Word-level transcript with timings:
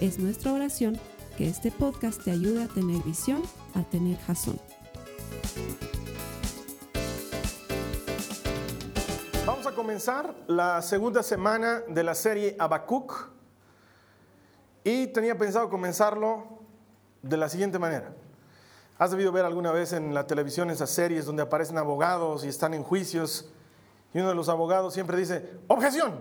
Es 0.00 0.18
nuestra 0.18 0.52
oración 0.52 1.00
que 1.38 1.48
este 1.48 1.72
podcast 1.72 2.22
te 2.22 2.30
ayude 2.30 2.64
a 2.64 2.68
tener 2.68 3.02
visión, 3.02 3.42
a 3.74 3.82
tener 3.82 4.18
jazón. 4.18 4.60
Vamos 9.46 9.66
a 9.66 9.72
comenzar 9.72 10.34
la 10.48 10.82
segunda 10.82 11.22
semana 11.22 11.80
de 11.88 12.02
la 12.04 12.14
serie 12.14 12.56
Habacuc 12.58 13.30
y 14.84 15.06
tenía 15.06 15.38
pensado 15.38 15.70
comenzarlo 15.70 16.44
de 17.22 17.38
la 17.38 17.48
siguiente 17.48 17.78
manera. 17.78 18.12
Has 18.98 19.12
debido 19.12 19.32
ver 19.32 19.46
alguna 19.46 19.72
vez 19.72 19.94
en 19.94 20.12
la 20.12 20.26
televisión 20.26 20.68
esas 20.68 20.90
series 20.90 21.24
donde 21.24 21.42
aparecen 21.42 21.78
abogados 21.78 22.44
y 22.44 22.48
están 22.48 22.74
en 22.74 22.82
juicios 22.82 23.50
y 24.12 24.18
uno 24.18 24.28
de 24.28 24.34
los 24.34 24.50
abogados 24.50 24.92
siempre 24.92 25.16
dice, 25.16 25.58
objeción, 25.68 26.18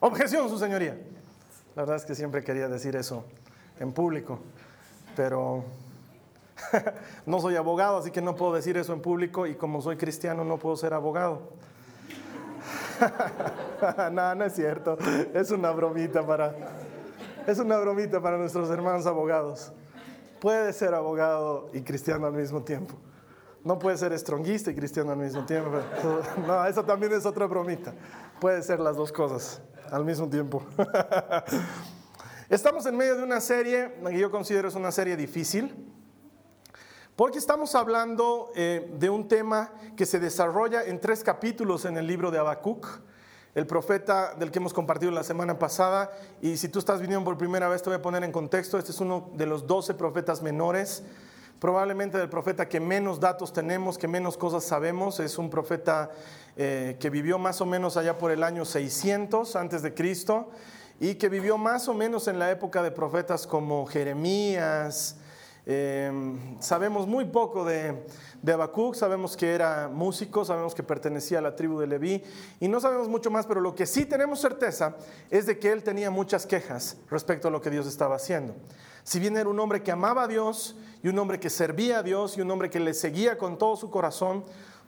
objeción, 0.00 0.48
su 0.48 0.58
señoría. 0.58 0.98
La 1.76 1.82
verdad 1.82 1.96
es 1.96 2.04
que 2.04 2.14
siempre 2.14 2.44
quería 2.44 2.68
decir 2.68 2.94
eso 2.96 3.24
en 3.80 3.92
público, 3.92 4.38
pero 5.16 5.64
no 7.26 7.40
soy 7.40 7.56
abogado, 7.56 7.98
así 7.98 8.10
que 8.10 8.22
no 8.22 8.36
puedo 8.36 8.54
decir 8.54 8.76
eso 8.76 8.92
en 8.92 9.00
público 9.00 9.46
y 9.46 9.54
como 9.54 9.82
soy 9.82 9.96
cristiano 9.96 10.44
no 10.44 10.58
puedo 10.58 10.76
ser 10.76 10.94
abogado. 10.94 11.42
no, 14.12 14.34
no 14.34 14.44
es 14.44 14.54
cierto. 14.54 14.96
Es 15.34 15.50
una 15.50 15.70
bromita 15.72 16.24
para 16.24 16.54
es 17.46 17.58
una 17.58 17.76
bromita 17.76 18.22
para 18.22 18.38
nuestros 18.38 18.70
hermanos 18.70 19.06
abogados. 19.06 19.70
Puede 20.40 20.72
ser 20.72 20.94
abogado 20.94 21.68
y 21.74 21.82
cristiano 21.82 22.26
al 22.26 22.32
mismo 22.32 22.62
tiempo. 22.62 22.94
No 23.64 23.78
puede 23.78 23.96
ser 23.96 24.12
estronguista 24.12 24.70
y 24.70 24.74
cristiano 24.74 25.12
al 25.12 25.18
mismo 25.18 25.44
tiempo. 25.46 25.70
No, 26.46 26.66
eso 26.66 26.84
también 26.84 27.12
es 27.14 27.24
otra 27.24 27.46
bromita. 27.46 27.94
Puede 28.38 28.62
ser 28.62 28.78
las 28.78 28.94
dos 28.94 29.10
cosas 29.10 29.62
al 29.90 30.04
mismo 30.04 30.28
tiempo. 30.28 30.62
Estamos 32.50 32.84
en 32.84 32.94
medio 32.94 33.16
de 33.16 33.22
una 33.22 33.40
serie 33.40 33.94
que 34.06 34.18
yo 34.18 34.30
considero 34.30 34.68
es 34.68 34.74
una 34.74 34.92
serie 34.92 35.16
difícil, 35.16 35.74
porque 37.16 37.38
estamos 37.38 37.74
hablando 37.74 38.52
eh, 38.54 38.92
de 38.98 39.08
un 39.08 39.28
tema 39.28 39.72
que 39.96 40.04
se 40.04 40.20
desarrolla 40.20 40.84
en 40.84 41.00
tres 41.00 41.24
capítulos 41.24 41.86
en 41.86 41.96
el 41.96 42.06
libro 42.06 42.30
de 42.30 42.38
Habacuc, 42.38 42.86
el 43.54 43.66
profeta 43.66 44.34
del 44.34 44.50
que 44.50 44.58
hemos 44.58 44.74
compartido 44.74 45.10
la 45.10 45.24
semana 45.24 45.58
pasada. 45.58 46.10
Y 46.42 46.58
si 46.58 46.68
tú 46.68 46.80
estás 46.80 47.00
viniendo 47.00 47.24
por 47.24 47.38
primera 47.38 47.68
vez, 47.68 47.82
te 47.82 47.88
voy 47.88 47.98
a 47.98 48.02
poner 48.02 48.24
en 48.24 48.32
contexto. 48.32 48.78
Este 48.78 48.90
es 48.90 49.00
uno 49.00 49.30
de 49.34 49.46
los 49.46 49.66
doce 49.66 49.94
profetas 49.94 50.42
menores, 50.42 51.02
probablemente 51.64 52.18
del 52.18 52.28
profeta 52.28 52.68
que 52.68 52.78
menos 52.78 53.18
datos 53.18 53.50
tenemos, 53.50 53.96
que 53.96 54.06
menos 54.06 54.36
cosas 54.36 54.64
sabemos. 54.64 55.18
Es 55.18 55.38
un 55.38 55.48
profeta 55.48 56.10
eh, 56.58 56.98
que 57.00 57.08
vivió 57.08 57.38
más 57.38 57.62
o 57.62 57.64
menos 57.64 57.96
allá 57.96 58.18
por 58.18 58.30
el 58.30 58.42
año 58.42 58.66
600 58.66 59.56
antes 59.56 59.80
de 59.80 59.94
Cristo 59.94 60.50
y 61.00 61.14
que 61.14 61.30
vivió 61.30 61.56
más 61.56 61.88
o 61.88 61.94
menos 61.94 62.28
en 62.28 62.38
la 62.38 62.50
época 62.50 62.82
de 62.82 62.90
profetas 62.90 63.46
como 63.46 63.86
Jeremías, 63.86 65.16
Em, 65.66 66.60
sabemos 66.60 67.06
muy 67.06 67.24
poco 67.24 67.64
de, 67.64 68.04
de 68.42 68.68
sabemos 68.92 69.34
que 69.34 69.54
era 69.54 69.88
músico, 69.88 70.44
sabemos 70.44 70.74
que 70.74 70.82
pertenecía 70.82 71.38
a 71.38 71.42
la 71.42 71.56
tribu 71.56 71.80
de 71.80 71.86
Leví 71.86 72.22
y 72.60 72.68
no 72.68 72.80
sabemos 72.80 73.08
mucho 73.08 73.30
más, 73.30 73.46
pero 73.46 73.62
lo 73.62 73.74
que 73.74 73.86
sí 73.86 74.04
tenemos 74.04 74.40
certeza 74.40 74.96
es 75.30 75.46
de 75.46 75.58
que 75.58 75.72
él 75.72 75.82
tenía 75.82 76.10
muchas 76.10 76.44
quejas 76.44 76.98
respecto 77.10 77.48
a 77.48 77.50
lo 77.50 77.62
que 77.62 77.70
Dios 77.70 77.86
estaba 77.86 78.16
haciendo. 78.16 78.54
Si 79.04 79.18
bien 79.18 79.38
era 79.38 79.48
un 79.48 79.58
hombre 79.58 79.82
que 79.82 79.90
amaba 79.90 80.24
a 80.24 80.28
Dios 80.28 80.76
y 81.04 81.08
un 81.08 81.18
hombre 81.18 81.38
que 81.38 81.50
servía 81.50 81.98
a 81.98 82.02
Dios 82.02 82.38
y 82.38 82.40
un 82.40 82.50
hombre 82.50 82.70
que 82.70 82.80
le 82.80 82.94
seguía 82.94 83.36
con 83.36 83.58
todo 83.58 83.76
su 83.76 83.90
corazón, 83.90 84.42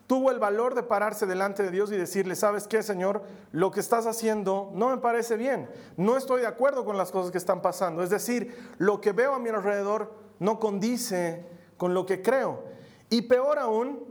tuvo 0.06 0.30
el 0.30 0.38
valor 0.38 0.74
de 0.74 0.82
pararse 0.82 1.26
delante 1.26 1.62
de 1.62 1.70
Dios 1.70 1.92
y 1.92 1.96
decirle, 1.96 2.34
¿sabes 2.34 2.66
qué, 2.66 2.82
Señor? 2.82 3.22
Lo 3.52 3.70
que 3.70 3.80
estás 3.80 4.06
haciendo 4.06 4.70
no 4.74 4.88
me 4.88 4.96
parece 4.96 5.36
bien, 5.36 5.68
no 5.98 6.16
estoy 6.16 6.40
de 6.40 6.46
acuerdo 6.46 6.86
con 6.86 6.96
las 6.96 7.10
cosas 7.10 7.30
que 7.30 7.36
están 7.36 7.60
pasando. 7.60 8.02
Es 8.02 8.08
decir, 8.08 8.56
lo 8.78 8.98
que 8.98 9.12
veo 9.12 9.34
a 9.34 9.38
mi 9.38 9.50
alrededor 9.50 10.14
no 10.38 10.58
condice 10.58 11.44
con 11.76 11.92
lo 11.92 12.06
que 12.06 12.22
creo. 12.22 12.64
Y 13.10 13.22
peor 13.22 13.58
aún, 13.58 14.02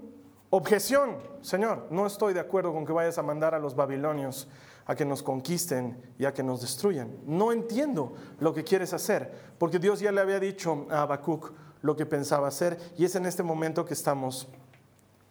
objeción, 0.52 1.18
Señor, 1.42 1.88
no 1.90 2.06
estoy 2.06 2.36
de 2.36 2.40
acuerdo 2.40 2.72
con 2.72 2.86
que 2.86 2.94
vayas 2.94 3.18
a 3.18 3.24
mandar 3.24 3.56
a 3.56 3.60
los 3.60 3.76
babilonios 3.76 4.48
a 4.86 4.94
que 4.94 5.06
nos 5.06 5.24
conquisten 5.24 6.00
y 6.20 6.26
a 6.26 6.34
que 6.36 6.44
nos 6.44 6.62
destruyan. 6.62 7.18
No 7.26 7.52
entiendo 7.52 8.14
lo 8.40 8.54
que 8.54 8.64
quieres 8.64 8.94
hacer, 8.94 9.56
porque 9.58 9.80
Dios 9.80 10.00
ya 10.00 10.12
le 10.12 10.22
había 10.22 10.40
dicho 10.40 10.86
a 10.92 11.02
Habacuc 11.02 11.52
lo 11.86 11.96
que 11.96 12.06
pensaba 12.08 12.48
hacer 12.48 12.80
y 12.98 13.06
es 13.06 13.16
en 13.16 13.28
este 13.28 13.44
momento 13.44 13.86
que 13.86 13.94
estamos 13.94 14.48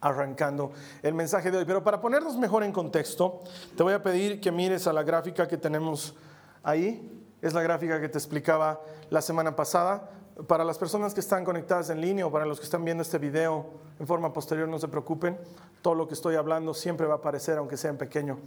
arrancando 0.01 0.71
el 1.03 1.13
mensaje 1.13 1.51
de 1.51 1.59
hoy. 1.59 1.65
Pero 1.65 1.83
para 1.83 2.01
ponernos 2.01 2.37
mejor 2.37 2.63
en 2.63 2.71
contexto, 2.71 3.41
te 3.77 3.83
voy 3.83 3.93
a 3.93 4.03
pedir 4.03 4.41
que 4.41 4.53
mires 4.53 4.87
a 4.87 4.93
la 4.93 5.03
gráfica 5.03 5.49
que 5.49 5.57
tenemos 5.57 6.15
ahí. 6.63 7.21
Es 7.43 7.55
la 7.55 7.63
gráfica 7.63 8.01
que 8.01 8.09
te 8.09 8.19
explicaba 8.19 8.81
la 9.11 9.21
semana 9.21 9.57
pasada. 9.57 10.11
Para 10.47 10.65
las 10.65 10.79
personas 10.79 11.13
que 11.13 11.21
están 11.21 11.45
conectadas 11.45 11.91
en 11.91 12.01
línea 12.01 12.27
o 12.27 12.31
para 12.31 12.47
los 12.47 12.61
que 12.61 12.65
están 12.65 12.85
viendo 12.85 13.03
este 13.03 13.19
video 13.19 13.67
en 13.99 14.07
forma 14.07 14.33
posterior, 14.33 14.69
no 14.69 14.79
se 14.79 14.89
preocupen. 14.89 15.37
Todo 15.85 15.95
lo 15.95 16.09
que 16.09 16.15
estoy 16.15 16.37
hablando 16.37 16.73
siempre 16.73 17.07
va 17.07 17.13
a 17.13 17.17
aparecer, 17.19 17.59
aunque 17.59 17.77
sea 17.77 17.91
en 17.91 17.99
pequeño, 17.99 18.39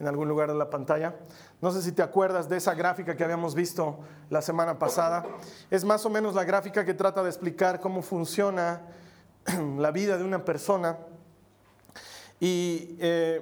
en 0.00 0.08
algún 0.08 0.26
lugar 0.26 0.48
de 0.48 0.56
la 0.58 0.70
pantalla. 0.70 1.14
No 1.60 1.70
sé 1.70 1.82
si 1.82 1.92
te 1.92 2.02
acuerdas 2.02 2.48
de 2.48 2.56
esa 2.56 2.74
gráfica 2.74 3.16
que 3.16 3.22
habíamos 3.22 3.54
visto 3.54 4.00
la 4.28 4.42
semana 4.42 4.76
pasada. 4.76 5.24
Es 5.70 5.84
más 5.84 6.04
o 6.04 6.10
menos 6.10 6.34
la 6.34 6.42
gráfica 6.42 6.84
que 6.84 6.94
trata 6.94 7.22
de 7.22 7.28
explicar 7.28 7.78
cómo 7.78 8.02
funciona 8.02 8.80
la 9.78 9.92
vida 9.92 10.18
de 10.18 10.24
una 10.24 10.44
persona. 10.44 10.98
Y 12.40 12.96
eh, 12.98 13.40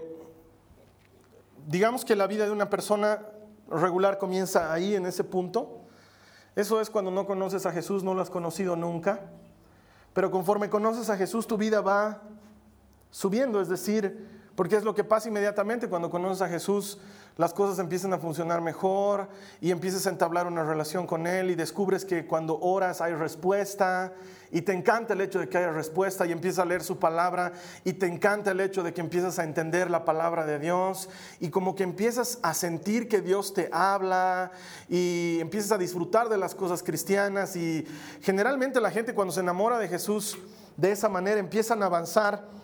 digamos 1.67 2.05
que 2.05 2.17
la 2.17 2.27
vida 2.27 2.45
de 2.45 2.51
una 2.51 2.69
persona 2.69 3.23
regular 3.71 4.19
comienza 4.19 4.75
ahí, 4.75 4.95
en 4.95 5.07
ese 5.07 5.25
punto 5.25 5.79
eso 6.59 6.81
es 6.81 6.91
cuando 6.91 7.13
no 7.13 7.25
conoces 7.25 7.67
a 7.67 7.73
Jesús, 7.73 8.03
no 8.03 8.15
lo 8.15 8.21
has 8.21 8.31
conocido 8.31 8.75
nunca. 8.75 9.21
Pero 10.13 10.29
conforme 10.33 10.69
conoces 10.69 11.09
a 11.09 11.17
Jesús, 11.17 11.47
tu 11.47 11.57
vida 11.57 11.81
va 11.81 12.21
subiendo, 13.11 13.61
es 13.61 13.69
decir, 13.69 14.27
porque 14.59 14.75
es 14.75 14.83
lo 14.83 14.95
que 14.95 15.05
pasa 15.05 15.29
inmediatamente 15.29 15.89
cuando 15.89 16.11
conoces 16.11 16.43
a 16.43 16.49
Jesús, 16.49 16.99
las 17.37 17.55
cosas 17.55 17.79
empiezan 17.79 18.13
a 18.13 18.19
funcionar 18.19 18.61
mejor 18.61 19.29
y 19.61 19.71
empiezas 19.71 20.09
a 20.09 20.11
entablar 20.11 20.49
una 20.49 20.65
relación 20.65 21.07
con 21.07 21.29
Él 21.29 21.53
y 21.53 21.55
descubres 21.55 22.05
que 22.05 22.27
cuando 22.27 22.59
oras 22.59 23.01
hay 23.01 23.15
respuesta 23.15 24.13
y 24.51 24.63
te 24.63 24.73
encanta 24.73 25.15
el 25.15 25.21
hecho 25.21 25.39
de 25.39 25.49
que 25.49 25.59
haya 25.59 25.71
respuesta 25.71 26.27
y 26.27 26.33
empiezas 26.33 26.59
a 26.59 26.65
leer 26.65 26.83
su 26.83 26.99
palabra 26.99 27.53
y 27.85 27.93
te 27.93 28.07
encanta 28.07 28.51
el 28.51 28.59
hecho 28.59 28.83
de 28.83 28.93
que 28.93 29.01
empiezas 29.01 29.39
a 29.39 29.45
entender 29.45 29.89
la 29.89 30.05
palabra 30.05 30.45
de 30.45 30.59
Dios 30.59 31.09
y 31.39 31.51
como 31.51 31.77
que 31.77 31.85
empiezas 31.85 32.41
a 32.43 32.53
sentir 32.53 33.07
que 33.07 33.21
Dios 33.21 33.55
te 33.55 33.69
habla 33.71 34.51
y 34.89 35.39
empiezas 35.39 35.71
a 35.71 35.79
disfrutar 35.79 36.29
de 36.29 36.39
las 36.39 36.57
cosas 36.57 36.83
cristianas 36.83 37.55
y 37.55 37.87
generalmente 38.23 38.81
la 38.81 38.91
gente 38.91 39.15
cuando 39.15 39.33
se 39.33 39.39
enamora 39.39 39.79
de 39.79 39.87
Jesús 39.87 40.37
de 40.77 40.91
esa 40.91 41.09
manera 41.09 41.39
empiezan 41.39 41.81
a 41.85 41.87
avanzar 41.87 42.59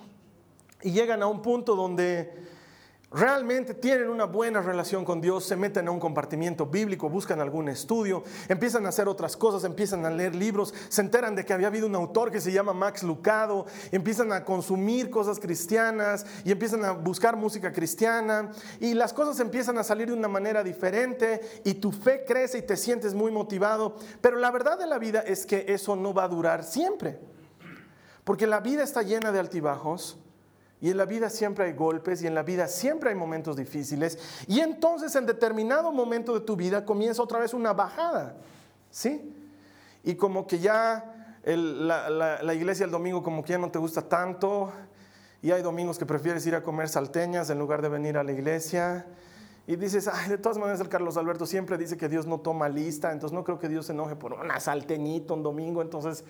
y 0.85 0.93
llegan 0.93 1.23
a 1.23 1.27
un 1.27 1.43
punto 1.43 1.75
donde 1.75 2.31
realmente 3.11 3.75
tienen 3.75 4.09
una 4.09 4.25
buena 4.25 4.61
relación 4.61 5.05
con 5.05 5.21
Dios, 5.21 5.45
se 5.45 5.57
meten 5.57 5.87
a 5.87 5.91
un 5.93 6.01
compartimiento 6.01 6.67
bíblico, 6.67 7.09
buscan 7.09 7.41
algún 7.41 7.69
estudio, 7.69 8.25
empiezan 8.49 8.85
a 8.85 8.89
hacer 8.89 9.09
otras 9.09 9.37
cosas, 9.37 9.65
empiezan 9.65 10.05
a 10.05 10.11
leer 10.11 10.35
libros, 10.35 10.75
se 10.89 11.01
enteran 11.01 11.37
de 11.37 11.45
que 11.45 11.53
había 11.53 11.69
habido 11.69 11.87
un 11.87 11.95
autor 11.95 12.31
que 12.33 12.41
se 12.41 12.53
llama 12.53 12.73
Max 12.73 13.03
Lucado, 13.05 13.67
empiezan 13.93 14.33
a 14.33 14.45
consumir 14.45 15.11
cosas 15.11 15.39
cristianas 15.39 16.27
y 16.45 16.51
empiezan 16.51 16.85
a 16.85 16.93
buscar 16.93 17.37
música 17.37 17.73
cristiana 17.73 18.51
y 18.81 18.95
las 18.95 19.13
cosas 19.13 19.39
empiezan 19.39 19.79
a 19.79 19.85
salir 19.85 20.09
de 20.09 20.15
una 20.15 20.29
manera 20.29 20.65
diferente 20.65 21.41
y 21.65 21.75
tu 21.75 21.93
fe 21.93 22.25
crece 22.27 22.59
y 22.59 22.63
te 22.63 22.77
sientes 22.77 23.15
muy 23.15 23.31
motivado, 23.31 23.97
pero 24.21 24.39
la 24.39 24.51
verdad 24.51 24.79
de 24.79 24.87
la 24.87 24.99
vida 24.99 25.21
es 25.21 25.47
que 25.47 25.65
eso 25.69 25.95
no 25.95 26.13
va 26.13 26.25
a 26.25 26.29
durar 26.29 26.65
siempre, 26.65 27.21
porque 28.25 28.47
la 28.49 28.59
vida 28.59 28.83
está 28.83 29.03
llena 29.03 29.31
de 29.31 29.39
altibajos 29.39 30.19
y 30.85 30.91
en 30.91 30.99
la 30.99 31.07
vida 31.07 31.31
siempre 31.31 31.65
hay 31.65 31.73
golpes 31.73 32.23
y 32.23 32.27
en 32.27 32.35
la 32.35 32.43
vida 32.43 32.69
siempre 32.69 33.09
hay 33.09 33.17
momentos 33.17 33.57
difíciles. 33.57 34.19
Y 34.47 34.61
entonces 34.61 35.17
en 35.17 35.25
determinado 35.25 35.91
momento 35.93 36.35
de 36.35 36.41
tu 36.41 36.57
vida 36.57 36.85
comienza 36.85 37.23
otra 37.23 37.39
vez 37.39 37.55
una 37.55 37.73
bajada. 37.73 38.37
¿Sí? 38.91 39.35
Y 40.03 40.15
como 40.17 40.47
que 40.47 40.59
ya 40.59 41.41
la, 41.47 42.11
la, 42.43 42.55
iglesia 42.55 42.85
el 42.85 42.91
domingo 42.91 43.23
como 43.23 43.43
que 43.43 43.53
ya 43.53 43.59
no 43.59 43.71
te 43.71 43.79
gusta 43.79 44.03
tanto. 44.03 44.75
Y 45.41 45.53
hay 45.53 45.63
domingos 45.63 45.99
que 45.99 46.05
prefieres 46.05 46.47
ir 46.47 46.55
a 46.55 46.63
comer 46.63 46.91
salteñas 46.91 47.49
en 47.49 47.59
lugar 47.59 47.81
de 47.81 47.89
venir 47.89 48.19
a 48.19 48.23
la 48.23 48.33
iglesia. 48.33 49.07
Y 49.67 49.77
dices, 49.77 50.07
ay, 50.07 50.29
de 50.29 50.37
todas 50.37 50.59
maneras 50.59 50.81
el 50.81 50.91
Carlos 50.91 51.17
Alberto 51.17 51.47
siempre 51.47 51.79
dice 51.79 51.97
que 51.97 52.11
Dios 52.11 52.27
no 52.27 52.41
toma 52.41 52.69
lista, 52.69 53.11
entonces 53.11 53.35
no 53.35 53.43
creo 53.43 53.59
que 53.59 53.71
Dios 53.71 53.87
se 53.87 53.93
enoje 53.93 54.17
por 54.17 54.35
una 54.35 54.61
salteñita 54.61 55.33
un 55.33 55.43
domingo, 55.43 55.81
entonces 55.81 56.25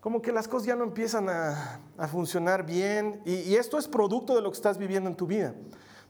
como 0.00 0.22
que 0.22 0.32
las 0.32 0.46
cosas 0.46 0.66
ya 0.66 0.76
no 0.76 0.84
empiezan 0.84 1.28
a, 1.28 1.80
funcionar 2.10 2.64
bien. 2.64 3.20
Y, 3.24 3.34
y, 3.34 3.56
esto 3.56 3.78
es 3.78 3.88
producto 3.88 4.34
de 4.34 4.42
lo 4.42 4.50
que 4.50 4.56
estás 4.56 4.78
viviendo 4.78 5.10
en 5.10 5.16
tu 5.16 5.26
vida. 5.26 5.54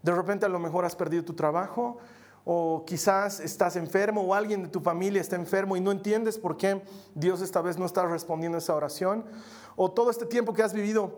De 0.03 0.15
repente 0.15 0.47
a 0.47 0.49
lo 0.49 0.59
mejor 0.59 0.85
has 0.85 0.95
perdido 0.95 1.25
tu 1.25 1.35
trabajo 1.35 1.99
o 2.45 2.85
quizás 2.87 3.41
estás 3.41 3.77
enfermo 3.77 4.23
o 4.23 4.35
alguien 4.35 4.63
de 4.63 4.69
tu 4.69 4.81
familia 4.81 5.21
está 5.21 5.37
enfermo 5.37 5.77
y 5.77 5.81
no 5.81 5.91
entiendes 5.91 6.39
por 6.39 6.57
qué 6.57 6.83
Dios 7.15 7.43
esta 7.43 7.61
vez 7.61 7.77
no 7.77 7.85
está 7.85 8.07
respondiendo 8.07 8.57
a 8.57 8.61
esa 8.61 8.75
oración. 8.75 9.25
O 9.77 9.91
todo 9.91 10.11
este 10.11 10.27
tiempo 10.27 10.55
que 10.55 10.63
has 10.63 10.73
vivido 10.73 11.17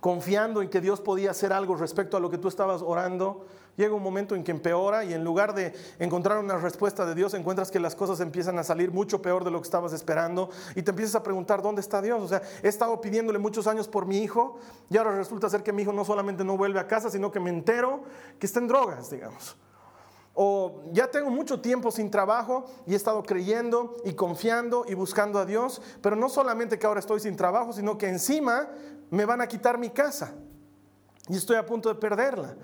confiando 0.00 0.62
en 0.62 0.70
que 0.70 0.80
Dios 0.80 1.00
podía 1.00 1.32
hacer 1.32 1.52
algo 1.52 1.76
respecto 1.76 2.16
a 2.16 2.20
lo 2.20 2.30
que 2.30 2.38
tú 2.38 2.48
estabas 2.48 2.82
orando, 2.82 3.46
llega 3.76 3.94
un 3.94 4.02
momento 4.02 4.34
en 4.34 4.44
que 4.44 4.50
empeora 4.50 5.04
y 5.04 5.14
en 5.14 5.24
lugar 5.24 5.54
de 5.54 5.72
encontrar 5.98 6.38
una 6.38 6.58
respuesta 6.58 7.06
de 7.06 7.14
Dios, 7.14 7.34
encuentras 7.34 7.70
que 7.70 7.80
las 7.80 7.94
cosas 7.94 8.20
empiezan 8.20 8.58
a 8.58 8.64
salir 8.64 8.92
mucho 8.92 9.22
peor 9.22 9.44
de 9.44 9.50
lo 9.50 9.60
que 9.60 9.66
estabas 9.66 9.92
esperando 9.92 10.50
y 10.74 10.82
te 10.82 10.90
empiezas 10.90 11.16
a 11.16 11.22
preguntar, 11.22 11.62
¿dónde 11.62 11.80
está 11.80 12.02
Dios? 12.02 12.22
O 12.22 12.28
sea, 12.28 12.42
he 12.62 12.68
estado 12.68 13.00
pidiéndole 13.00 13.38
muchos 13.38 13.66
años 13.66 13.88
por 13.88 14.06
mi 14.06 14.18
hijo 14.18 14.58
y 14.90 14.96
ahora 14.96 15.16
resulta 15.16 15.48
ser 15.48 15.62
que 15.62 15.72
mi 15.72 15.82
hijo 15.82 15.92
no 15.92 16.04
solamente 16.04 16.44
no 16.44 16.56
vuelve 16.56 16.80
a 16.80 16.86
casa, 16.86 17.10
sino 17.10 17.30
que 17.30 17.40
me 17.40 17.50
entero 17.50 18.02
que 18.38 18.46
está 18.46 18.58
en 18.58 18.68
drogas, 18.68 19.10
digamos. 19.10 19.56
O 20.34 20.82
ya 20.92 21.10
tengo 21.10 21.30
mucho 21.30 21.60
tiempo 21.60 21.90
sin 21.90 22.10
trabajo 22.10 22.64
y 22.86 22.94
he 22.94 22.96
estado 22.96 23.22
creyendo 23.22 23.96
y 24.04 24.14
confiando 24.14 24.84
y 24.88 24.94
buscando 24.94 25.38
a 25.38 25.44
Dios, 25.44 25.82
pero 26.00 26.16
no 26.16 26.30
solamente 26.30 26.78
que 26.78 26.86
ahora 26.86 27.00
estoy 27.00 27.20
sin 27.20 27.36
trabajo, 27.36 27.72
sino 27.72 27.98
que 27.98 28.08
encima 28.08 28.70
me 29.10 29.26
van 29.26 29.42
a 29.42 29.46
quitar 29.46 29.76
mi 29.76 29.90
casa 29.90 30.34
y 31.28 31.36
estoy 31.36 31.56
a 31.56 31.66
punto 31.66 31.90
de 31.90 31.96
perderla. 31.96 32.56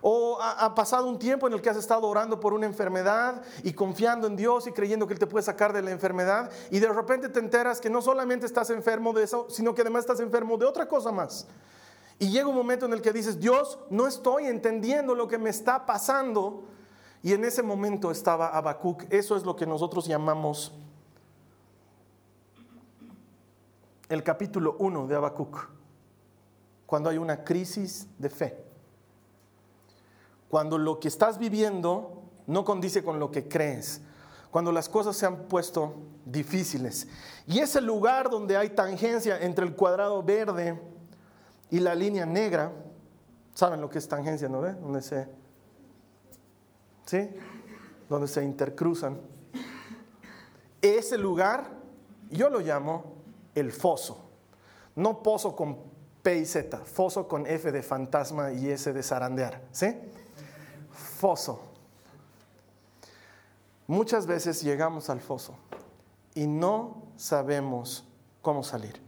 O 0.00 0.38
ha, 0.40 0.74
pasado 0.74 1.06
un 1.08 1.18
tiempo 1.18 1.46
en 1.46 1.54
el 1.54 1.60
que 1.60 1.70
has 1.70 1.76
estado 1.76 2.06
orando 2.06 2.38
por 2.38 2.52
una 2.52 2.66
enfermedad 2.66 3.42
y 3.64 3.72
confiando 3.72 4.26
en 4.26 4.36
Dios 4.36 4.66
y 4.66 4.72
creyendo 4.72 5.06
que 5.06 5.14
Él 5.14 5.18
te 5.18 5.26
puede 5.26 5.44
sacar 5.44 5.72
de 5.72 5.82
la 5.82 5.90
enfermedad 5.90 6.50
y 6.70 6.78
de 6.78 6.88
repente 6.88 7.28
te 7.28 7.40
enteras 7.40 7.80
que 7.80 7.90
no 7.90 8.00
solamente 8.00 8.46
estás 8.46 8.70
enfermo 8.70 9.12
de 9.12 9.24
eso, 9.24 9.46
sino 9.50 9.74
que 9.74 9.82
además 9.82 10.00
estás 10.00 10.20
enfermo 10.20 10.56
de 10.56 10.66
otra 10.66 10.86
cosa 10.86 11.10
más. 11.10 11.46
Y 12.18 12.30
llega 12.30 12.48
un 12.48 12.54
momento 12.54 12.86
en 12.86 12.92
el 12.92 13.02
que 13.02 13.12
dices, 13.12 13.38
Dios, 13.38 13.78
no 13.90 14.06
estoy 14.06 14.46
entendiendo 14.46 15.14
lo 15.14 15.28
que 15.28 15.38
me 15.38 15.50
está 15.50 15.86
pasando. 15.86 16.64
Y 17.22 17.32
en 17.32 17.44
ese 17.44 17.62
momento 17.62 18.10
estaba 18.10 18.48
Habacuc. 18.48 19.04
Eso 19.10 19.36
es 19.36 19.44
lo 19.44 19.54
que 19.54 19.66
nosotros 19.66 20.06
llamamos 20.06 20.72
el 24.08 24.22
capítulo 24.22 24.76
1 24.78 25.06
de 25.06 25.16
Habacuc 25.16 25.68
cuando 26.86 27.10
hay 27.10 27.18
una 27.18 27.44
crisis 27.44 28.08
de 28.18 28.30
fe. 28.30 28.67
Cuando 30.48 30.78
lo 30.78 31.00
que 31.00 31.08
estás 31.08 31.38
viviendo 31.38 32.22
no 32.46 32.64
condice 32.64 33.04
con 33.04 33.18
lo 33.18 33.30
que 33.30 33.48
crees. 33.48 34.00
Cuando 34.50 34.72
las 34.72 34.88
cosas 34.88 35.16
se 35.16 35.26
han 35.26 35.44
puesto 35.44 35.94
difíciles. 36.24 37.06
Y 37.46 37.58
ese 37.58 37.80
lugar 37.80 38.30
donde 38.30 38.56
hay 38.56 38.70
tangencia 38.70 39.38
entre 39.40 39.66
el 39.66 39.74
cuadrado 39.74 40.22
verde 40.22 40.80
y 41.70 41.80
la 41.80 41.94
línea 41.94 42.24
negra, 42.24 42.72
¿saben 43.54 43.80
lo 43.80 43.90
que 43.90 43.98
es 43.98 44.08
tangencia, 44.08 44.48
no 44.48 44.60
ve? 44.62 44.72
Donde 44.72 45.02
se 45.02 45.28
¿Sí? 47.08 47.30
Donde 48.08 48.28
se 48.28 48.44
intercruzan. 48.44 49.18
Ese 50.82 51.16
lugar 51.16 51.70
yo 52.30 52.50
lo 52.50 52.60
llamo 52.60 53.14
el 53.54 53.72
foso. 53.72 54.28
No 54.94 55.22
pozo 55.22 55.56
con 55.56 55.78
P 56.22 56.38
y 56.38 56.44
Z, 56.44 56.76
foso 56.84 57.26
con 57.26 57.46
F 57.46 57.72
de 57.72 57.82
fantasma 57.82 58.52
y 58.52 58.68
S 58.68 58.92
de 58.92 59.02
zarandear, 59.02 59.62
¿sí? 59.72 59.96
Foso. 60.98 61.60
Muchas 63.86 64.26
veces 64.26 64.62
llegamos 64.62 65.08
al 65.08 65.20
foso 65.20 65.54
y 66.34 66.46
no 66.46 67.04
sabemos 67.16 68.04
cómo 68.42 68.62
salir. 68.62 69.00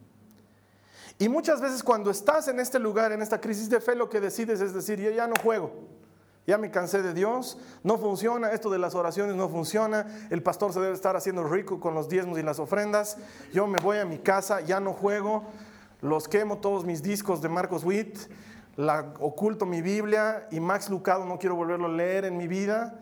Y 1.18 1.28
muchas 1.28 1.60
veces 1.60 1.82
cuando 1.82 2.10
estás 2.10 2.48
en 2.48 2.58
este 2.60 2.78
lugar, 2.78 3.12
en 3.12 3.20
esta 3.20 3.40
crisis 3.40 3.68
de 3.68 3.80
fe, 3.80 3.94
lo 3.94 4.08
que 4.08 4.20
decides 4.20 4.62
es 4.62 4.72
decir, 4.72 4.98
yo 4.98 5.10
ya 5.10 5.26
no 5.26 5.34
juego, 5.42 5.70
ya 6.46 6.56
me 6.56 6.70
cansé 6.70 7.02
de 7.02 7.12
Dios, 7.12 7.58
no 7.82 7.98
funciona, 7.98 8.52
esto 8.52 8.70
de 8.70 8.78
las 8.78 8.94
oraciones 8.94 9.36
no 9.36 9.50
funciona, 9.50 10.06
el 10.30 10.42
pastor 10.42 10.72
se 10.72 10.80
debe 10.80 10.94
estar 10.94 11.16
haciendo 11.16 11.44
rico 11.44 11.78
con 11.78 11.94
los 11.94 12.08
diezmos 12.08 12.38
y 12.38 12.42
las 12.42 12.58
ofrendas, 12.58 13.18
yo 13.52 13.66
me 13.66 13.78
voy 13.80 13.98
a 13.98 14.06
mi 14.06 14.18
casa, 14.18 14.62
ya 14.62 14.80
no 14.80 14.94
juego, 14.94 15.44
los 16.00 16.26
quemo 16.26 16.56
todos 16.56 16.86
mis 16.86 17.02
discos 17.02 17.42
de 17.42 17.50
Marcos 17.50 17.84
Witt, 17.84 18.18
la, 18.80 19.12
oculto 19.20 19.66
mi 19.66 19.82
Biblia 19.82 20.48
y 20.50 20.58
Max 20.58 20.88
Lucado 20.88 21.24
no 21.24 21.38
quiero 21.38 21.54
volverlo 21.54 21.86
a 21.86 21.90
leer 21.90 22.24
en 22.24 22.36
mi 22.36 22.48
vida 22.48 22.98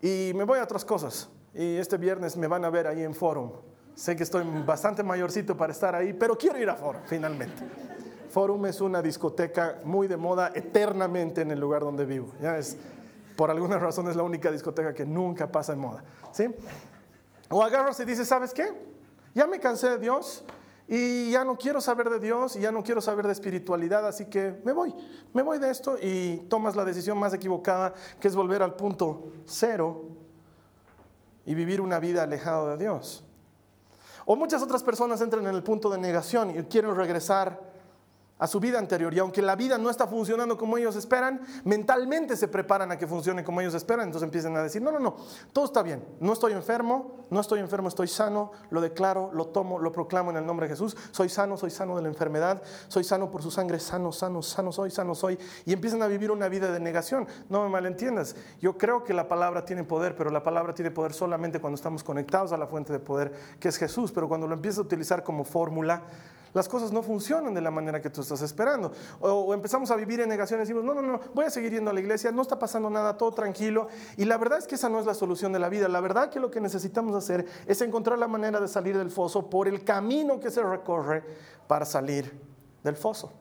y 0.00 0.32
me 0.34 0.44
voy 0.44 0.58
a 0.58 0.64
otras 0.64 0.84
cosas. 0.84 1.28
Y 1.54 1.76
este 1.76 1.98
viernes 1.98 2.36
me 2.36 2.46
van 2.46 2.64
a 2.64 2.70
ver 2.70 2.86
ahí 2.86 3.02
en 3.02 3.14
Forum. 3.14 3.52
Sé 3.94 4.16
que 4.16 4.22
estoy 4.22 4.44
bastante 4.64 5.02
mayorcito 5.02 5.56
para 5.56 5.72
estar 5.72 5.94
ahí, 5.94 6.14
pero 6.14 6.38
quiero 6.38 6.58
ir 6.58 6.70
a 6.70 6.74
Forum 6.74 7.02
finalmente. 7.04 7.62
Forum 8.30 8.64
es 8.66 8.80
una 8.80 9.02
discoteca 9.02 9.80
muy 9.84 10.06
de 10.06 10.16
moda 10.16 10.52
eternamente 10.54 11.42
en 11.42 11.50
el 11.50 11.60
lugar 11.60 11.82
donde 11.82 12.06
vivo. 12.06 12.32
Ya 12.40 12.56
es, 12.56 12.76
por 13.36 13.50
alguna 13.50 13.78
razón 13.78 14.08
es 14.08 14.16
la 14.16 14.22
única 14.22 14.50
discoteca 14.50 14.94
que 14.94 15.04
nunca 15.04 15.50
pasa 15.50 15.74
en 15.74 15.80
moda. 15.80 16.02
¿sí? 16.32 16.46
O 17.50 17.62
agarras 17.62 18.00
y 18.00 18.04
dices, 18.04 18.26
¿sabes 18.26 18.54
qué? 18.54 18.72
Ya 19.34 19.46
me 19.46 19.60
cansé 19.60 19.90
de 19.90 19.98
Dios, 19.98 20.44
y 20.92 21.30
ya 21.30 21.44
no 21.44 21.56
quiero 21.56 21.80
saber 21.80 22.10
de 22.10 22.18
Dios 22.18 22.56
y 22.56 22.60
ya 22.60 22.72
no 22.72 22.82
quiero 22.82 23.00
saber 23.00 23.24
de 23.24 23.32
espiritualidad, 23.32 24.04
así 24.08 24.26
que 24.26 24.60
me 24.64 24.72
voy, 24.72 24.92
me 25.32 25.42
voy 25.42 25.60
de 25.60 25.70
esto 25.70 25.96
y 26.02 26.38
tomas 26.48 26.74
la 26.74 26.84
decisión 26.84 27.16
más 27.16 27.32
equivocada, 27.32 27.94
que 28.18 28.26
es 28.26 28.34
volver 28.34 28.60
al 28.60 28.74
punto 28.74 29.30
cero 29.44 30.02
y 31.46 31.54
vivir 31.54 31.80
una 31.80 32.00
vida 32.00 32.24
alejada 32.24 32.72
de 32.72 32.84
Dios. 32.84 33.22
O 34.26 34.34
muchas 34.34 34.62
otras 34.62 34.82
personas 34.82 35.20
entran 35.20 35.46
en 35.46 35.54
el 35.54 35.62
punto 35.62 35.90
de 35.90 35.98
negación 35.98 36.58
y 36.58 36.62
quieren 36.64 36.96
regresar 36.96 37.69
a 38.40 38.46
su 38.46 38.58
vida 38.58 38.78
anterior. 38.78 39.14
Y 39.14 39.18
aunque 39.18 39.42
la 39.42 39.54
vida 39.54 39.78
no 39.78 39.90
está 39.90 40.06
funcionando 40.06 40.56
como 40.56 40.76
ellos 40.78 40.96
esperan, 40.96 41.40
mentalmente 41.64 42.36
se 42.36 42.48
preparan 42.48 42.90
a 42.90 42.98
que 42.98 43.06
funcione 43.06 43.44
como 43.44 43.60
ellos 43.60 43.74
esperan. 43.74 44.06
Entonces 44.06 44.26
empiezan 44.26 44.56
a 44.56 44.62
decir, 44.62 44.82
no, 44.82 44.90
no, 44.90 44.98
no, 44.98 45.16
todo 45.52 45.66
está 45.66 45.82
bien. 45.82 46.02
No 46.18 46.32
estoy 46.32 46.54
enfermo, 46.54 47.26
no 47.30 47.40
estoy 47.40 47.60
enfermo, 47.60 47.88
estoy 47.88 48.08
sano, 48.08 48.50
lo 48.70 48.80
declaro, 48.80 49.30
lo 49.32 49.46
tomo, 49.48 49.78
lo 49.78 49.92
proclamo 49.92 50.30
en 50.30 50.38
el 50.38 50.46
nombre 50.46 50.66
de 50.66 50.72
Jesús. 50.72 50.96
Soy 51.12 51.28
sano, 51.28 51.56
soy 51.56 51.70
sano 51.70 51.96
de 51.96 52.02
la 52.02 52.08
enfermedad, 52.08 52.62
soy 52.88 53.04
sano 53.04 53.30
por 53.30 53.42
su 53.42 53.50
sangre, 53.50 53.78
sano, 53.78 54.10
sano, 54.10 54.42
sano 54.42 54.72
soy, 54.72 54.90
sano 54.90 55.14
soy. 55.14 55.38
Y 55.66 55.72
empiezan 55.74 56.02
a 56.02 56.06
vivir 56.06 56.30
una 56.30 56.48
vida 56.48 56.72
de 56.72 56.80
negación. 56.80 57.28
No 57.50 57.62
me 57.62 57.68
malentiendas. 57.68 58.34
Yo 58.60 58.78
creo 58.78 59.04
que 59.04 59.12
la 59.12 59.28
palabra 59.28 59.66
tiene 59.66 59.84
poder, 59.84 60.16
pero 60.16 60.30
la 60.30 60.42
palabra 60.42 60.74
tiene 60.74 60.90
poder 60.90 61.12
solamente 61.12 61.60
cuando 61.60 61.74
estamos 61.74 62.02
conectados 62.02 62.52
a 62.52 62.56
la 62.56 62.66
fuente 62.66 62.92
de 62.92 63.00
poder, 63.00 63.32
que 63.60 63.68
es 63.68 63.76
Jesús. 63.76 64.12
Pero 64.12 64.28
cuando 64.28 64.46
lo 64.46 64.54
empiezas 64.54 64.78
a 64.78 64.82
utilizar 64.82 65.22
como 65.22 65.44
fórmula, 65.44 66.04
las 66.52 66.68
cosas 66.68 66.92
no 66.92 67.02
funcionan 67.02 67.54
de 67.54 67.60
la 67.60 67.70
manera 67.70 68.00
que 68.00 68.10
tú 68.10 68.20
estás 68.20 68.42
esperando. 68.42 68.92
O, 69.20 69.54
empezamos 69.54 69.90
a 69.90 69.96
vivir 69.96 70.20
en 70.20 70.28
negación 70.28 70.60
y 70.60 70.62
decimos, 70.62 70.84
no, 70.84 70.94
no, 70.94 71.02
no, 71.02 71.20
voy 71.34 71.44
a 71.44 71.50
seguir 71.50 71.72
yendo 71.72 71.90
a 71.90 71.94
la 71.94 72.00
iglesia, 72.00 72.32
no 72.32 72.42
está 72.42 72.58
pasando 72.58 72.90
nada, 72.90 73.16
todo 73.16 73.32
tranquilo. 73.32 73.88
Y 74.16 74.24
la 74.24 74.36
verdad 74.36 74.58
es 74.58 74.66
que 74.66 74.74
esa 74.74 74.88
no 74.88 74.98
es 74.98 75.06
la 75.06 75.14
solución 75.14 75.52
de 75.52 75.58
la 75.58 75.68
vida. 75.68 75.88
La 75.88 76.00
verdad 76.00 76.30
que 76.30 76.40
lo 76.40 76.50
que 76.50 76.60
necesitamos 76.60 77.14
hacer 77.14 77.46
es 77.66 77.80
encontrar 77.80 78.18
la 78.18 78.28
manera 78.28 78.60
de 78.60 78.68
salir 78.68 78.96
del 78.96 79.10
foso 79.10 79.48
por 79.48 79.68
el 79.68 79.84
camino 79.84 80.40
que 80.40 80.50
se 80.50 80.62
recorre 80.62 81.22
para 81.66 81.84
salir 81.84 82.38
del 82.82 82.96
foso. 82.96 83.32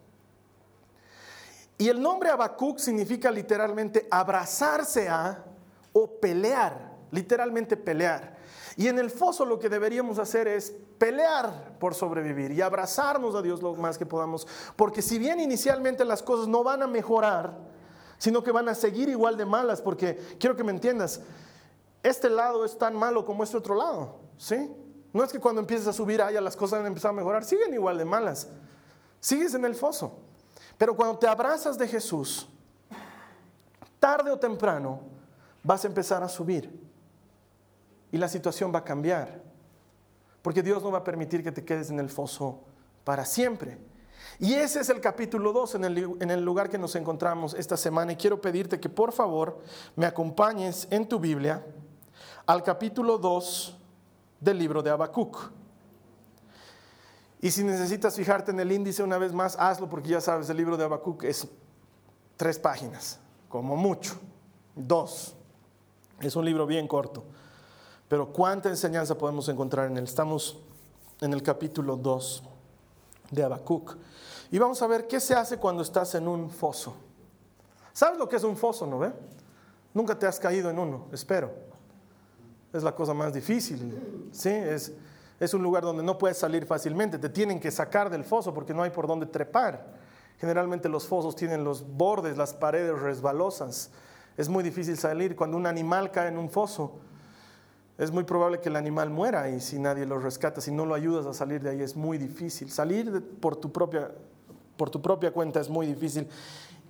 Y 1.77 1.87
el 1.87 2.01
nombre 2.01 2.29
Habacuc 2.29 2.77
significa 2.77 3.31
literalmente 3.31 4.05
abrazarse 4.11 5.07
a 5.07 5.45
o 5.93 6.19
pelear, 6.19 6.97
literalmente 7.09 7.77
pelear. 7.77 8.38
Y 8.75 8.87
en 8.87 8.99
el 8.99 9.09
foso 9.09 9.45
lo 9.45 9.59
que 9.59 9.69
deberíamos 9.69 10.19
hacer 10.19 10.47
es 10.47 10.73
pelear 10.97 11.77
por 11.79 11.95
sobrevivir 11.95 12.51
y 12.51 12.61
abrazarnos 12.61 13.35
a 13.35 13.41
Dios 13.41 13.61
lo 13.61 13.75
más 13.75 13.97
que 13.97 14.05
podamos. 14.05 14.47
Porque 14.75 15.01
si 15.01 15.17
bien 15.17 15.39
inicialmente 15.39 16.05
las 16.05 16.21
cosas 16.23 16.47
no 16.47 16.63
van 16.63 16.83
a 16.83 16.87
mejorar, 16.87 17.57
sino 18.17 18.43
que 18.43 18.51
van 18.51 18.69
a 18.69 18.75
seguir 18.75 19.09
igual 19.09 19.37
de 19.37 19.45
malas, 19.45 19.81
porque 19.81 20.19
quiero 20.39 20.55
que 20.55 20.63
me 20.63 20.71
entiendas, 20.71 21.21
este 22.03 22.29
lado 22.29 22.65
es 22.65 22.77
tan 22.77 22.95
malo 22.95 23.25
como 23.25 23.43
este 23.43 23.57
otro 23.57 23.75
lado, 23.75 24.19
¿sí? 24.37 24.71
No 25.11 25.23
es 25.23 25.31
que 25.31 25.39
cuando 25.39 25.61
empieces 25.61 25.87
a 25.87 25.93
subir 25.93 26.21
allá 26.21 26.39
las 26.39 26.55
cosas 26.55 26.79
van 26.79 26.85
a 26.85 26.89
empezar 26.89 27.09
a 27.09 27.13
mejorar, 27.13 27.43
siguen 27.43 27.73
igual 27.73 27.97
de 27.97 28.05
malas. 28.05 28.47
Sigues 29.19 29.53
en 29.53 29.65
el 29.65 29.75
foso. 29.75 30.19
Pero 30.77 30.95
cuando 30.95 31.17
te 31.17 31.27
abrazas 31.27 31.77
de 31.77 31.87
Jesús, 31.87 32.47
tarde 33.99 34.31
o 34.31 34.37
temprano 34.37 35.01
vas 35.63 35.83
a 35.83 35.87
empezar 35.87 36.23
a 36.23 36.29
subir 36.29 36.88
y 38.11 38.17
la 38.17 38.27
situación 38.27 38.73
va 38.73 38.79
a 38.79 38.83
cambiar. 38.83 39.41
Porque 40.41 40.63
Dios 40.63 40.81
no 40.83 40.91
va 40.91 40.99
a 40.99 41.03
permitir 41.03 41.43
que 41.43 41.51
te 41.51 41.65
quedes 41.65 41.89
en 41.89 41.99
el 41.99 42.09
foso 42.09 42.61
para 43.03 43.25
siempre. 43.25 43.77
Y 44.39 44.53
ese 44.53 44.79
es 44.79 44.89
el 44.89 45.01
capítulo 45.01 45.51
2 45.51 45.75
en 45.75 46.31
el, 46.31 46.43
lugar 46.43 46.69
que 46.69 46.77
nos 46.77 46.95
encontramos 46.95 47.53
esta 47.53 47.75
semana. 47.75 48.13
Y 48.13 48.15
quiero 48.15 48.39
pedirte 48.39 48.79
que 48.79 48.89
por 48.89 49.11
favor 49.11 49.59
me 49.95 50.05
acompañes 50.05 50.87
en 50.91 51.07
tu 51.07 51.19
Biblia 51.19 51.65
al 52.45 52.63
capítulo 52.63 53.17
2 53.17 53.77
del 54.39 54.57
libro 54.57 54.81
de 54.81 54.89
Habacuc. 54.89 55.51
Y 57.41 57.51
si 57.51 57.63
necesitas 57.63 58.15
fijarte 58.15 58.51
en 58.51 58.59
el 58.59 58.71
índice 58.71 59.03
una 59.03 59.17
vez 59.17 59.33
más, 59.33 59.57
hazlo 59.57 59.89
porque 59.89 60.09
ya 60.09 60.21
sabes, 60.21 60.49
el 60.49 60.57
libro 60.57 60.75
de 60.77 60.83
Habacuc 60.83 61.23
es 61.23 61.47
tres 62.35 62.59
páginas, 62.59 63.19
como 63.47 63.75
mucho, 63.75 64.19
dos. 64.75 65.35
Es 66.21 66.35
un 66.35 66.43
libro 66.43 66.65
bien 66.65 66.87
corto, 66.87 67.23
pero 68.09 68.33
cuánta 68.33 68.67
enseñanza 68.69 69.17
podemos 69.17 69.47
encontrar 69.49 69.89
en 69.89 69.97
él. 69.97 70.03
Estamos 70.03 70.57
en 71.21 71.31
el 71.31 71.43
capítulo 71.43 71.95
2 71.95 72.43
de 73.29 73.43
Habacuc. 73.43 73.95
Y 74.51 74.57
vamos 74.57 74.81
a 74.81 74.87
ver 74.87 75.07
qué 75.07 75.19
se 75.19 75.35
hace 75.35 75.57
cuando 75.57 75.83
estás 75.83 76.15
en 76.15 76.27
un 76.27 76.49
foso. 76.49 76.95
¿Sabes 77.93 78.17
lo 78.17 78.27
que 78.27 78.37
es 78.37 78.43
un 78.43 78.57
foso, 78.57 78.87
no 78.87 78.97
ve? 78.97 79.13
Nunca 79.93 80.17
te 80.17 80.25
has 80.25 80.39
caído 80.39 80.71
en 80.71 80.79
uno, 80.79 81.05
espero. 81.11 81.51
Es 82.73 82.81
la 82.81 82.95
cosa 82.95 83.13
más 83.13 83.31
difícil, 83.31 84.27
¿sí? 84.31 84.49
Es, 84.49 84.91
es 85.39 85.53
un 85.53 85.61
lugar 85.61 85.83
donde 85.83 86.01
no 86.01 86.17
puedes 86.17 86.37
salir 86.37 86.65
fácilmente, 86.65 87.19
te 87.19 87.29
tienen 87.29 87.59
que 87.59 87.69
sacar 87.69 88.09
del 88.09 88.23
foso 88.23 88.53
porque 88.53 88.73
no 88.73 88.81
hay 88.81 88.89
por 88.89 89.05
dónde 89.05 89.27
trepar. 89.27 89.85
Generalmente 90.39 90.89
los 90.89 91.05
fosos 91.05 91.35
tienen 91.35 91.63
los 91.63 91.85
bordes, 91.87 92.37
las 92.37 92.55
paredes 92.55 92.99
resbalosas. 92.99 93.91
Es 94.35 94.49
muy 94.49 94.63
difícil 94.63 94.97
salir. 94.97 95.35
Cuando 95.35 95.57
un 95.57 95.67
animal 95.67 96.11
cae 96.11 96.29
en 96.29 96.37
un 96.37 96.49
foso, 96.49 97.01
es 97.99 98.11
muy 98.11 98.23
probable 98.23 98.61
que 98.61 98.69
el 98.69 98.77
animal 98.77 99.09
muera 99.09 99.49
y 99.49 99.59
si 99.59 99.77
nadie 99.77 100.05
lo 100.05 100.19
rescata, 100.19 100.61
si 100.61 100.71
no 100.71 100.85
lo 100.85 100.95
ayudas 100.95 101.25
a 101.25 101.33
salir 101.33 101.61
de 101.61 101.71
ahí, 101.71 101.81
es 101.81 101.97
muy 101.97 102.17
difícil. 102.17 102.71
Salir 102.71 103.21
por 103.41 103.57
tu 103.57 103.73
propia, 103.73 104.09
por 104.77 104.89
tu 104.89 105.01
propia 105.01 105.31
cuenta 105.31 105.59
es 105.59 105.69
muy 105.69 105.85
difícil. 105.85 106.25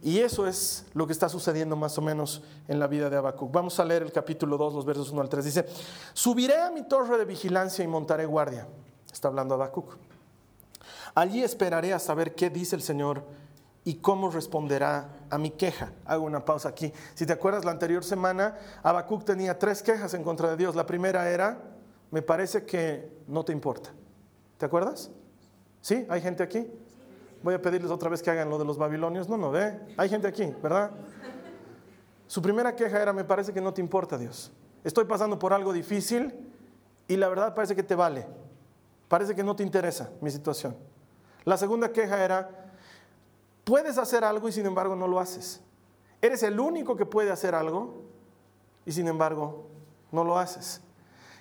Y 0.04 0.20
eso 0.20 0.46
es 0.46 0.86
lo 0.94 1.08
que 1.08 1.14
está 1.14 1.28
sucediendo 1.28 1.76
más 1.76 1.98
o 1.98 2.04
menos 2.04 2.44
en 2.68 2.80
la 2.80 2.86
vida 2.86 3.10
de 3.10 3.18
Habacuc. 3.18 3.52
Vamos 3.52 3.80
a 3.80 3.86
leer 3.86 4.04
el 4.04 4.12
capítulo 4.12 4.56
2, 4.56 4.76
los 4.76 4.86
versos 4.86 5.10
1 5.10 5.20
al 5.20 5.30
3. 5.30 5.44
Dice, 5.44 5.66
subiré 6.14 6.62
a 6.62 6.70
mi 6.70 6.84
torre 6.84 7.18
de 7.18 7.26
vigilancia 7.26 7.84
y 7.84 7.88
montaré 7.88 8.28
guardia. 8.28 8.68
Está 9.12 9.30
hablando 9.30 9.56
Habacuc. 9.56 9.98
Allí 11.16 11.42
esperaré 11.42 11.92
a 11.92 11.98
saber 11.98 12.36
qué 12.36 12.52
dice 12.52 12.76
el 12.76 12.84
Señor 12.84 13.24
y 13.84 13.96
cómo 13.96 14.30
responderá 14.30 15.10
a 15.30 15.38
mi 15.38 15.52
queja. 15.52 15.92
Hago 16.06 16.26
una 16.26 16.44
pausa 16.46 16.70
aquí. 16.70 16.92
Si 17.16 17.26
te 17.26 17.34
acuerdas, 17.34 17.66
la 17.66 17.72
anterior 17.72 18.04
semana 18.04 18.58
Habacuc 18.84 19.24
tenía 19.24 19.58
tres 19.58 19.82
quejas 19.82 20.14
en 20.14 20.24
contra 20.24 20.50
de 20.50 20.58
Dios. 20.58 20.76
La 20.76 20.86
primera 20.86 21.30
era, 21.30 21.62
me 22.12 22.22
parece 22.22 22.66
que 22.66 23.12
no 23.28 23.44
te 23.46 23.52
importa. 23.52 23.92
¿Te 24.58 24.66
acuerdas? 24.66 25.10
¿Sí? 25.82 26.06
¿Hay 26.10 26.22
gente 26.22 26.44
aquí? 26.44 26.68
Voy 27.42 27.54
a 27.54 27.62
pedirles 27.62 27.90
otra 27.90 28.10
vez 28.10 28.22
que 28.22 28.30
hagan 28.30 28.50
lo 28.50 28.58
de 28.58 28.66
los 28.66 28.78
babilonios. 28.78 29.30
No, 29.30 29.38
no, 29.38 29.52
ve. 29.52 29.80
Hay 29.98 30.10
gente 30.10 30.28
aquí, 30.28 30.54
¿verdad? 30.62 30.92
Su 32.28 32.42
primera 32.42 32.76
queja 32.76 33.02
era, 33.02 33.14
me 33.14 33.24
parece 33.24 33.54
que 33.54 33.62
no 33.62 33.74
te 33.74 33.82
importa 33.82 34.18
Dios. 34.18 34.52
Estoy 34.84 35.06
pasando 35.06 35.40
por 35.40 35.54
algo 35.54 35.74
difícil 35.74 36.34
y 37.08 37.16
la 37.16 37.28
verdad 37.30 37.56
parece 37.56 37.76
que 37.76 37.84
te 37.84 37.96
vale. 37.96 38.28
Parece 39.08 39.34
que 39.34 39.44
no 39.44 39.56
te 39.56 39.64
interesa 39.64 40.12
mi 40.22 40.30
situación. 40.30 40.76
La 41.46 41.58
segunda 41.58 41.92
queja 41.92 42.24
era, 42.24 42.59
puedes 43.70 44.00
hacer 44.00 44.24
algo 44.24 44.50
y 44.50 44.52
sin 44.52 44.66
embargo 44.66 44.96
no 44.96 45.08
lo 45.08 45.20
haces. 45.20 45.62
Eres 46.24 46.42
el 46.42 46.60
único 46.60 46.96
que 46.96 47.06
puede 47.06 47.30
hacer 47.30 47.54
algo 47.54 48.02
y 48.84 48.92
sin 48.92 49.08
embargo 49.08 49.68
no 50.12 50.24
lo 50.24 50.40
haces. 50.40 50.82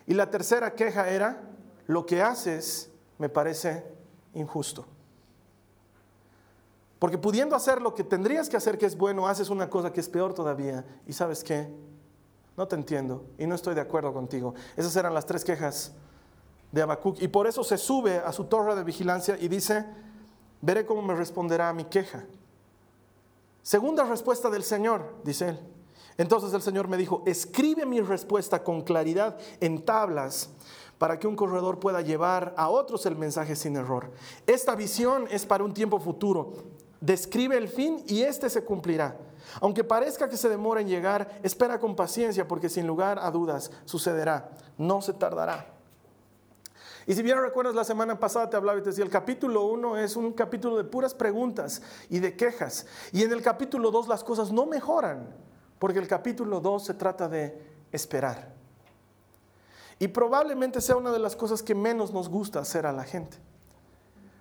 Y 0.06 0.12
la 0.12 0.30
tercera 0.30 0.74
queja 0.74 1.08
era, 1.08 1.40
lo 1.86 2.04
que 2.04 2.20
haces 2.20 2.90
me 3.16 3.30
parece 3.30 3.82
injusto. 4.34 4.84
Porque 6.98 7.16
pudiendo 7.16 7.56
hacer 7.56 7.80
lo 7.80 7.94
que 7.94 8.04
tendrías 8.04 8.50
que 8.50 8.58
hacer 8.58 8.76
que 8.76 8.84
es 8.84 8.98
bueno, 8.98 9.26
haces 9.26 9.48
una 9.48 9.70
cosa 9.70 9.90
que 9.90 10.00
es 10.00 10.08
peor 10.10 10.34
todavía. 10.34 10.84
Y 11.06 11.14
sabes 11.14 11.42
qué? 11.42 11.66
No 12.58 12.68
te 12.68 12.76
entiendo 12.76 13.24
y 13.38 13.46
no 13.46 13.54
estoy 13.54 13.74
de 13.74 13.80
acuerdo 13.80 14.12
contigo. 14.12 14.54
Esas 14.76 14.94
eran 14.96 15.14
las 15.14 15.24
tres 15.24 15.46
quejas 15.46 15.92
de 16.72 16.82
Habacuc. 16.82 17.22
Y 17.22 17.28
por 17.28 17.46
eso 17.46 17.64
se 17.64 17.78
sube 17.78 18.18
a 18.18 18.32
su 18.32 18.44
torre 18.44 18.74
de 18.74 18.84
vigilancia 18.84 19.38
y 19.40 19.48
dice, 19.48 19.86
veré 20.60 20.86
cómo 20.86 21.02
me 21.02 21.14
responderá 21.14 21.68
a 21.68 21.72
mi 21.72 21.84
queja. 21.84 22.24
Segunda 23.62 24.04
respuesta 24.04 24.50
del 24.50 24.62
Señor, 24.62 25.14
dice 25.24 25.50
él. 25.50 25.60
Entonces 26.16 26.52
el 26.52 26.62
Señor 26.62 26.88
me 26.88 26.96
dijo, 26.96 27.22
escribe 27.26 27.86
mi 27.86 28.00
respuesta 28.00 28.64
con 28.64 28.82
claridad 28.82 29.38
en 29.60 29.84
tablas 29.84 30.50
para 30.98 31.18
que 31.18 31.28
un 31.28 31.36
corredor 31.36 31.78
pueda 31.78 32.00
llevar 32.00 32.54
a 32.56 32.68
otros 32.68 33.06
el 33.06 33.14
mensaje 33.14 33.54
sin 33.54 33.76
error. 33.76 34.10
Esta 34.46 34.74
visión 34.74 35.26
es 35.30 35.46
para 35.46 35.62
un 35.62 35.74
tiempo 35.74 36.00
futuro 36.00 36.54
describe 37.00 37.56
el 37.56 37.68
fin 37.68 38.02
y 38.06 38.22
este 38.22 38.50
se 38.50 38.64
cumplirá. 38.64 39.16
Aunque 39.60 39.84
parezca 39.84 40.28
que 40.28 40.36
se 40.36 40.48
demora 40.48 40.80
en 40.80 40.88
llegar, 40.88 41.40
espera 41.42 41.78
con 41.78 41.96
paciencia 41.96 42.46
porque 42.46 42.68
sin 42.68 42.86
lugar 42.86 43.18
a 43.20 43.30
dudas 43.30 43.70
sucederá, 43.84 44.50
no 44.76 45.00
se 45.00 45.14
tardará. 45.14 45.77
Y 47.08 47.14
si 47.14 47.22
bien 47.22 47.40
recuerdas 47.40 47.74
la 47.74 47.84
semana 47.84 48.20
pasada 48.20 48.50
te 48.50 48.56
hablaba 48.58 48.78
y 48.78 48.82
te 48.82 48.90
decía, 48.90 49.02
el 49.02 49.10
capítulo 49.10 49.64
1 49.64 49.96
es 49.96 50.14
un 50.14 50.34
capítulo 50.34 50.76
de 50.76 50.84
puras 50.84 51.14
preguntas 51.14 51.80
y 52.10 52.18
de 52.18 52.36
quejas. 52.36 52.84
Y 53.12 53.22
en 53.22 53.32
el 53.32 53.40
capítulo 53.40 53.90
2 53.90 54.08
las 54.08 54.22
cosas 54.22 54.52
no 54.52 54.66
mejoran, 54.66 55.34
porque 55.78 56.00
el 56.00 56.06
capítulo 56.06 56.60
2 56.60 56.84
se 56.84 56.92
trata 56.92 57.26
de 57.26 57.66
esperar. 57.92 58.52
Y 59.98 60.08
probablemente 60.08 60.82
sea 60.82 60.96
una 60.96 61.10
de 61.10 61.18
las 61.18 61.34
cosas 61.34 61.62
que 61.62 61.74
menos 61.74 62.12
nos 62.12 62.28
gusta 62.28 62.60
hacer 62.60 62.84
a 62.84 62.92
la 62.92 63.04
gente. 63.04 63.38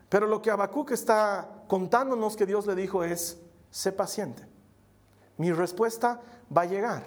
Pero 0.10 0.28
lo 0.28 0.42
que 0.42 0.52
Habacuc 0.52 0.92
está 0.92 1.64
contándonos 1.70 2.36
que 2.36 2.46
Dios 2.46 2.68
le 2.68 2.76
dijo 2.76 3.06
es, 3.06 3.38
sé 3.72 3.94
paciente. 3.94 4.46
Mi 5.38 5.54
respuesta 5.54 6.20
va 6.56 6.64
a 6.64 6.66
llegar. 6.66 7.06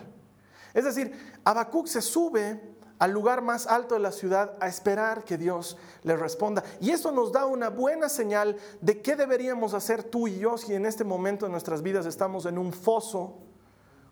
Es 0.73 0.87
decir, 0.87 1.13
Habacuc 1.45 1.87
se 1.87 2.01
sube 2.01 2.80
al 3.01 3.13
lugar 3.13 3.41
más 3.41 3.67
alto 3.67 3.95
de 3.95 4.01
la 4.01 4.13
ciudad 4.13 4.53
a 4.61 4.69
esperar 4.69 5.25
que 5.25 5.39
Dios 5.39 5.79
le 6.03 6.17
responda. 6.17 6.63
Y 6.81 6.91
esto 6.91 7.11
nos 7.11 7.33
da 7.33 7.47
una 7.47 7.71
buena 7.71 8.11
señal 8.11 8.57
de 8.83 9.01
qué 9.01 9.17
deberíamos 9.17 9.73
hacer 9.73 10.05
tú 10.05 10.29
y 10.29 10.39
yo 10.39 10.59
si 10.59 10.75
en 10.75 10.85
este 10.85 11.03
momento 11.03 11.47
de 11.47 11.51
nuestras 11.51 11.83
vidas 11.83 12.05
estamos 12.05 12.45
en 12.45 12.59
un 12.59 12.75
foso 12.75 13.39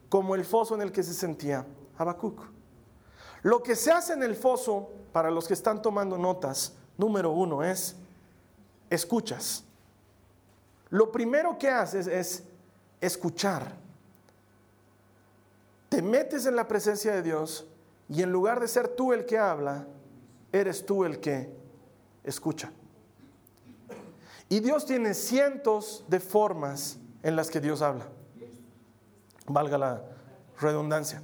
como 0.09 0.35
el 0.35 0.43
foso 0.43 0.75
en 0.75 0.81
el 0.81 0.91
que 0.91 1.03
se 1.03 1.13
sentía 1.13 1.67
Habacuc. 1.99 2.41
Lo 3.43 3.63
que 3.63 3.77
se 3.77 3.93
hace 3.93 4.15
en 4.15 4.23
el 4.23 4.35
foso, 4.35 4.89
para 5.13 5.31
los 5.31 5.47
que 5.47 5.55
están 5.55 5.83
tomando 5.83 6.17
notas, 6.17 6.73
número 6.97 7.31
uno 7.31 7.63
es 7.63 7.95
escuchas. 8.89 9.65
Lo 10.89 11.13
primero 11.13 11.59
que 11.59 11.69
haces 11.69 12.07
es 12.07 12.43
escuchar. 13.03 13.77
Te 15.91 16.01
metes 16.01 16.47
en 16.47 16.57
la 16.57 16.67
presencia 16.67 17.13
de 17.13 17.23
Dios 17.23 17.67
y 18.09 18.23
en 18.23 18.33
lugar 18.33 18.61
de 18.61 18.69
ser 18.69 18.89
tú 18.89 19.13
el 19.13 19.27
que 19.27 19.39
habla, 19.39 19.87
eres 20.53 20.85
tú 20.87 21.05
el 21.05 21.21
que 21.21 21.55
escucha. 22.25 22.73
Y 24.49 24.61
Dios 24.61 24.87
tiene 24.87 25.13
cientos 25.13 26.05
de 26.09 26.21
formas 26.21 26.99
en 27.23 27.37
las 27.37 27.51
que 27.51 27.61
Dios 27.61 27.83
habla. 27.83 28.07
Valga 29.47 29.77
la 29.77 30.03
redundancia. 30.59 31.23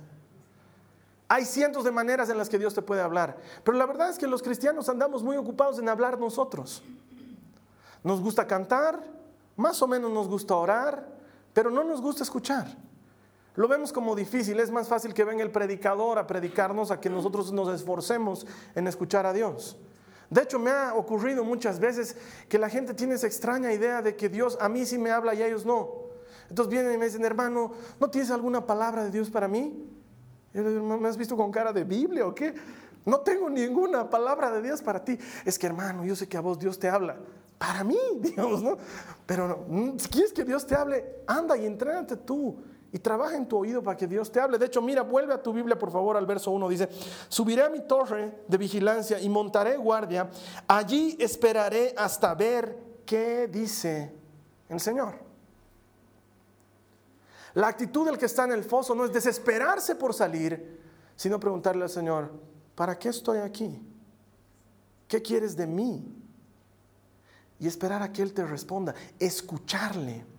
Hay 1.29 1.47
cientos 1.47 1.85
de 1.85 1.91
maneras 1.91 2.29
en 2.29 2.37
las 2.37 2.51
que 2.51 2.59
Dios 2.59 2.75
te 2.75 2.83
puede 2.83 3.01
hablar. 3.01 3.39
Pero 3.65 3.79
la 3.79 3.87
verdad 3.87 4.11
es 4.11 4.19
que 4.19 4.27
los 4.27 4.43
cristianos 4.43 4.89
andamos 4.91 5.23
muy 5.23 5.39
ocupados 5.39 5.79
en 5.79 5.89
hablar 5.89 6.19
nosotros. 6.19 6.83
Nos 8.03 8.21
gusta 8.21 8.47
cantar, 8.47 9.03
más 9.57 9.81
o 9.81 9.87
menos 9.87 10.11
nos 10.13 10.29
gusta 10.29 10.55
orar, 10.55 11.09
pero 11.55 11.71
no 11.71 11.83
nos 11.83 12.03
gusta 12.03 12.23
escuchar. 12.23 12.77
Lo 13.57 13.69
vemos 13.69 13.93
como 13.93 14.17
difícil, 14.17 14.59
es 14.59 14.71
más 14.71 14.89
fácil 14.89 15.15
que 15.15 15.25
venga 15.25 15.43
el 15.43 15.53
predicador 15.53 16.19
a 16.19 16.27
predicarnos 16.27 16.91
a 16.91 17.01
que 17.01 17.09
nosotros 17.09 17.53
nos 17.53 17.69
esforcemos 17.73 18.47
en 18.75 18.89
escuchar 18.89 19.27
a 19.27 19.33
Dios. 19.33 19.77
De 20.29 20.43
hecho, 20.43 20.59
me 20.59 20.71
ha 20.71 20.95
ocurrido 20.95 21.45
muchas 21.45 21.79
veces 21.79 22.17
que 22.49 22.59
la 22.59 22.69
gente 22.69 22.95
tiene 22.95 23.15
esa 23.15 23.29
extraña 23.29 23.73
idea 23.73 24.03
de 24.03 24.17
que 24.17 24.29
Dios 24.29 24.59
a 24.61 24.69
mí 24.69 24.85
sí 24.85 24.99
me 24.99 25.13
habla 25.13 25.35
y 25.35 25.43
a 25.43 25.47
ellos 25.47 25.65
no. 25.65 26.05
Entonces 26.49 26.71
vienen 26.71 26.95
y 26.95 26.99
me 26.99 27.05
dicen, 27.05 27.25
hermano, 27.25 27.73
¿no 28.01 28.11
tienes 28.11 28.33
alguna 28.33 28.67
palabra 28.67 29.05
de 29.05 29.13
Dios 29.13 29.31
para 29.31 29.47
mí? 29.47 29.89
¿Me 30.53 31.09
has 31.09 31.17
visto 31.17 31.37
con 31.37 31.53
cara 31.53 31.73
de 31.73 31.85
Biblia 31.85 32.27
o 32.27 32.35
qué? 32.35 32.55
No 33.05 33.21
tengo 33.21 33.49
ninguna 33.49 34.11
palabra 34.11 34.51
de 34.51 34.63
Dios 34.63 34.83
para 34.83 35.05
ti. 35.05 35.17
Es 35.45 35.59
que 35.59 35.67
hermano, 35.67 36.05
yo 36.05 36.17
sé 36.17 36.29
que 36.29 36.37
a 36.37 36.41
vos 36.41 36.59
Dios 36.59 36.79
te 36.79 36.89
habla 36.89 37.19
para 37.59 37.85
mí, 37.85 37.99
digamos, 38.21 38.63
¿no? 38.63 38.77
Pero 39.27 39.65
mm, 39.69 39.99
si 39.99 40.09
quieres 40.09 40.33
que 40.33 40.45
Dios 40.45 40.67
te 40.67 40.75
hable, 40.75 41.23
anda 41.27 41.57
y 41.57 41.67
entrénate 41.67 42.17
tú 42.17 42.57
y 42.95 43.01
trabaja 43.01 43.37
en 43.37 43.49
tu 43.49 43.59
oído 43.59 43.83
para 43.83 43.97
que 43.97 44.07
Dios 44.07 44.31
te 44.31 44.39
hable. 44.39 44.57
De 44.57 44.67
hecho, 44.67 44.81
mira, 44.81 45.03
vuelve 45.03 45.35
a 45.35 45.43
tu 45.43 45.53
Biblia, 45.53 45.77
por 45.77 45.91
favor, 45.91 46.17
al 46.17 46.27
verso 46.27 46.53
1. 46.53 46.69
Dice, 46.69 46.89
subiré 47.29 47.65
a 47.65 47.69
mi 47.69 47.81
torre 47.81 48.45
de 48.47 48.57
vigilancia 48.57 49.21
y 49.21 49.29
montaré 49.29 49.77
guardia. 49.77 50.31
Allí 50.69 51.17
esperaré 51.19 51.93
hasta 51.99 52.33
ver 52.37 52.79
qué 53.05 53.49
dice 53.49 54.15
el 54.69 54.79
Señor. 54.79 55.19
La 57.55 57.67
actitud 57.67 58.07
del 58.07 58.17
que 58.17 58.27
está 58.27 58.45
en 58.45 58.53
el 58.53 58.63
foso 58.63 58.95
no 58.95 59.05
es 59.05 59.13
desesperarse 59.13 59.97
por 59.97 60.15
salir, 60.15 60.81
sino 61.17 61.41
preguntarle 61.41 61.83
al 61.83 61.91
Señor, 61.91 62.31
¿para 62.77 62.97
qué 62.97 63.09
estoy 63.09 63.39
aquí? 63.39 63.83
¿Qué 65.09 65.21
quieres 65.21 65.57
de 65.57 65.67
mí? 65.67 66.15
y 67.59 67.67
esperar 67.67 68.03
a 68.03 68.13
que 68.13 68.21
Él 68.21 68.35
te 68.35 68.45
responda, 68.45 68.95
escucharle. 69.19 70.34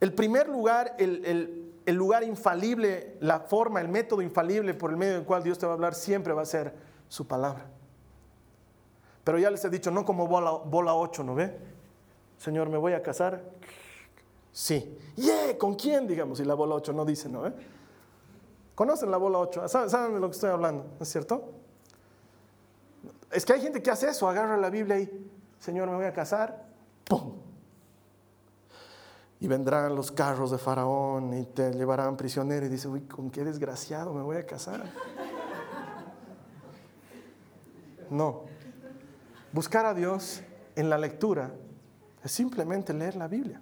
El 0.00 0.12
primer 0.12 0.48
lugar, 0.48 0.94
el, 0.98 1.72
lugar 1.86 2.22
infalible, 2.22 3.16
la 3.20 3.40
forma, 3.40 3.80
el 3.80 3.88
método 3.88 4.22
infalible 4.22 4.74
por 4.74 4.90
el 4.90 4.96
medio 4.96 5.14
del 5.14 5.24
cual 5.24 5.42
Dios 5.42 5.58
te 5.58 5.66
va 5.66 5.72
a 5.72 5.74
hablar 5.74 5.94
siempre 5.94 6.32
va 6.32 6.42
a 6.42 6.46
ser 6.46 6.74
su 7.08 7.26
palabra. 7.26 7.66
Pero 9.24 9.38
ya 9.38 9.50
les 9.50 9.64
he 9.64 9.70
dicho, 9.70 9.90
no 9.90 10.04
como 10.04 10.26
bola, 10.26 10.50
bola 10.50 10.94
8, 10.94 11.24
¿no 11.24 11.34
ve? 11.34 11.56
Señor, 12.38 12.68
¿me 12.68 12.76
voy 12.76 12.92
a 12.92 13.02
casar? 13.02 13.42
Sí. 14.52 14.98
Yeah, 15.16 15.56
¿con 15.58 15.74
quién? 15.74 16.06
Digamos, 16.06 16.38
y 16.40 16.44
la 16.44 16.54
bola 16.54 16.74
8 16.74 16.92
no 16.92 17.04
dice, 17.04 17.28
¿no 17.28 17.42
ve? 17.42 17.52
Conocen 18.74 19.10
la 19.10 19.16
bola 19.16 19.38
8, 19.38 19.68
¿saben, 19.68 20.14
de 20.14 20.20
lo 20.20 20.28
que 20.28 20.34
estoy 20.34 20.50
hablando? 20.50 20.84
¿No 20.84 21.02
es 21.02 21.08
cierto? 21.08 21.50
Es 23.30 23.44
que 23.46 23.54
hay 23.54 23.60
gente 23.62 23.82
que 23.82 23.90
hace 23.90 24.08
eso, 24.10 24.28
agarra 24.28 24.58
la 24.58 24.68
Biblia 24.68 24.98
y, 24.98 25.30
Señor, 25.58 25.88
me 25.88 25.96
voy 25.96 26.04
a 26.04 26.12
casar, 26.12 26.66
¡pum! 27.08 27.45
Y 29.38 29.48
vendrán 29.48 29.94
los 29.94 30.10
carros 30.10 30.50
de 30.50 30.58
Faraón 30.58 31.34
y 31.34 31.44
te 31.44 31.72
llevarán 31.72 32.16
prisionero 32.16 32.66
y 32.66 32.68
dice, 32.68 32.88
uy, 32.88 33.02
con 33.02 33.30
qué 33.30 33.44
desgraciado 33.44 34.14
me 34.14 34.22
voy 34.22 34.36
a 34.36 34.46
casar. 34.46 34.84
No. 38.10 38.44
Buscar 39.52 39.86
a 39.86 39.94
Dios 39.94 40.42
en 40.74 40.88
la 40.88 40.98
lectura 40.98 41.52
es 42.22 42.32
simplemente 42.32 42.92
leer 42.94 43.16
la 43.16 43.28
Biblia. 43.28 43.60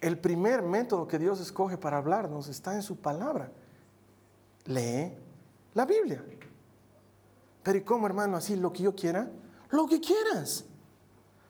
El 0.00 0.18
primer 0.18 0.62
método 0.62 1.06
que 1.06 1.18
Dios 1.18 1.40
escoge 1.40 1.76
para 1.76 1.98
hablarnos 1.98 2.48
está 2.48 2.74
en 2.74 2.82
su 2.82 2.96
palabra. 2.96 3.50
Lee 4.64 5.12
la 5.74 5.84
Biblia. 5.84 6.24
Pero 7.62 7.78
¿y 7.78 7.82
cómo, 7.82 8.06
hermano? 8.06 8.36
Así, 8.36 8.56
lo 8.56 8.72
que 8.72 8.84
yo 8.84 8.94
quiera, 8.94 9.28
lo 9.70 9.86
que 9.86 10.00
quieras. 10.00 10.64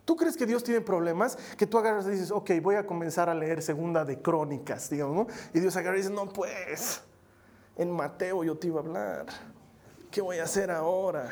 ¿Tú 0.05 0.17
crees 0.17 0.37
que 0.37 0.47
Dios 0.47 0.65
tiene 0.65 0.81
problemas? 0.81 1.37
Que 1.57 1.67
tú 1.67 1.79
agarras 1.79 2.07
y 2.07 2.11
dices, 2.11 2.31
ok, 2.31 2.51
voy 2.63 2.75
a 2.75 2.87
comenzar 2.87 3.29
a 3.29 3.35
leer 3.35 3.63
segunda 3.63 4.05
de 4.05 4.21
crónicas, 4.21 4.91
digamos, 4.91 5.15
¿no? 5.15 5.27
Y 5.55 5.61
Dios 5.61 5.77
agarra 5.77 5.97
y 5.97 6.01
dice, 6.01 6.13
no, 6.13 6.29
pues, 6.29 7.03
en 7.77 7.91
Mateo 7.91 8.43
yo 8.45 8.57
te 8.57 8.67
iba 8.67 8.81
a 8.81 8.83
hablar. 8.83 9.27
¿Qué 10.11 10.21
voy 10.21 10.39
a 10.39 10.45
hacer 10.45 10.71
ahora? 10.71 11.31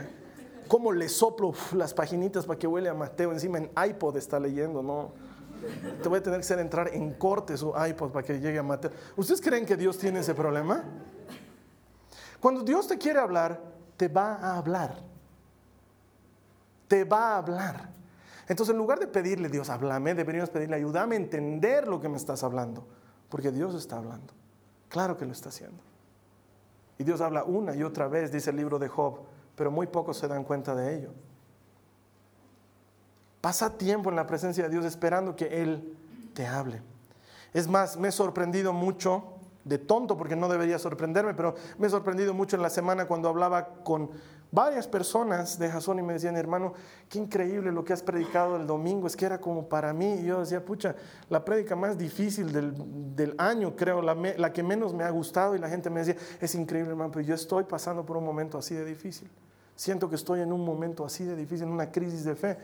¿Cómo 0.68 0.92
le 0.92 1.08
soplo 1.08 1.52
las 1.72 1.94
paginitas 1.94 2.46
para 2.46 2.58
que 2.58 2.66
huele 2.66 2.88
a 2.88 2.94
Mateo? 2.94 3.32
Encima 3.32 3.58
en 3.58 3.70
iPod 3.88 4.16
está 4.16 4.38
leyendo, 4.38 4.82
¿no? 4.82 5.12
Te 6.02 6.08
voy 6.08 6.18
a 6.18 6.22
tener 6.22 6.38
que 6.38 6.44
hacer 6.44 6.58
entrar 6.60 6.94
en 6.94 7.14
corte 7.14 7.56
su 7.56 7.74
iPod 7.76 8.10
para 8.10 8.24
que 8.24 8.38
llegue 8.38 8.58
a 8.58 8.62
Mateo. 8.62 8.92
¿Ustedes 9.16 9.40
creen 9.40 9.66
que 9.66 9.76
Dios 9.76 9.98
tiene 9.98 10.20
ese 10.20 10.34
problema? 10.34 10.84
Cuando 12.40 12.62
Dios 12.62 12.86
te 12.86 12.96
quiere 12.96 13.18
hablar, 13.18 13.60
te 13.96 14.08
va 14.08 14.34
a 14.34 14.58
hablar. 14.58 14.94
Te 16.86 17.04
va 17.04 17.34
a 17.34 17.38
hablar. 17.38 17.88
Entonces, 18.48 18.72
en 18.72 18.78
lugar 18.78 18.98
de 18.98 19.06
pedirle, 19.06 19.48
Dios, 19.48 19.68
háblame, 19.68 20.14
deberíamos 20.14 20.50
pedirle, 20.50 20.76
ayúdame 20.76 21.16
a 21.16 21.18
entender 21.18 21.86
lo 21.86 22.00
que 22.00 22.08
me 22.08 22.16
estás 22.16 22.42
hablando. 22.42 22.86
Porque 23.28 23.52
Dios 23.52 23.74
está 23.74 23.96
hablando. 23.98 24.32
Claro 24.88 25.16
que 25.16 25.26
lo 25.26 25.32
está 25.32 25.50
haciendo. 25.50 25.82
Y 26.98 27.04
Dios 27.04 27.20
habla 27.20 27.44
una 27.44 27.74
y 27.76 27.82
otra 27.82 28.08
vez, 28.08 28.32
dice 28.32 28.50
el 28.50 28.56
libro 28.56 28.78
de 28.78 28.88
Job, 28.88 29.20
pero 29.54 29.70
muy 29.70 29.86
pocos 29.86 30.16
se 30.16 30.26
dan 30.26 30.44
cuenta 30.44 30.74
de 30.74 30.96
ello. 30.96 31.10
Pasa 33.40 33.76
tiempo 33.76 34.10
en 34.10 34.16
la 34.16 34.26
presencia 34.26 34.64
de 34.64 34.70
Dios 34.70 34.84
esperando 34.84 35.36
que 35.36 35.62
Él 35.62 35.96
te 36.34 36.46
hable. 36.46 36.82
Es 37.52 37.68
más, 37.68 37.96
me 37.96 38.08
he 38.08 38.12
sorprendido 38.12 38.72
mucho, 38.72 39.37
de 39.68 39.78
tonto 39.78 40.16
porque 40.16 40.34
no 40.34 40.48
debería 40.48 40.78
sorprenderme, 40.78 41.34
pero 41.34 41.54
me 41.78 41.86
he 41.86 41.90
sorprendido 41.90 42.34
mucho 42.34 42.56
en 42.56 42.62
la 42.62 42.70
semana 42.70 43.06
cuando 43.06 43.28
hablaba 43.28 43.68
con 43.84 44.10
varias 44.50 44.88
personas 44.88 45.58
de 45.58 45.68
Jason 45.68 45.98
y 45.98 46.02
me 46.02 46.14
decían, 46.14 46.36
hermano, 46.36 46.72
qué 47.08 47.18
increíble 47.18 47.70
lo 47.70 47.84
que 47.84 47.92
has 47.92 48.02
predicado 48.02 48.56
el 48.56 48.66
domingo, 48.66 49.06
es 49.06 49.16
que 49.16 49.26
era 49.26 49.38
como 49.40 49.68
para 49.68 49.92
mí. 49.92 50.14
Y 50.20 50.24
yo 50.24 50.40
decía, 50.40 50.64
pucha, 50.64 50.94
la 51.28 51.44
prédica 51.44 51.76
más 51.76 51.98
difícil 51.98 52.52
del, 52.52 53.34
año, 53.38 53.76
creo, 53.76 54.00
la, 54.00 54.14
la, 54.14 54.52
que 54.52 54.62
menos 54.62 54.94
me 54.94 55.04
ha 55.04 55.10
gustado. 55.10 55.54
Y 55.54 55.58
la 55.58 55.68
gente 55.68 55.90
me 55.90 56.00
decía, 56.00 56.16
es 56.40 56.54
increíble, 56.54 56.90
hermano, 56.90 57.10
pero 57.10 57.24
yo 57.26 57.34
estoy 57.34 57.64
pasando 57.64 58.04
por 58.04 58.16
un 58.16 58.24
momento 58.24 58.58
así 58.58 58.74
de 58.74 58.84
difícil. 58.84 59.28
Siento 59.76 60.08
que 60.08 60.16
estoy 60.16 60.40
en 60.40 60.52
un 60.52 60.64
momento 60.64 61.04
así 61.04 61.24
de 61.24 61.36
difícil, 61.36 61.66
en 61.66 61.72
una 61.72 61.90
crisis 61.92 62.24
de 62.24 62.34
fe. 62.34 62.58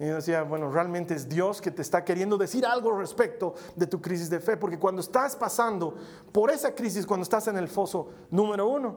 Y 0.00 0.06
yo 0.06 0.14
decía, 0.14 0.44
bueno, 0.44 0.70
realmente 0.70 1.14
es 1.14 1.28
Dios 1.28 1.60
que 1.60 1.70
te 1.70 1.82
está 1.82 2.02
queriendo 2.02 2.38
decir 2.38 2.64
algo 2.64 2.96
respecto 2.96 3.54
de 3.76 3.86
tu 3.86 4.00
crisis 4.00 4.30
de 4.30 4.40
fe, 4.40 4.56
porque 4.56 4.78
cuando 4.78 5.02
estás 5.02 5.36
pasando 5.36 5.94
por 6.32 6.50
esa 6.50 6.74
crisis, 6.74 7.04
cuando 7.04 7.24
estás 7.24 7.48
en 7.48 7.58
el 7.58 7.68
foso 7.68 8.08
número 8.30 8.66
uno, 8.66 8.96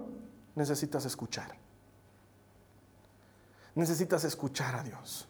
necesitas 0.55 1.03
escuchar. 1.03 1.57
Necesitas 3.75 4.23
escuchar 4.23 4.75
a 4.75 4.83
Dios 4.83 5.27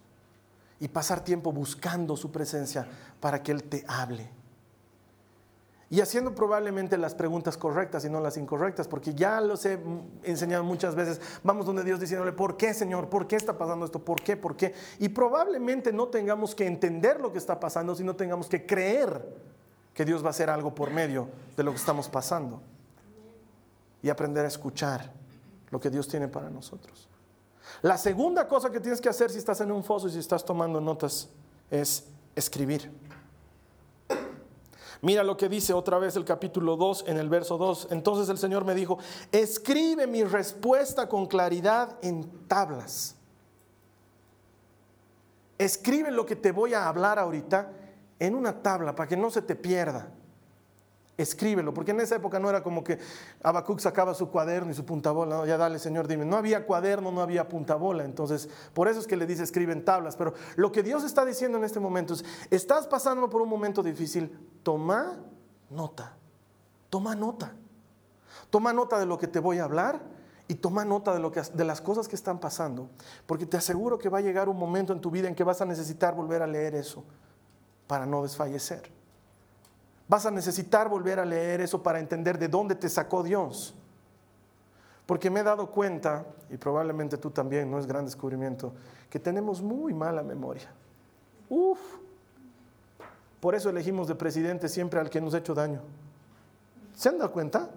y 0.79 0.89
pasar 0.89 1.23
tiempo 1.23 1.51
buscando 1.51 2.15
su 2.15 2.31
presencia 2.31 2.87
para 3.19 3.41
que 3.41 3.51
Él 3.51 3.63
te 3.63 3.83
hable. 3.87 4.29
Y 5.93 6.01
haciendo 6.01 6.33
probablemente 6.33 6.97
las 6.97 7.13
preguntas 7.13 7.55
correctas 7.55 8.03
y 8.03 8.09
no 8.09 8.19
las 8.19 8.35
incorrectas, 8.37 8.87
porque 8.87 9.13
ya 9.13 9.39
los 9.39 9.63
he 9.63 9.77
enseñado 10.23 10.63
muchas 10.63 10.95
veces. 10.95 11.21
Vamos 11.43 11.67
donde 11.67 11.83
Dios 11.83 11.99
diciéndole, 11.99 12.31
¿por 12.31 12.57
qué, 12.57 12.73
Señor? 12.73 13.09
¿Por 13.09 13.27
qué 13.27 13.35
está 13.35 13.59
pasando 13.59 13.85
esto? 13.85 13.99
¿Por 13.99 14.19
qué? 14.23 14.35
¿Por 14.35 14.57
qué? 14.57 14.73
Y 14.97 15.09
probablemente 15.09 15.93
no 15.93 16.07
tengamos 16.07 16.55
que 16.55 16.65
entender 16.65 17.21
lo 17.21 17.31
que 17.31 17.37
está 17.37 17.59
pasando, 17.59 17.93
sino 17.93 18.15
tengamos 18.15 18.47
que 18.47 18.65
creer 18.65 19.23
que 19.93 20.03
Dios 20.03 20.23
va 20.23 20.29
a 20.29 20.29
hacer 20.31 20.49
algo 20.49 20.73
por 20.73 20.89
medio 20.89 21.27
de 21.55 21.61
lo 21.61 21.69
que 21.69 21.77
estamos 21.77 22.09
pasando. 22.09 22.59
Y 24.01 24.09
aprender 24.09 24.45
a 24.45 24.47
escuchar 24.47 25.11
lo 25.69 25.79
que 25.79 25.91
Dios 25.91 26.07
tiene 26.07 26.27
para 26.27 26.49
nosotros. 26.49 27.07
La 27.83 27.99
segunda 27.99 28.47
cosa 28.47 28.71
que 28.71 28.79
tienes 28.79 28.99
que 28.99 29.09
hacer 29.09 29.29
si 29.29 29.37
estás 29.37 29.61
en 29.61 29.71
un 29.71 29.83
foso 29.83 30.07
y 30.07 30.11
si 30.11 30.17
estás 30.17 30.43
tomando 30.43 30.81
notas 30.81 31.29
es 31.69 32.05
escribir. 32.35 33.12
Mira 35.03 35.21
lo 35.21 35.35
que 35.35 35.49
dice 35.49 35.73
otra 35.73 35.99
vez 35.99 36.15
el 36.15 36.23
capítulo 36.23 36.77
2 36.77 37.03
en 37.07 37.17
el 37.17 37.27
verso 37.27 37.57
2. 37.57 37.89
Entonces 37.91 38.29
el 38.29 38.37
Señor 38.37 38.63
me 38.63 38.73
dijo, 38.73 38.99
escribe 39.33 40.07
mi 40.07 40.23
respuesta 40.23 41.09
con 41.09 41.25
claridad 41.25 41.97
en 42.01 42.47
tablas. 42.47 43.17
Escribe 45.57 46.09
lo 46.09 46.25
que 46.25 46.37
te 46.37 46.53
voy 46.53 46.73
a 46.73 46.87
hablar 46.87 47.19
ahorita 47.19 47.69
en 48.17 48.33
una 48.33 48.63
tabla 48.63 48.95
para 48.95 49.09
que 49.09 49.17
no 49.17 49.29
se 49.29 49.41
te 49.41 49.57
pierda 49.57 50.07
escríbelo, 51.23 51.73
porque 51.73 51.91
en 51.91 51.99
esa 51.99 52.15
época 52.15 52.39
no 52.39 52.49
era 52.49 52.61
como 52.61 52.83
que 52.83 52.99
Abacuc 53.41 53.79
sacaba 53.79 54.13
su 54.13 54.29
cuaderno 54.29 54.71
y 54.71 54.75
su 54.75 54.85
puntabola, 54.85 55.45
ya 55.45 55.57
dale 55.57 55.79
Señor, 55.79 56.07
dime, 56.07 56.25
no 56.25 56.37
había 56.37 56.65
cuaderno, 56.65 57.11
no 57.11 57.21
había 57.21 57.47
puntabola, 57.47 58.05
entonces 58.05 58.49
por 58.73 58.87
eso 58.87 58.99
es 58.99 59.07
que 59.07 59.17
le 59.17 59.25
dice 59.25 59.43
escribe 59.43 59.73
en 59.73 59.83
tablas, 59.83 60.15
pero 60.15 60.33
lo 60.55 60.71
que 60.71 60.83
Dios 60.83 61.03
está 61.03 61.25
diciendo 61.25 61.57
en 61.57 61.63
este 61.63 61.79
momento 61.79 62.13
es, 62.13 62.23
estás 62.51 62.87
pasando 62.87 63.29
por 63.29 63.41
un 63.41 63.49
momento 63.49 63.81
difícil, 63.81 64.31
toma 64.61 65.19
nota, 65.69 66.15
toma 66.89 67.15
nota, 67.15 67.53
toma 68.49 68.73
nota 68.73 68.99
de 68.99 69.05
lo 69.05 69.17
que 69.17 69.27
te 69.27 69.39
voy 69.39 69.59
a 69.59 69.63
hablar 69.63 70.01
y 70.47 70.55
toma 70.55 70.85
nota 70.85 71.13
de, 71.13 71.19
lo 71.19 71.31
de 71.31 71.63
las 71.63 71.81
cosas 71.81 72.07
que 72.07 72.15
están 72.15 72.39
pasando, 72.39 72.89
porque 73.25 73.45
te 73.45 73.57
aseguro 73.57 73.97
que 73.97 74.09
va 74.09 74.19
a 74.19 74.21
llegar 74.21 74.49
un 74.49 74.57
momento 74.57 74.93
en 74.93 75.01
tu 75.01 75.09
vida 75.09 75.27
en 75.27 75.35
que 75.35 75.43
vas 75.43 75.61
a 75.61 75.65
necesitar 75.65 76.13
volver 76.13 76.41
a 76.41 76.47
leer 76.47 76.75
eso 76.75 77.03
para 77.87 78.05
no 78.05 78.23
desfallecer. 78.23 79.02
Vas 80.07 80.25
a 80.25 80.31
necesitar 80.31 80.89
volver 80.89 81.19
a 81.19 81.25
leer 81.25 81.61
eso 81.61 81.81
para 81.81 81.99
entender 81.99 82.37
de 82.37 82.47
dónde 82.47 82.75
te 82.75 82.89
sacó 82.89 83.23
Dios. 83.23 83.73
Porque 85.05 85.29
me 85.29 85.41
he 85.41 85.43
dado 85.43 85.69
cuenta, 85.69 86.25
y 86.49 86.57
probablemente 86.57 87.17
tú 87.17 87.29
también, 87.29 87.69
no 87.69 87.77
es 87.77 87.85
gran 87.85 88.05
descubrimiento, 88.05 88.73
que 89.09 89.19
tenemos 89.19 89.61
muy 89.61 89.93
mala 89.93 90.23
memoria. 90.23 90.71
Uf. 91.49 91.79
Por 93.39 93.55
eso 93.55 93.69
elegimos 93.69 94.07
de 94.07 94.15
presidente 94.15 94.69
siempre 94.69 94.99
al 94.99 95.09
que 95.09 95.19
nos 95.19 95.33
ha 95.33 95.39
hecho 95.39 95.53
daño. 95.53 95.81
¿Se 96.95 97.09
han 97.09 97.17
dado 97.17 97.31
cuenta? 97.31 97.69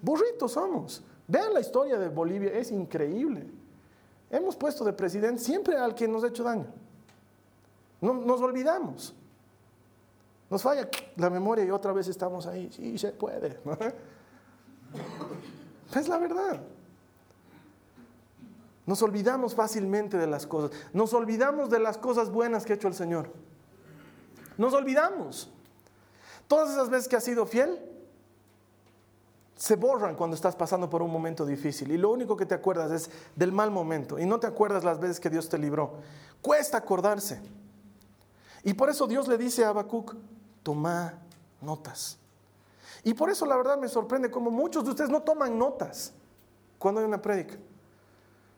Burritos 0.00 0.52
somos. 0.52 1.02
Vean 1.26 1.52
la 1.52 1.60
historia 1.60 1.98
de 1.98 2.08
Bolivia, 2.08 2.52
es 2.52 2.70
increíble. 2.70 3.46
Hemos 4.30 4.56
puesto 4.56 4.84
de 4.84 4.92
presidente 4.92 5.42
siempre 5.42 5.76
al 5.76 5.94
que 5.94 6.06
nos 6.06 6.22
ha 6.22 6.28
hecho 6.28 6.44
daño. 6.44 6.66
No, 8.00 8.14
nos 8.14 8.40
olvidamos. 8.40 9.14
Nos 10.50 10.62
falla 10.62 10.88
la 11.16 11.30
memoria 11.30 11.64
y 11.64 11.70
otra 11.70 11.92
vez 11.92 12.08
estamos 12.08 12.46
ahí. 12.46 12.70
Sí, 12.72 12.98
se 12.98 13.12
puede. 13.12 13.58
Es 15.94 16.08
la 16.08 16.18
verdad. 16.18 16.60
Nos 18.86 19.02
olvidamos 19.02 19.54
fácilmente 19.54 20.16
de 20.16 20.26
las 20.26 20.46
cosas. 20.46 20.70
Nos 20.94 21.12
olvidamos 21.12 21.68
de 21.68 21.78
las 21.78 21.98
cosas 21.98 22.30
buenas 22.30 22.64
que 22.64 22.72
ha 22.72 22.76
hecho 22.76 22.88
el 22.88 22.94
Señor. 22.94 23.30
Nos 24.56 24.72
olvidamos. 24.72 25.50
Todas 26.46 26.70
esas 26.70 26.88
veces 26.88 27.08
que 27.08 27.16
has 27.16 27.24
sido 27.24 27.44
fiel 27.44 27.78
se 29.56 29.76
borran 29.76 30.14
cuando 30.14 30.34
estás 30.34 30.56
pasando 30.56 30.88
por 30.88 31.02
un 31.02 31.10
momento 31.10 31.44
difícil. 31.44 31.92
Y 31.92 31.98
lo 31.98 32.10
único 32.10 32.36
que 32.36 32.46
te 32.46 32.54
acuerdas 32.54 32.90
es 32.90 33.10
del 33.36 33.52
mal 33.52 33.70
momento. 33.70 34.18
Y 34.18 34.24
no 34.24 34.40
te 34.40 34.46
acuerdas 34.46 34.84
las 34.84 34.98
veces 34.98 35.20
que 35.20 35.28
Dios 35.28 35.48
te 35.50 35.58
libró. 35.58 35.96
Cuesta 36.40 36.78
acordarse. 36.78 37.42
Y 38.62 38.72
por 38.72 38.88
eso 38.88 39.06
Dios 39.06 39.28
le 39.28 39.36
dice 39.36 39.64
a 39.64 39.68
Habacuc, 39.68 40.14
toma 40.68 41.14
notas. 41.62 42.18
Y 43.02 43.14
por 43.14 43.30
eso 43.30 43.46
la 43.46 43.56
verdad 43.56 43.78
me 43.78 43.88
sorprende 43.88 44.30
como 44.30 44.50
muchos 44.50 44.84
de 44.84 44.90
ustedes 44.90 45.08
no 45.08 45.22
toman 45.22 45.58
notas 45.58 46.12
cuando 46.78 47.00
hay 47.00 47.06
una 47.06 47.22
prédica. 47.22 47.54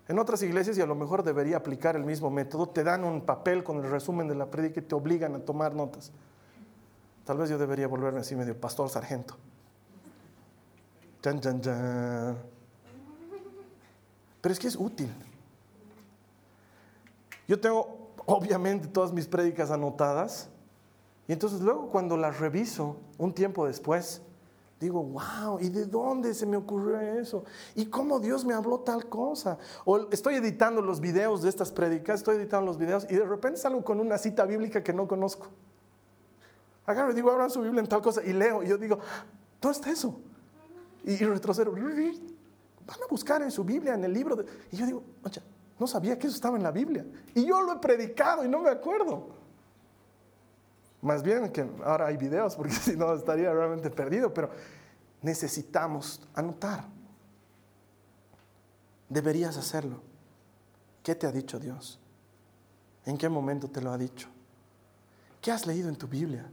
En 0.08 0.18
otras 0.18 0.42
iglesias, 0.42 0.76
y 0.76 0.80
a 0.80 0.86
lo 0.86 0.96
mejor 0.96 1.22
debería 1.22 1.58
aplicar 1.58 1.94
el 1.94 2.04
mismo 2.04 2.28
método, 2.28 2.68
te 2.68 2.82
dan 2.82 3.04
un 3.04 3.20
papel 3.20 3.62
con 3.62 3.76
el 3.76 3.88
resumen 3.88 4.26
de 4.26 4.34
la 4.34 4.46
prédica 4.46 4.80
y 4.80 4.82
te 4.82 4.96
obligan 4.96 5.36
a 5.36 5.38
tomar 5.38 5.72
notas. 5.72 6.10
Tal 7.24 7.38
vez 7.38 7.48
yo 7.48 7.58
debería 7.58 7.86
volverme 7.86 8.18
así 8.18 8.34
medio 8.34 8.60
pastor 8.60 8.88
sargento. 8.88 9.36
Pero 14.40 14.52
es 14.52 14.58
que 14.58 14.66
es 14.66 14.74
útil. 14.74 15.14
Yo 17.46 17.60
tengo 17.60 18.10
obviamente 18.26 18.88
todas 18.88 19.12
mis 19.12 19.28
prédicas 19.28 19.70
anotadas 19.70 20.48
y 21.30 21.32
entonces 21.32 21.60
luego 21.60 21.90
cuando 21.90 22.16
las 22.16 22.40
reviso 22.40 22.96
un 23.16 23.32
tiempo 23.32 23.64
después, 23.64 24.20
Digo, 24.80 25.04
wow, 25.04 25.60
¿y 25.60 25.68
de 25.68 25.84
dónde 25.84 26.34
se 26.34 26.44
me 26.44 26.56
ocurrió 26.56 26.98
eso? 26.98 27.44
¿Y 27.76 27.86
cómo 27.86 28.18
Dios 28.18 28.44
me 28.44 28.54
habló 28.54 28.80
tal 28.80 29.08
cosa? 29.08 29.58
O 29.84 30.10
estoy 30.10 30.36
editando 30.36 30.82
los 30.82 31.00
videos 31.00 31.42
de 31.42 31.50
estas 31.50 31.70
predicas, 31.70 32.20
estoy 32.20 32.36
editando 32.36 32.66
los 32.66 32.78
videos 32.78 33.06
y 33.08 33.14
de 33.14 33.24
repente 33.24 33.60
salgo 33.60 33.84
con 33.84 34.00
una 34.00 34.18
cita 34.18 34.44
bíblica 34.44 34.82
que 34.82 34.92
no 34.92 35.06
conozco. 35.06 35.46
Agarro 36.84 37.12
y 37.12 37.14
digo, 37.14 37.30
abran 37.30 37.50
su 37.50 37.60
Biblia 37.60 37.80
en 37.80 37.88
tal 37.88 38.02
cosa 38.02 38.24
y 38.24 38.32
leo. 38.32 38.62
Y 38.64 38.68
yo 38.68 38.76
digo, 38.76 38.98
¿dónde 39.60 39.76
está 39.78 39.90
eso? 39.90 40.18
Y, 41.04 41.14
retrocedo. 41.16 41.70
Van 41.70 43.02
a 43.04 43.06
buscar 43.08 43.40
en 43.42 43.52
su 43.52 43.62
Biblia, 43.62 43.94
en 43.94 44.02
el 44.02 44.12
libro. 44.12 44.34
De... 44.34 44.46
Y 44.72 44.78
yo 44.78 44.86
digo, 44.86 45.04
no 45.78 45.86
sabía 45.86 46.18
que 46.18 46.26
eso 46.26 46.34
estaba 46.34 46.56
en 46.56 46.64
la 46.64 46.72
Biblia. 46.72 47.06
Y 47.34 47.44
yo 47.44 47.60
lo 47.60 47.74
he 47.74 47.78
predicado 47.78 48.44
y 48.44 48.48
no 48.48 48.60
me 48.60 48.70
acuerdo. 48.70 49.39
Más 51.02 51.22
bien 51.22 51.50
que 51.50 51.68
ahora 51.84 52.06
hay 52.06 52.16
videos, 52.16 52.56
porque 52.56 52.72
si 52.74 52.96
no 52.96 53.14
estaría 53.14 53.52
realmente 53.52 53.90
perdido, 53.90 54.32
pero 54.32 54.50
necesitamos 55.22 56.20
anotar. 56.34 56.84
Deberías 59.08 59.56
hacerlo. 59.56 60.00
¿Qué 61.02 61.14
te 61.14 61.26
ha 61.26 61.32
dicho 61.32 61.58
Dios? 61.58 61.98
¿En 63.06 63.16
qué 63.16 63.28
momento 63.28 63.68
te 63.68 63.80
lo 63.80 63.90
ha 63.90 63.98
dicho? 63.98 64.28
¿Qué 65.40 65.50
has 65.50 65.66
leído 65.66 65.88
en 65.88 65.96
tu 65.96 66.06
Biblia? 66.06 66.46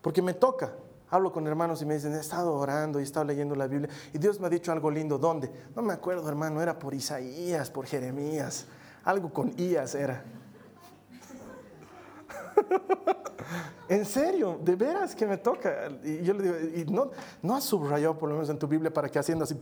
Porque 0.00 0.22
me 0.22 0.34
toca. 0.34 0.72
Hablo 1.10 1.30
con 1.30 1.46
hermanos 1.46 1.80
y 1.82 1.86
me 1.86 1.94
dicen, 1.94 2.14
he 2.14 2.20
estado 2.20 2.54
orando 2.54 2.98
y 2.98 3.02
he 3.02 3.04
estado 3.04 3.26
leyendo 3.26 3.54
la 3.54 3.66
Biblia 3.66 3.88
y 4.12 4.18
Dios 4.18 4.40
me 4.40 4.46
ha 4.46 4.50
dicho 4.50 4.72
algo 4.72 4.90
lindo. 4.90 5.18
¿Dónde? 5.18 5.50
No 5.76 5.82
me 5.82 5.92
acuerdo, 5.92 6.28
hermano, 6.28 6.60
era 6.60 6.78
por 6.78 6.94
Isaías, 6.94 7.70
por 7.70 7.86
Jeremías. 7.86 8.66
Algo 9.04 9.32
con 9.32 9.52
Ías 9.58 9.94
era. 9.94 10.24
en 13.88 14.04
serio, 14.04 14.58
de 14.62 14.76
veras 14.76 15.14
que 15.14 15.26
me 15.26 15.36
toca. 15.36 15.88
Y 16.02 16.22
yo 16.22 16.34
le 16.34 16.42
digo, 16.42 16.56
y 16.76 16.84
no, 16.92 17.10
no 17.42 17.56
has 17.56 17.64
subrayado 17.64 18.18
por 18.18 18.28
lo 18.28 18.36
menos 18.36 18.48
en 18.50 18.58
tu 18.58 18.66
Biblia 18.66 18.92
para 18.92 19.08
que 19.08 19.18
haciendo 19.18 19.44
así 19.44 19.56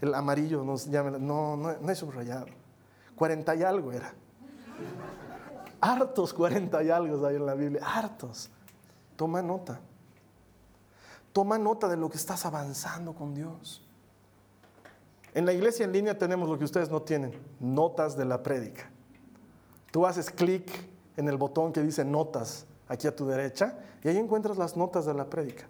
el 0.00 0.14
amarillo 0.14 0.64
nos 0.64 0.86
llame. 0.86 1.12
No, 1.18 1.56
no, 1.56 1.72
no 1.80 1.90
he 1.90 1.94
subrayado. 1.94 2.46
40 3.16 3.54
y 3.56 3.62
algo 3.62 3.92
era. 3.92 4.14
Hartos 5.80 6.34
40 6.34 6.82
y 6.82 6.90
algo 6.90 7.26
hay 7.26 7.36
en 7.36 7.46
la 7.46 7.54
Biblia, 7.54 7.82
hartos. 7.84 8.50
Toma 9.16 9.42
nota. 9.42 9.80
Toma 11.32 11.58
nota 11.58 11.88
de 11.88 11.96
lo 11.96 12.10
que 12.10 12.16
estás 12.16 12.44
avanzando 12.44 13.14
con 13.14 13.34
Dios. 13.34 13.82
En 15.32 15.46
la 15.46 15.52
iglesia 15.52 15.84
en 15.84 15.92
línea 15.92 16.18
tenemos 16.18 16.48
lo 16.48 16.58
que 16.58 16.64
ustedes 16.64 16.90
no 16.90 17.02
tienen, 17.02 17.32
notas 17.60 18.16
de 18.16 18.24
la 18.24 18.42
prédica. 18.42 18.90
Tú 19.92 20.06
haces 20.06 20.30
clic 20.30 20.89
en 21.20 21.28
el 21.28 21.36
botón 21.36 21.72
que 21.72 21.82
dice 21.82 22.04
notas 22.04 22.66
aquí 22.88 23.06
a 23.06 23.14
tu 23.14 23.26
derecha 23.26 23.78
y 24.02 24.08
ahí 24.08 24.16
encuentras 24.16 24.56
las 24.56 24.76
notas 24.76 25.06
de 25.06 25.14
la 25.14 25.28
prédica. 25.30 25.68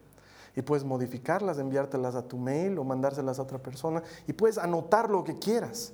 Y 0.56 0.62
puedes 0.62 0.84
modificarlas, 0.84 1.58
enviártelas 1.58 2.14
a 2.14 2.26
tu 2.26 2.38
mail 2.38 2.78
o 2.78 2.84
mandárselas 2.84 3.38
a 3.38 3.42
otra 3.42 3.58
persona 3.58 4.02
y 4.26 4.32
puedes 4.32 4.58
anotar 4.58 5.10
lo 5.10 5.22
que 5.22 5.38
quieras. 5.38 5.92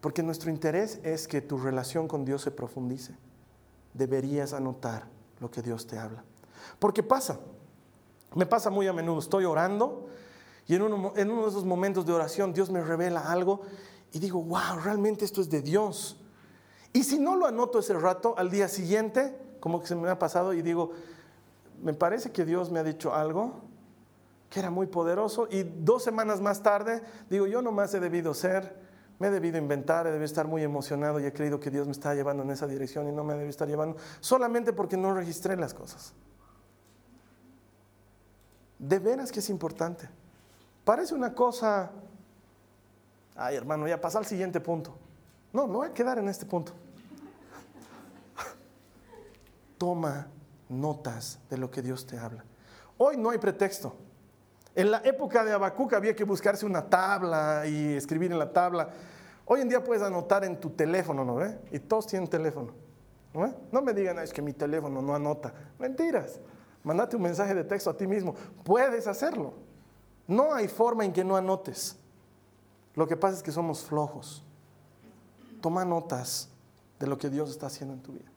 Porque 0.00 0.22
nuestro 0.22 0.50
interés 0.50 1.00
es 1.02 1.28
que 1.28 1.40
tu 1.40 1.58
relación 1.58 2.08
con 2.08 2.24
Dios 2.24 2.42
se 2.42 2.50
profundice. 2.50 3.16
Deberías 3.94 4.52
anotar 4.52 5.06
lo 5.40 5.50
que 5.50 5.62
Dios 5.62 5.86
te 5.86 5.98
habla. 5.98 6.24
Porque 6.78 7.02
pasa, 7.02 7.38
me 8.34 8.46
pasa 8.46 8.70
muy 8.70 8.86
a 8.86 8.92
menudo, 8.92 9.18
estoy 9.18 9.44
orando 9.44 10.08
y 10.66 10.74
en 10.74 10.82
uno, 10.82 11.12
en 11.16 11.30
uno 11.30 11.42
de 11.42 11.48
esos 11.48 11.64
momentos 11.64 12.04
de 12.06 12.12
oración 12.12 12.52
Dios 12.52 12.70
me 12.70 12.82
revela 12.82 13.20
algo 13.20 13.62
y 14.12 14.18
digo, 14.18 14.42
wow, 14.42 14.78
realmente 14.82 15.24
esto 15.24 15.40
es 15.40 15.50
de 15.50 15.62
Dios. 15.62 16.17
Y 16.98 17.04
si 17.04 17.20
no 17.20 17.36
lo 17.36 17.46
anoto 17.46 17.78
ese 17.78 17.94
rato, 17.94 18.34
al 18.36 18.50
día 18.50 18.66
siguiente, 18.66 19.32
como 19.60 19.80
que 19.80 19.86
se 19.86 19.94
me 19.94 20.10
ha 20.10 20.18
pasado 20.18 20.52
y 20.52 20.62
digo, 20.62 20.90
me 21.80 21.94
parece 21.94 22.32
que 22.32 22.44
Dios 22.44 22.72
me 22.72 22.80
ha 22.80 22.82
dicho 22.82 23.14
algo 23.14 23.60
que 24.50 24.58
era 24.58 24.70
muy 24.70 24.88
poderoso 24.88 25.46
y 25.48 25.62
dos 25.62 26.02
semanas 26.02 26.40
más 26.40 26.60
tarde 26.60 27.00
digo, 27.30 27.46
yo 27.46 27.62
nomás 27.62 27.94
he 27.94 28.00
debido 28.00 28.34
ser, 28.34 28.74
me 29.20 29.28
he 29.28 29.30
debido 29.30 29.58
inventar, 29.58 30.08
he 30.08 30.10
debido 30.10 30.24
estar 30.24 30.48
muy 30.48 30.64
emocionado 30.64 31.20
y 31.20 31.26
he 31.26 31.32
creído 31.32 31.60
que 31.60 31.70
Dios 31.70 31.86
me 31.86 31.92
está 31.92 32.16
llevando 32.16 32.42
en 32.42 32.50
esa 32.50 32.66
dirección 32.66 33.08
y 33.08 33.12
no 33.12 33.22
me 33.22 33.34
debe 33.34 33.48
estar 33.48 33.68
llevando 33.68 33.96
solamente 34.18 34.72
porque 34.72 34.96
no 34.96 35.14
registré 35.14 35.54
las 35.54 35.74
cosas. 35.74 36.14
De 38.76 38.98
veras 38.98 39.30
que 39.30 39.38
es 39.38 39.48
importante. 39.50 40.08
Parece 40.84 41.14
una 41.14 41.32
cosa, 41.32 41.92
ay 43.36 43.54
hermano, 43.54 43.86
ya 43.86 44.00
pasa 44.00 44.18
al 44.18 44.26
siguiente 44.26 44.58
punto. 44.58 44.96
No, 45.52 45.68
me 45.68 45.74
voy 45.74 45.86
a 45.86 45.94
quedar 45.94 46.18
en 46.18 46.28
este 46.28 46.44
punto. 46.44 46.72
Toma 49.78 50.28
notas 50.68 51.38
de 51.48 51.56
lo 51.56 51.70
que 51.70 51.82
Dios 51.82 52.06
te 52.06 52.18
habla. 52.18 52.44
Hoy 52.98 53.16
no 53.16 53.30
hay 53.30 53.38
pretexto. 53.38 53.96
En 54.74 54.90
la 54.90 54.98
época 54.98 55.44
de 55.44 55.52
Habacuc 55.52 55.94
había 55.94 56.14
que 56.14 56.24
buscarse 56.24 56.66
una 56.66 56.88
tabla 56.88 57.64
y 57.66 57.94
escribir 57.94 58.32
en 58.32 58.38
la 58.38 58.52
tabla. 58.52 58.90
Hoy 59.46 59.60
en 59.60 59.68
día 59.68 59.82
puedes 59.82 60.02
anotar 60.02 60.44
en 60.44 60.60
tu 60.60 60.70
teléfono, 60.70 61.24
¿no 61.24 61.36
ve? 61.36 61.58
Y 61.72 61.78
todos 61.78 62.06
tienen 62.06 62.28
teléfono. 62.28 62.74
¿no, 63.32 63.54
no 63.70 63.82
me 63.82 63.94
digan, 63.94 64.18
es 64.18 64.32
que 64.32 64.42
mi 64.42 64.52
teléfono 64.52 65.00
no 65.00 65.14
anota. 65.14 65.52
Mentiras. 65.78 66.40
Mandate 66.82 67.16
un 67.16 67.22
mensaje 67.22 67.54
de 67.54 67.64
texto 67.64 67.90
a 67.90 67.96
ti 67.96 68.06
mismo. 68.06 68.34
Puedes 68.64 69.06
hacerlo. 69.06 69.54
No 70.26 70.54
hay 70.54 70.68
forma 70.68 71.04
en 71.04 71.12
que 71.12 71.24
no 71.24 71.36
anotes. 71.36 71.96
Lo 72.94 73.06
que 73.06 73.16
pasa 73.16 73.36
es 73.36 73.42
que 73.42 73.52
somos 73.52 73.82
flojos. 73.82 74.44
Toma 75.60 75.84
notas 75.84 76.50
de 76.98 77.06
lo 77.06 77.18
que 77.18 77.30
Dios 77.30 77.50
está 77.50 77.66
haciendo 77.66 77.94
en 77.94 78.02
tu 78.02 78.12
vida. 78.12 78.30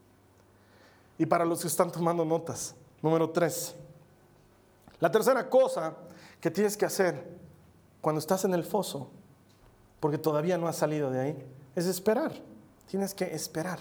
Y 1.18 1.26
para 1.26 1.46
los 1.46 1.62
que 1.62 1.68
están 1.68 1.92
tomando 1.92 2.26
notas, 2.26 2.76
número 3.02 3.30
tres. 3.30 3.76
La 5.00 5.12
tercera 5.12 5.50
cosa 5.50 5.96
que 6.40 6.52
tienes 6.52 6.76
que 6.76 6.86
hacer 6.86 7.38
cuando 8.02 8.20
estás 8.20 8.46
en 8.46 8.54
el 8.54 8.64
foso, 8.64 9.10
porque 10.00 10.18
todavía 10.18 10.58
no 10.58 10.68
has 10.68 10.78
salido 10.78 11.12
de 11.12 11.20
ahí, 11.20 11.46
es 11.76 11.86
esperar. 11.86 12.34
Tienes 12.88 13.14
que 13.14 13.36
esperar. 13.36 13.80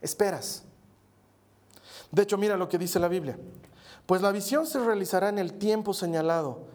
Esperas. 0.00 0.64
De 2.10 2.22
hecho, 2.22 2.38
mira 2.38 2.56
lo 2.56 2.68
que 2.68 2.78
dice 2.78 2.98
la 2.98 3.08
Biblia. 3.08 3.38
Pues 4.06 4.22
la 4.22 4.32
visión 4.32 4.66
se 4.66 4.78
realizará 4.78 5.28
en 5.28 5.38
el 5.38 5.54
tiempo 5.54 5.94
señalado 5.94 6.74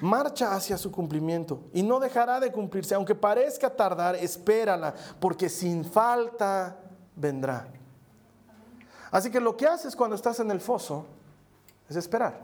marcha 0.00 0.54
hacia 0.54 0.76
su 0.76 0.92
cumplimiento 0.92 1.62
y 1.72 1.82
no 1.82 1.98
dejará 1.98 2.40
de 2.40 2.52
cumplirse. 2.52 2.94
Aunque 2.94 3.14
parezca 3.14 3.74
tardar, 3.74 4.16
espérala, 4.16 4.94
porque 5.20 5.48
sin 5.48 5.84
falta 5.84 6.78
vendrá. 7.14 7.68
Así 9.10 9.30
que 9.30 9.40
lo 9.40 9.56
que 9.56 9.66
haces 9.66 9.94
cuando 9.94 10.16
estás 10.16 10.40
en 10.40 10.50
el 10.50 10.60
foso 10.60 11.06
es 11.88 11.96
esperar. 11.96 12.40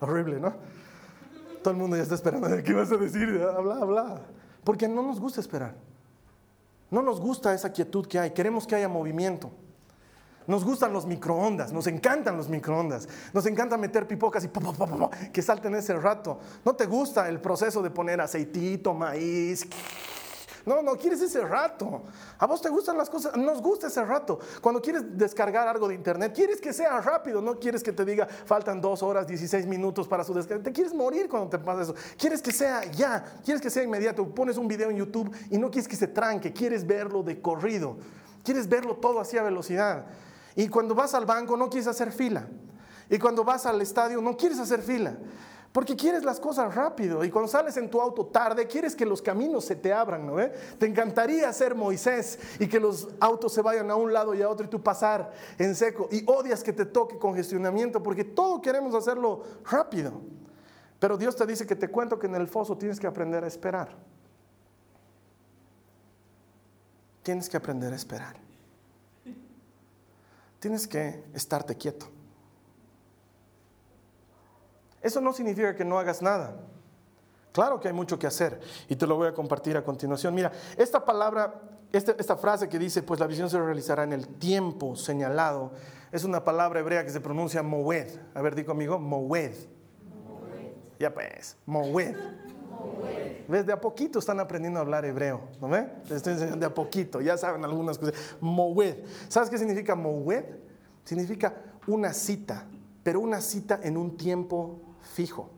Horrible, 0.00 0.40
¿no? 0.40 0.54
Todo 1.62 1.72
el 1.72 1.76
mundo 1.76 1.96
ya 1.96 2.02
está 2.02 2.14
esperando. 2.14 2.48
¿Qué 2.62 2.72
vas 2.72 2.90
a 2.90 2.96
decir? 2.96 3.42
Habla, 3.42 3.74
habla. 3.76 4.20
Porque 4.64 4.88
no 4.88 5.02
nos 5.02 5.20
gusta 5.20 5.40
esperar. 5.40 5.74
No 6.90 7.02
nos 7.02 7.20
gusta 7.20 7.54
esa 7.54 7.70
quietud 7.70 8.06
que 8.06 8.18
hay. 8.18 8.30
Queremos 8.30 8.66
que 8.66 8.74
haya 8.74 8.88
movimiento. 8.88 9.50
Nos 10.46 10.64
gustan 10.64 10.92
los 10.92 11.06
microondas, 11.06 11.72
nos 11.72 11.86
encantan 11.86 12.36
los 12.36 12.48
microondas, 12.48 13.08
nos 13.32 13.46
encanta 13.46 13.76
meter 13.76 14.06
pipocas 14.06 14.44
y 14.44 14.50
que 15.32 15.42
salten 15.42 15.74
ese 15.74 15.94
rato. 15.94 16.40
¿No 16.64 16.74
te 16.74 16.86
gusta 16.86 17.28
el 17.28 17.40
proceso 17.40 17.82
de 17.82 17.90
poner 17.90 18.20
aceitito, 18.20 18.94
maíz? 18.94 19.66
No, 20.66 20.82
no, 20.82 20.96
quieres 20.96 21.20
ese 21.22 21.40
rato. 21.40 22.02
A 22.38 22.46
vos 22.46 22.60
te 22.60 22.68
gustan 22.68 22.96
las 22.98 23.08
cosas, 23.08 23.36
nos 23.36 23.62
gusta 23.62 23.86
ese 23.86 24.04
rato. 24.04 24.38
Cuando 24.60 24.80
quieres 24.80 25.16
descargar 25.16 25.66
algo 25.68 25.88
de 25.88 25.94
internet, 25.94 26.32
quieres 26.34 26.60
que 26.60 26.72
sea 26.72 27.00
rápido, 27.00 27.40
no 27.40 27.58
quieres 27.58 27.82
que 27.82 27.92
te 27.92 28.04
diga 28.04 28.26
faltan 28.26 28.80
dos 28.80 29.02
horas, 29.02 29.26
16 29.26 29.66
minutos 29.66 30.06
para 30.06 30.24
su 30.24 30.34
descarga. 30.34 30.64
Te 30.64 30.72
quieres 30.72 30.94
morir 30.94 31.28
cuando 31.28 31.48
te 31.48 31.58
pasa 31.58 31.82
eso. 31.82 31.94
Quieres 32.18 32.42
que 32.42 32.52
sea 32.52 32.84
ya, 32.90 33.24
quieres 33.44 33.62
que 33.62 33.70
sea 33.70 33.82
inmediato. 33.82 34.26
Pones 34.34 34.56
un 34.56 34.68
video 34.68 34.90
en 34.90 34.96
YouTube 34.96 35.34
y 35.50 35.58
no 35.58 35.70
quieres 35.70 35.88
que 35.88 35.96
se 35.96 36.08
tranque, 36.08 36.52
quieres 36.52 36.86
verlo 36.86 37.22
de 37.22 37.40
corrido. 37.40 37.96
Quieres 38.44 38.68
verlo 38.68 38.96
todo 38.96 39.20
así 39.20 39.36
a 39.38 39.42
velocidad. 39.42 40.06
Y 40.60 40.68
cuando 40.68 40.94
vas 40.94 41.14
al 41.14 41.24
banco 41.24 41.56
no 41.56 41.70
quieres 41.70 41.86
hacer 41.86 42.12
fila. 42.12 42.46
Y 43.08 43.18
cuando 43.18 43.42
vas 43.42 43.64
al 43.64 43.80
estadio 43.80 44.20
no 44.20 44.36
quieres 44.36 44.58
hacer 44.58 44.82
fila. 44.82 45.16
Porque 45.72 45.96
quieres 45.96 46.22
las 46.22 46.38
cosas 46.38 46.74
rápido 46.74 47.24
y 47.24 47.30
cuando 47.30 47.48
sales 47.48 47.78
en 47.78 47.88
tu 47.88 47.98
auto 47.98 48.26
tarde, 48.26 48.66
quieres 48.66 48.94
que 48.94 49.06
los 49.06 49.22
caminos 49.22 49.64
se 49.64 49.74
te 49.74 49.90
abran, 49.90 50.26
¿no? 50.26 50.36
Te 50.78 50.84
encantaría 50.84 51.50
ser 51.54 51.74
Moisés 51.74 52.38
y 52.58 52.66
que 52.66 52.78
los 52.78 53.08
autos 53.20 53.54
se 53.54 53.62
vayan 53.62 53.90
a 53.90 53.94
un 53.94 54.12
lado 54.12 54.34
y 54.34 54.42
a 54.42 54.50
otro 54.50 54.66
y 54.66 54.68
tú 54.68 54.82
pasar 54.82 55.32
en 55.56 55.74
seco. 55.74 56.10
Y 56.10 56.24
odias 56.26 56.62
que 56.62 56.74
te 56.74 56.84
toque 56.84 57.16
congestionamiento 57.16 58.02
porque 58.02 58.24
todo 58.24 58.60
queremos 58.60 58.94
hacerlo 58.94 59.42
rápido. 59.64 60.20
Pero 60.98 61.16
Dios 61.16 61.36
te 61.36 61.46
dice 61.46 61.66
que 61.66 61.76
te 61.76 61.88
cuento 61.88 62.18
que 62.18 62.26
en 62.26 62.34
el 62.34 62.48
foso 62.48 62.76
tienes 62.76 63.00
que 63.00 63.06
aprender 63.06 63.44
a 63.44 63.46
esperar. 63.46 63.96
Tienes 67.22 67.48
que 67.48 67.56
aprender 67.56 67.94
a 67.94 67.96
esperar. 67.96 68.49
Tienes 70.60 70.86
que 70.86 71.24
estarte 71.34 71.74
quieto. 71.74 72.06
Eso 75.02 75.20
no 75.20 75.32
significa 75.32 75.74
que 75.74 75.84
no 75.84 75.98
hagas 75.98 76.20
nada. 76.20 76.54
Claro 77.52 77.80
que 77.80 77.88
hay 77.88 77.94
mucho 77.94 78.18
que 78.18 78.26
hacer 78.26 78.60
y 78.88 78.94
te 78.94 79.06
lo 79.06 79.16
voy 79.16 79.28
a 79.28 79.34
compartir 79.34 79.76
a 79.76 79.82
continuación. 79.82 80.34
Mira, 80.34 80.52
esta 80.76 81.04
palabra, 81.04 81.60
esta, 81.92 82.12
esta 82.12 82.36
frase 82.36 82.68
que 82.68 82.78
dice, 82.78 83.02
pues 83.02 83.18
la 83.18 83.26
visión 83.26 83.50
se 83.50 83.58
realizará 83.58 84.04
en 84.04 84.12
el 84.12 84.28
tiempo 84.28 84.94
señalado, 84.94 85.72
es 86.12 86.24
una 86.24 86.44
palabra 86.44 86.80
hebrea 86.80 87.04
que 87.04 87.10
se 87.10 87.20
pronuncia 87.20 87.62
moed. 87.62 88.08
A 88.34 88.42
ver, 88.42 88.54
di 88.54 88.64
conmigo, 88.64 88.98
moed. 88.98 89.54
Ya 90.98 91.12
pues, 91.12 91.56
moed. 91.66 92.14
¿Ves? 93.48 93.66
De 93.66 93.72
a 93.72 93.80
poquito 93.80 94.18
están 94.18 94.40
aprendiendo 94.40 94.78
a 94.78 94.82
hablar 94.82 95.04
hebreo, 95.04 95.40
¿no 95.60 95.68
ve? 95.68 95.88
Les 96.04 96.12
estoy 96.12 96.34
enseñando 96.34 96.60
de 96.60 96.66
a 96.66 96.74
poquito, 96.74 97.20
ya 97.20 97.36
saben 97.36 97.64
algunas 97.64 97.98
cosas. 97.98 98.14
Moed. 98.40 98.96
¿Sabes 99.28 99.50
qué 99.50 99.58
significa 99.58 99.94
moed? 99.94 100.44
Significa 101.04 101.54
una 101.86 102.12
cita, 102.12 102.66
pero 103.02 103.20
una 103.20 103.40
cita 103.40 103.80
en 103.82 103.96
un 103.96 104.16
tiempo 104.16 104.80
fijo. 105.14 105.50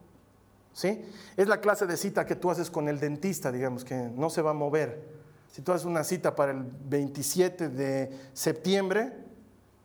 ¿Sí? 0.72 1.04
Es 1.36 1.48
la 1.48 1.60
clase 1.60 1.86
de 1.86 1.96
cita 1.96 2.24
que 2.24 2.34
tú 2.34 2.50
haces 2.50 2.70
con 2.70 2.88
el 2.88 2.98
dentista, 2.98 3.52
digamos, 3.52 3.84
que 3.84 3.94
no 3.94 4.30
se 4.30 4.40
va 4.40 4.50
a 4.50 4.54
mover. 4.54 5.06
Si 5.50 5.60
tú 5.60 5.72
haces 5.72 5.86
una 5.86 6.02
cita 6.02 6.34
para 6.34 6.52
el 6.52 6.62
27 6.62 7.68
de 7.68 8.10
septiembre, 8.32 9.12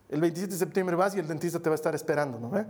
el 0.08 0.22
27 0.22 0.54
de 0.54 0.58
septiembre 0.58 0.96
vas 0.96 1.14
y 1.16 1.20
el 1.20 1.28
dentista 1.28 1.60
te 1.60 1.70
va 1.70 1.74
a 1.74 1.76
estar 1.76 1.94
esperando, 1.94 2.40
¿no 2.40 2.50
ve? 2.50 2.66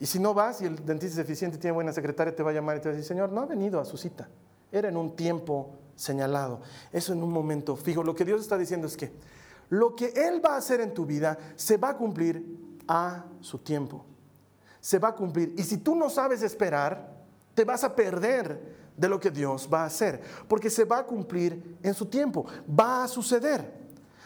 Y 0.00 0.06
si 0.06 0.18
no 0.18 0.32
vas 0.32 0.62
y 0.62 0.64
el 0.64 0.84
dentista 0.84 1.20
es 1.20 1.26
eficiente 1.26 1.58
tiene 1.58 1.74
buena 1.74 1.92
secretaria, 1.92 2.34
te 2.34 2.42
va 2.42 2.50
a 2.50 2.54
llamar 2.54 2.78
y 2.78 2.80
te 2.80 2.88
va 2.88 2.94
a 2.94 2.96
decir, 2.96 3.06
Señor, 3.06 3.30
no 3.30 3.42
ha 3.42 3.46
venido 3.46 3.78
a 3.78 3.84
su 3.84 3.98
cita. 3.98 4.28
Era 4.72 4.88
en 4.88 4.96
un 4.96 5.14
tiempo 5.14 5.74
señalado. 5.94 6.62
Eso 6.90 7.12
en 7.12 7.22
un 7.22 7.30
momento 7.30 7.76
fijo. 7.76 8.02
Lo 8.02 8.14
que 8.14 8.24
Dios 8.24 8.40
está 8.40 8.56
diciendo 8.56 8.86
es 8.86 8.96
que 8.96 9.12
lo 9.68 9.94
que 9.94 10.06
Él 10.16 10.44
va 10.44 10.54
a 10.54 10.56
hacer 10.56 10.80
en 10.80 10.94
tu 10.94 11.04
vida 11.04 11.38
se 11.54 11.76
va 11.76 11.90
a 11.90 11.96
cumplir 11.98 12.80
a 12.88 13.26
su 13.40 13.58
tiempo. 13.58 14.06
Se 14.80 14.98
va 14.98 15.08
a 15.08 15.14
cumplir. 15.14 15.54
Y 15.58 15.62
si 15.62 15.76
tú 15.76 15.94
no 15.94 16.08
sabes 16.08 16.42
esperar, 16.42 17.20
te 17.54 17.64
vas 17.64 17.84
a 17.84 17.94
perder 17.94 18.78
de 18.96 19.08
lo 19.08 19.20
que 19.20 19.30
Dios 19.30 19.68
va 19.72 19.82
a 19.82 19.86
hacer. 19.86 20.22
Porque 20.48 20.70
se 20.70 20.84
va 20.84 21.00
a 21.00 21.06
cumplir 21.06 21.78
en 21.82 21.92
su 21.92 22.06
tiempo. 22.06 22.46
Va 22.68 23.04
a 23.04 23.08
suceder. 23.08 23.70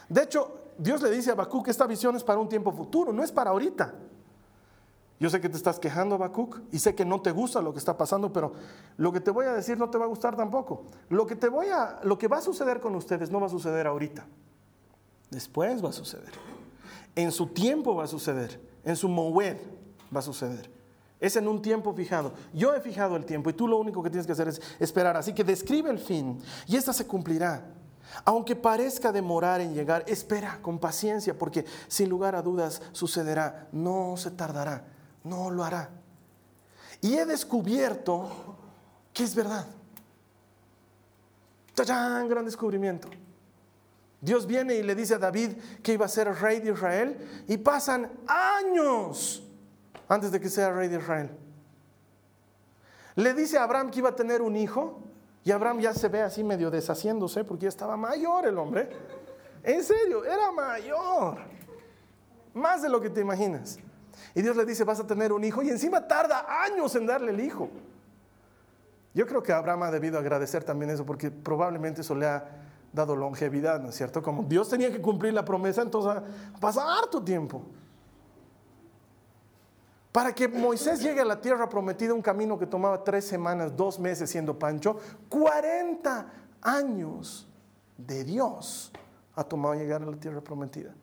De 0.08 0.22
hecho, 0.22 0.70
Dios 0.78 1.02
le 1.02 1.10
dice 1.10 1.30
a 1.30 1.32
Habacuc 1.32 1.64
que 1.64 1.72
esta 1.72 1.86
visión 1.86 2.14
es 2.14 2.22
para 2.22 2.38
un 2.38 2.48
tiempo 2.48 2.70
futuro, 2.72 3.12
no 3.12 3.24
es 3.24 3.32
para 3.32 3.50
ahorita. 3.50 3.92
Yo 5.20 5.30
sé 5.30 5.40
que 5.40 5.48
te 5.48 5.56
estás 5.56 5.78
quejando, 5.78 6.16
Habacuc, 6.16 6.60
y 6.72 6.78
sé 6.80 6.94
que 6.94 7.04
no 7.04 7.20
te 7.20 7.30
gusta 7.30 7.62
lo 7.62 7.72
que 7.72 7.78
está 7.78 7.96
pasando, 7.96 8.32
pero 8.32 8.52
lo 8.96 9.12
que 9.12 9.20
te 9.20 9.30
voy 9.30 9.46
a 9.46 9.52
decir 9.52 9.78
no 9.78 9.88
te 9.88 9.96
va 9.96 10.06
a 10.06 10.08
gustar 10.08 10.36
tampoco. 10.36 10.84
Lo 11.08 11.26
que 11.26 11.36
te 11.36 11.48
voy 11.48 11.68
a 11.68 12.00
lo 12.02 12.18
que 12.18 12.26
va 12.26 12.38
a 12.38 12.40
suceder 12.40 12.80
con 12.80 12.94
ustedes 12.96 13.30
no 13.30 13.40
va 13.40 13.46
a 13.46 13.50
suceder 13.50 13.86
ahorita. 13.86 14.26
Después 15.30 15.84
va 15.84 15.90
a 15.90 15.92
suceder. 15.92 16.32
En 17.14 17.30
su 17.30 17.46
tiempo 17.46 17.94
va 17.94 18.04
a 18.04 18.08
suceder, 18.08 18.60
en 18.84 18.96
su 18.96 19.08
moed 19.08 19.56
va 20.14 20.18
a 20.18 20.22
suceder. 20.22 20.68
Es 21.20 21.36
en 21.36 21.46
un 21.46 21.62
tiempo 21.62 21.94
fijado. 21.94 22.32
Yo 22.52 22.74
he 22.74 22.80
fijado 22.80 23.14
el 23.14 23.24
tiempo 23.24 23.50
y 23.50 23.52
tú 23.52 23.68
lo 23.68 23.78
único 23.78 24.02
que 24.02 24.10
tienes 24.10 24.26
que 24.26 24.32
hacer 24.32 24.48
es 24.48 24.60
esperar. 24.80 25.16
Así 25.16 25.32
que 25.32 25.44
describe 25.44 25.90
el 25.90 26.00
fin 26.00 26.40
y 26.66 26.76
esta 26.76 26.92
se 26.92 27.06
cumplirá. 27.06 27.64
Aunque 28.24 28.56
parezca 28.56 29.12
demorar 29.12 29.60
en 29.60 29.74
llegar, 29.74 30.04
espera 30.08 30.58
con 30.60 30.78
paciencia 30.78 31.38
porque 31.38 31.64
sin 31.86 32.08
lugar 32.08 32.34
a 32.34 32.42
dudas 32.42 32.82
sucederá. 32.92 33.68
No 33.70 34.16
se 34.16 34.32
tardará 34.32 34.84
no 35.24 35.50
lo 35.50 35.64
hará. 35.64 35.90
Y 37.00 37.16
he 37.16 37.26
descubierto 37.26 38.56
que 39.12 39.24
es 39.24 39.34
verdad. 39.34 39.66
¡Tachán! 41.74 42.28
Gran 42.28 42.44
descubrimiento. 42.44 43.08
Dios 44.20 44.46
viene 44.46 44.76
y 44.76 44.82
le 44.82 44.94
dice 44.94 45.14
a 45.14 45.18
David 45.18 45.52
que 45.82 45.92
iba 45.92 46.06
a 46.06 46.08
ser 46.08 46.32
rey 46.34 46.60
de 46.60 46.72
Israel 46.72 47.44
y 47.46 47.58
pasan 47.58 48.10
años 48.26 49.42
antes 50.08 50.32
de 50.32 50.40
que 50.40 50.48
sea 50.48 50.72
rey 50.72 50.88
de 50.88 50.96
Israel. 50.96 51.30
Le 53.16 53.34
dice 53.34 53.58
a 53.58 53.64
Abraham 53.64 53.90
que 53.90 53.98
iba 53.98 54.08
a 54.08 54.16
tener 54.16 54.40
un 54.40 54.56
hijo 54.56 55.02
y 55.44 55.50
Abraham 55.50 55.80
ya 55.80 55.92
se 55.92 56.08
ve 56.08 56.22
así 56.22 56.42
medio 56.42 56.70
deshaciéndose 56.70 57.44
porque 57.44 57.64
ya 57.64 57.68
estaba 57.68 57.96
mayor 57.96 58.46
el 58.46 58.56
hombre. 58.56 58.88
En 59.62 59.84
serio, 59.84 60.24
era 60.24 60.50
mayor. 60.52 61.38
Más 62.54 62.82
de 62.82 62.88
lo 62.88 63.00
que 63.00 63.10
te 63.10 63.20
imaginas. 63.20 63.78
Y 64.34 64.42
Dios 64.42 64.56
le 64.56 64.64
dice, 64.64 64.84
vas 64.84 65.00
a 65.00 65.06
tener 65.06 65.32
un 65.32 65.44
hijo 65.44 65.62
y 65.62 65.70
encima 65.70 66.06
tarda 66.06 66.46
años 66.62 66.94
en 66.94 67.06
darle 67.06 67.32
el 67.32 67.40
hijo. 67.40 67.68
Yo 69.14 69.26
creo 69.26 69.42
que 69.42 69.52
Abraham 69.52 69.84
ha 69.84 69.90
debido 69.90 70.18
agradecer 70.18 70.64
también 70.64 70.90
eso 70.90 71.06
porque 71.06 71.30
probablemente 71.30 72.00
eso 72.00 72.14
le 72.14 72.26
ha 72.26 72.44
dado 72.92 73.16
longevidad, 73.16 73.80
¿no 73.80 73.88
es 73.88 73.96
cierto? 73.96 74.22
Como 74.22 74.42
Dios 74.44 74.68
tenía 74.68 74.90
que 74.90 75.00
cumplir 75.00 75.32
la 75.34 75.44
promesa, 75.44 75.82
entonces 75.82 76.22
pasa 76.60 76.98
harto 76.98 77.22
tiempo. 77.22 77.62
Para 80.12 80.32
que 80.32 80.46
Moisés 80.46 81.00
llegue 81.00 81.20
a 81.20 81.24
la 81.24 81.40
tierra 81.40 81.68
prometida, 81.68 82.14
un 82.14 82.22
camino 82.22 82.56
que 82.56 82.66
tomaba 82.66 83.02
tres 83.02 83.24
semanas, 83.24 83.76
dos 83.76 83.98
meses 83.98 84.30
siendo 84.30 84.56
Pancho, 84.56 84.98
40 85.28 86.26
años 86.62 87.48
de 87.96 88.22
Dios 88.22 88.92
ha 89.34 89.42
tomado 89.42 89.74
llegar 89.74 90.02
a 90.02 90.06
la 90.06 90.16
tierra 90.16 90.40
prometida. 90.40 90.94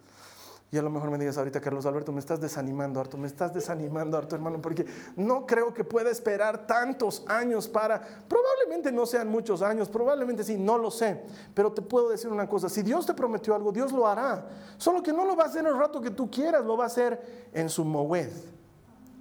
Y 0.73 0.77
a 0.77 0.81
lo 0.81 0.89
mejor 0.89 1.11
me 1.11 1.17
digas 1.17 1.37
ahorita, 1.37 1.59
Carlos 1.59 1.85
Alberto, 1.85 2.13
me 2.13 2.21
estás 2.21 2.39
desanimando, 2.39 3.01
harto, 3.01 3.17
me 3.17 3.27
estás 3.27 3.53
desanimando, 3.53 4.17
harto, 4.17 4.35
hermano, 4.37 4.61
porque 4.61 4.85
no 5.17 5.45
creo 5.45 5.73
que 5.73 5.83
pueda 5.83 6.09
esperar 6.09 6.65
tantos 6.65 7.25
años 7.27 7.67
para, 7.67 8.01
probablemente 8.01 8.89
no 8.89 9.05
sean 9.05 9.27
muchos 9.27 9.61
años, 9.61 9.89
probablemente 9.89 10.45
sí, 10.45 10.57
no 10.57 10.77
lo 10.77 10.89
sé, 10.89 11.23
pero 11.53 11.73
te 11.73 11.81
puedo 11.81 12.07
decir 12.07 12.31
una 12.31 12.47
cosa, 12.47 12.69
si 12.69 12.83
Dios 12.83 13.05
te 13.05 13.13
prometió 13.13 13.53
algo, 13.53 13.73
Dios 13.73 13.91
lo 13.91 14.07
hará, 14.07 14.47
solo 14.77 15.03
que 15.03 15.11
no 15.11 15.25
lo 15.25 15.35
va 15.35 15.43
a 15.43 15.47
hacer 15.47 15.65
el 15.65 15.77
rato 15.77 15.99
que 15.99 16.11
tú 16.11 16.31
quieras, 16.31 16.63
lo 16.63 16.77
va 16.77 16.85
a 16.85 16.87
hacer 16.87 17.49
en 17.51 17.67
su 17.67 17.83
moed, 17.83 18.31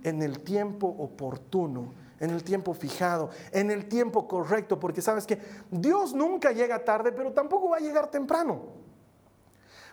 en 0.04 0.22
el 0.22 0.44
tiempo 0.44 0.86
oportuno, 0.86 1.92
en 2.20 2.30
el 2.30 2.44
tiempo 2.44 2.74
fijado, 2.74 3.30
en 3.50 3.72
el 3.72 3.88
tiempo 3.88 4.28
correcto, 4.28 4.78
porque 4.78 5.02
sabes 5.02 5.26
que 5.26 5.40
Dios 5.68 6.14
nunca 6.14 6.52
llega 6.52 6.84
tarde, 6.84 7.10
pero 7.10 7.32
tampoco 7.32 7.70
va 7.70 7.78
a 7.78 7.80
llegar 7.80 8.08
temprano 8.08 8.89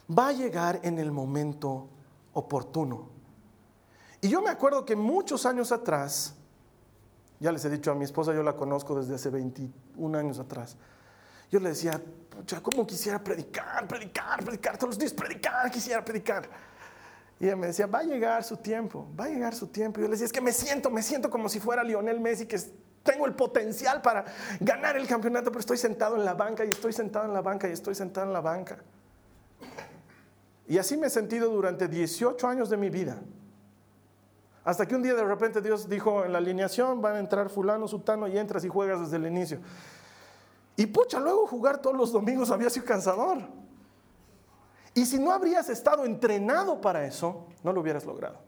va 0.09 0.29
a 0.29 0.31
llegar 0.31 0.79
en 0.83 0.99
el 0.99 1.11
momento 1.11 1.89
oportuno. 2.33 3.09
Y 4.21 4.29
yo 4.29 4.41
me 4.41 4.49
acuerdo 4.49 4.85
que 4.85 4.95
muchos 4.95 5.45
años 5.45 5.71
atrás, 5.71 6.35
ya 7.39 7.51
les 7.51 7.63
he 7.65 7.69
dicho 7.69 7.91
a 7.91 7.95
mi 7.95 8.05
esposa, 8.05 8.33
yo 8.33 8.43
la 8.43 8.55
conozco 8.55 8.99
desde 8.99 9.15
hace 9.15 9.29
21 9.29 10.17
años 10.17 10.39
atrás, 10.39 10.75
yo 11.51 11.59
le 11.59 11.69
decía, 11.69 12.01
pucha, 12.29 12.61
¿cómo 12.61 12.85
quisiera 12.85 13.23
predicar, 13.23 13.87
predicar, 13.87 14.43
predicar, 14.43 14.77
todos 14.77 14.95
los 14.95 14.99
días 14.99 15.13
predicar, 15.13 15.69
quisiera 15.71 16.03
predicar? 16.03 16.49
Y 17.39 17.45
ella 17.45 17.55
me 17.55 17.67
decía, 17.67 17.85
va 17.85 17.99
a 17.99 18.03
llegar 18.03 18.43
su 18.43 18.57
tiempo, 18.57 19.07
va 19.17 19.25
a 19.25 19.29
llegar 19.29 19.53
su 19.53 19.67
tiempo. 19.67 19.99
Y 19.99 20.03
yo 20.03 20.07
le 20.07 20.13
decía, 20.13 20.25
es 20.25 20.33
que 20.33 20.41
me 20.41 20.51
siento, 20.51 20.89
me 20.89 21.03
siento 21.03 21.29
como 21.29 21.47
si 21.47 21.59
fuera 21.59 21.83
Lionel 21.83 22.19
Messi, 22.19 22.47
que 22.47 22.59
tengo 23.03 23.27
el 23.27 23.35
potencial 23.35 24.01
para 24.01 24.25
ganar 24.59 24.97
el 24.97 25.07
campeonato, 25.07 25.51
pero 25.51 25.59
estoy 25.59 25.77
sentado 25.77 26.15
en 26.15 26.25
la 26.25 26.33
banca 26.33 26.65
y 26.65 26.69
estoy 26.69 26.91
sentado 26.91 27.25
en 27.25 27.33
la 27.33 27.41
banca 27.41 27.69
y 27.69 27.71
estoy 27.71 27.93
sentado 27.93 28.25
en 28.25 28.33
la 28.33 28.41
banca. 28.41 28.79
Y 30.67 30.77
así 30.77 30.97
me 30.97 31.07
he 31.07 31.09
sentido 31.09 31.49
durante 31.49 31.87
18 31.87 32.45
años 32.47 32.69
de 32.69 32.77
mi 32.77 32.89
vida. 32.89 33.21
Hasta 34.65 34.85
que 34.85 34.95
un 34.95 35.01
día 35.01 35.15
de 35.15 35.23
repente 35.23 35.61
Dios 35.61 35.87
dijo 35.87 36.25
en 36.25 36.33
la 36.33 36.39
alineación 36.39 37.01
van 37.01 37.15
a 37.15 37.19
entrar 37.19 37.49
fulano, 37.49 37.87
sutano 37.87 38.27
y 38.27 38.37
entras 38.37 38.65
y 38.65 38.67
juegas 38.67 38.99
desde 38.99 39.15
el 39.15 39.27
inicio. 39.27 39.59
Y 40.75 40.85
pucha, 40.87 41.21
luego 41.21 41.47
jugar 41.47 41.81
todos 41.81 41.95
los 41.95 42.11
domingos 42.11 42.51
había 42.51 42.69
sido 42.69 42.85
cansador. 42.85 43.39
Y 44.93 45.05
si 45.05 45.17
no 45.19 45.31
habrías 45.31 45.69
estado 45.69 46.03
entrenado 46.03 46.81
para 46.81 47.05
eso, 47.05 47.47
no 47.63 47.71
lo 47.71 47.79
hubieras 47.79 48.05
logrado. 48.05 48.39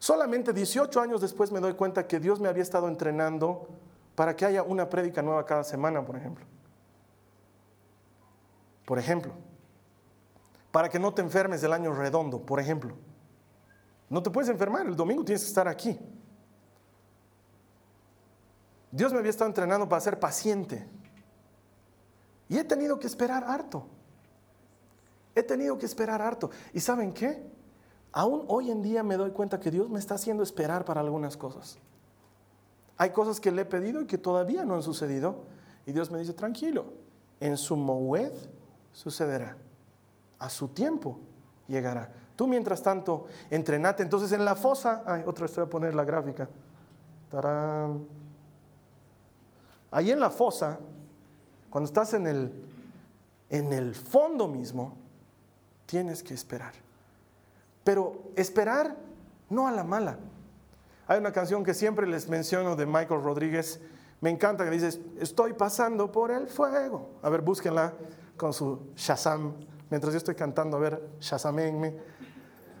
Solamente 0.00 0.52
18 0.52 1.00
años 1.00 1.20
después 1.20 1.52
me 1.52 1.60
doy 1.60 1.74
cuenta 1.74 2.08
que 2.08 2.18
Dios 2.18 2.40
me 2.40 2.48
había 2.48 2.64
estado 2.64 2.88
entrenando 2.88 3.68
para 4.16 4.34
que 4.34 4.44
haya 4.44 4.64
una 4.64 4.90
prédica 4.90 5.22
nueva 5.22 5.46
cada 5.46 5.62
semana, 5.62 6.04
por 6.04 6.16
ejemplo. 6.16 6.44
Por 8.84 8.98
ejemplo 8.98 9.32
para 10.76 10.90
que 10.90 10.98
no 10.98 11.14
te 11.14 11.22
enfermes 11.22 11.62
el 11.62 11.72
año 11.72 11.94
redondo, 11.94 12.44
por 12.44 12.60
ejemplo. 12.60 12.94
No 14.10 14.22
te 14.22 14.28
puedes 14.28 14.50
enfermar, 14.50 14.86
el 14.86 14.94
domingo 14.94 15.24
tienes 15.24 15.40
que 15.40 15.48
estar 15.48 15.66
aquí. 15.66 15.98
Dios 18.90 19.10
me 19.10 19.20
había 19.20 19.30
estado 19.30 19.48
entrenando 19.48 19.88
para 19.88 20.02
ser 20.02 20.20
paciente. 20.20 20.86
Y 22.50 22.58
he 22.58 22.64
tenido 22.64 22.98
que 22.98 23.06
esperar 23.06 23.42
harto. 23.44 23.86
He 25.34 25.42
tenido 25.42 25.78
que 25.78 25.86
esperar 25.86 26.20
harto. 26.20 26.50
¿Y 26.74 26.80
saben 26.80 27.14
qué? 27.14 27.42
Aún 28.12 28.44
hoy 28.46 28.70
en 28.70 28.82
día 28.82 29.02
me 29.02 29.16
doy 29.16 29.30
cuenta 29.30 29.58
que 29.58 29.70
Dios 29.70 29.88
me 29.88 29.98
está 29.98 30.16
haciendo 30.16 30.42
esperar 30.42 30.84
para 30.84 31.00
algunas 31.00 31.38
cosas. 31.38 31.78
Hay 32.98 33.12
cosas 33.12 33.40
que 33.40 33.50
le 33.50 33.62
he 33.62 33.64
pedido 33.64 34.02
y 34.02 34.06
que 34.06 34.18
todavía 34.18 34.66
no 34.66 34.74
han 34.74 34.82
sucedido. 34.82 35.44
Y 35.86 35.92
Dios 35.92 36.10
me 36.10 36.18
dice, 36.18 36.34
tranquilo, 36.34 36.92
en 37.40 37.56
su 37.56 37.76
moed 37.76 38.34
sucederá 38.92 39.56
a 40.38 40.48
su 40.48 40.68
tiempo 40.68 41.18
llegará. 41.68 42.12
Tú 42.36 42.46
mientras 42.46 42.82
tanto, 42.82 43.26
entrenate. 43.50 44.02
Entonces 44.02 44.30
en 44.32 44.44
la 44.44 44.54
fosa, 44.54 45.02
ay, 45.06 45.22
otra 45.26 45.46
vez 45.46 45.58
a 45.58 45.66
poner 45.66 45.94
la 45.94 46.04
gráfica. 46.04 46.48
Tarán. 47.30 48.06
Ahí 49.90 50.10
en 50.10 50.20
la 50.20 50.30
fosa, 50.30 50.78
cuando 51.70 51.86
estás 51.86 52.12
en 52.14 52.26
el, 52.26 52.52
en 53.48 53.72
el 53.72 53.94
fondo 53.94 54.48
mismo, 54.48 54.96
tienes 55.86 56.22
que 56.22 56.34
esperar. 56.34 56.72
Pero 57.82 58.24
esperar 58.34 58.96
no 59.48 59.66
a 59.66 59.72
la 59.72 59.84
mala. 59.84 60.18
Hay 61.06 61.18
una 61.18 61.32
canción 61.32 61.64
que 61.64 61.72
siempre 61.72 62.06
les 62.06 62.28
menciono 62.28 62.76
de 62.76 62.84
Michael 62.84 63.22
Rodríguez, 63.22 63.80
Me 64.18 64.30
encanta 64.30 64.64
que 64.64 64.70
dices, 64.70 64.98
estoy 65.20 65.52
pasando 65.52 66.10
por 66.10 66.30
el 66.30 66.48
fuego. 66.48 67.10
A 67.22 67.28
ver, 67.28 67.42
búsquenla 67.42 67.92
con 68.36 68.52
su 68.52 68.90
Shazam. 68.96 69.52
Mientras 69.90 70.12
yo 70.12 70.18
estoy 70.18 70.34
cantando, 70.34 70.76
a 70.76 70.80
ver, 70.80 71.00
Shazamenme. 71.20 71.94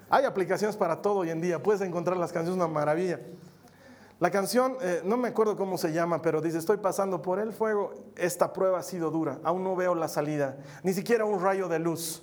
Hay 0.08 0.24
aplicaciones 0.24 0.76
para 0.76 1.02
todo 1.02 1.20
hoy 1.20 1.30
en 1.30 1.40
día. 1.40 1.62
Puedes 1.62 1.80
encontrar 1.80 2.16
las 2.16 2.32
canciones 2.32 2.56
una 2.56 2.68
maravilla. 2.68 3.20
La 4.18 4.30
canción, 4.30 4.76
eh, 4.80 5.02
no 5.04 5.18
me 5.18 5.28
acuerdo 5.28 5.56
cómo 5.56 5.76
se 5.76 5.92
llama, 5.92 6.22
pero 6.22 6.40
dice, 6.40 6.56
estoy 6.56 6.78
pasando 6.78 7.20
por 7.20 7.38
el 7.38 7.52
fuego, 7.52 7.92
esta 8.16 8.50
prueba 8.50 8.78
ha 8.78 8.82
sido 8.82 9.10
dura, 9.10 9.40
aún 9.44 9.62
no 9.62 9.76
veo 9.76 9.94
la 9.94 10.08
salida, 10.08 10.56
ni 10.82 10.94
siquiera 10.94 11.26
un 11.26 11.38
rayo 11.38 11.68
de 11.68 11.78
luz. 11.78 12.22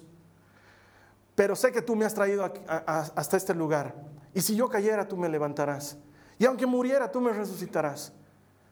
Pero 1.35 1.55
sé 1.55 1.71
que 1.71 1.83
tú 1.83 1.95
me 1.95 2.05
has 2.05 2.15
traído 2.15 2.51
hasta 2.67 3.37
este 3.37 3.53
lugar. 3.53 3.93
Y 4.33 4.41
si 4.41 4.55
yo 4.55 4.69
cayera, 4.69 5.07
tú 5.07 5.17
me 5.17 5.29
levantarás. 5.29 5.97
Y 6.39 6.45
aunque 6.45 6.65
muriera, 6.65 7.11
tú 7.11 7.21
me 7.21 7.31
resucitarás. 7.31 8.11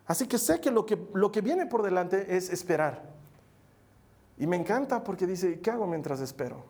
Así 0.07 0.27
que 0.27 0.39
sé 0.39 0.59
que 0.59 0.71
lo 0.71 0.85
que, 0.85 0.97
lo 1.13 1.31
que 1.31 1.41
viene 1.41 1.67
por 1.67 1.83
delante 1.83 2.35
es 2.35 2.49
esperar. 2.49 3.10
Y 4.41 4.47
me 4.47 4.55
encanta 4.55 5.03
porque 5.03 5.27
dice, 5.27 5.59
¿qué 5.59 5.69
hago 5.69 5.85
mientras 5.85 6.19
espero? 6.19 6.63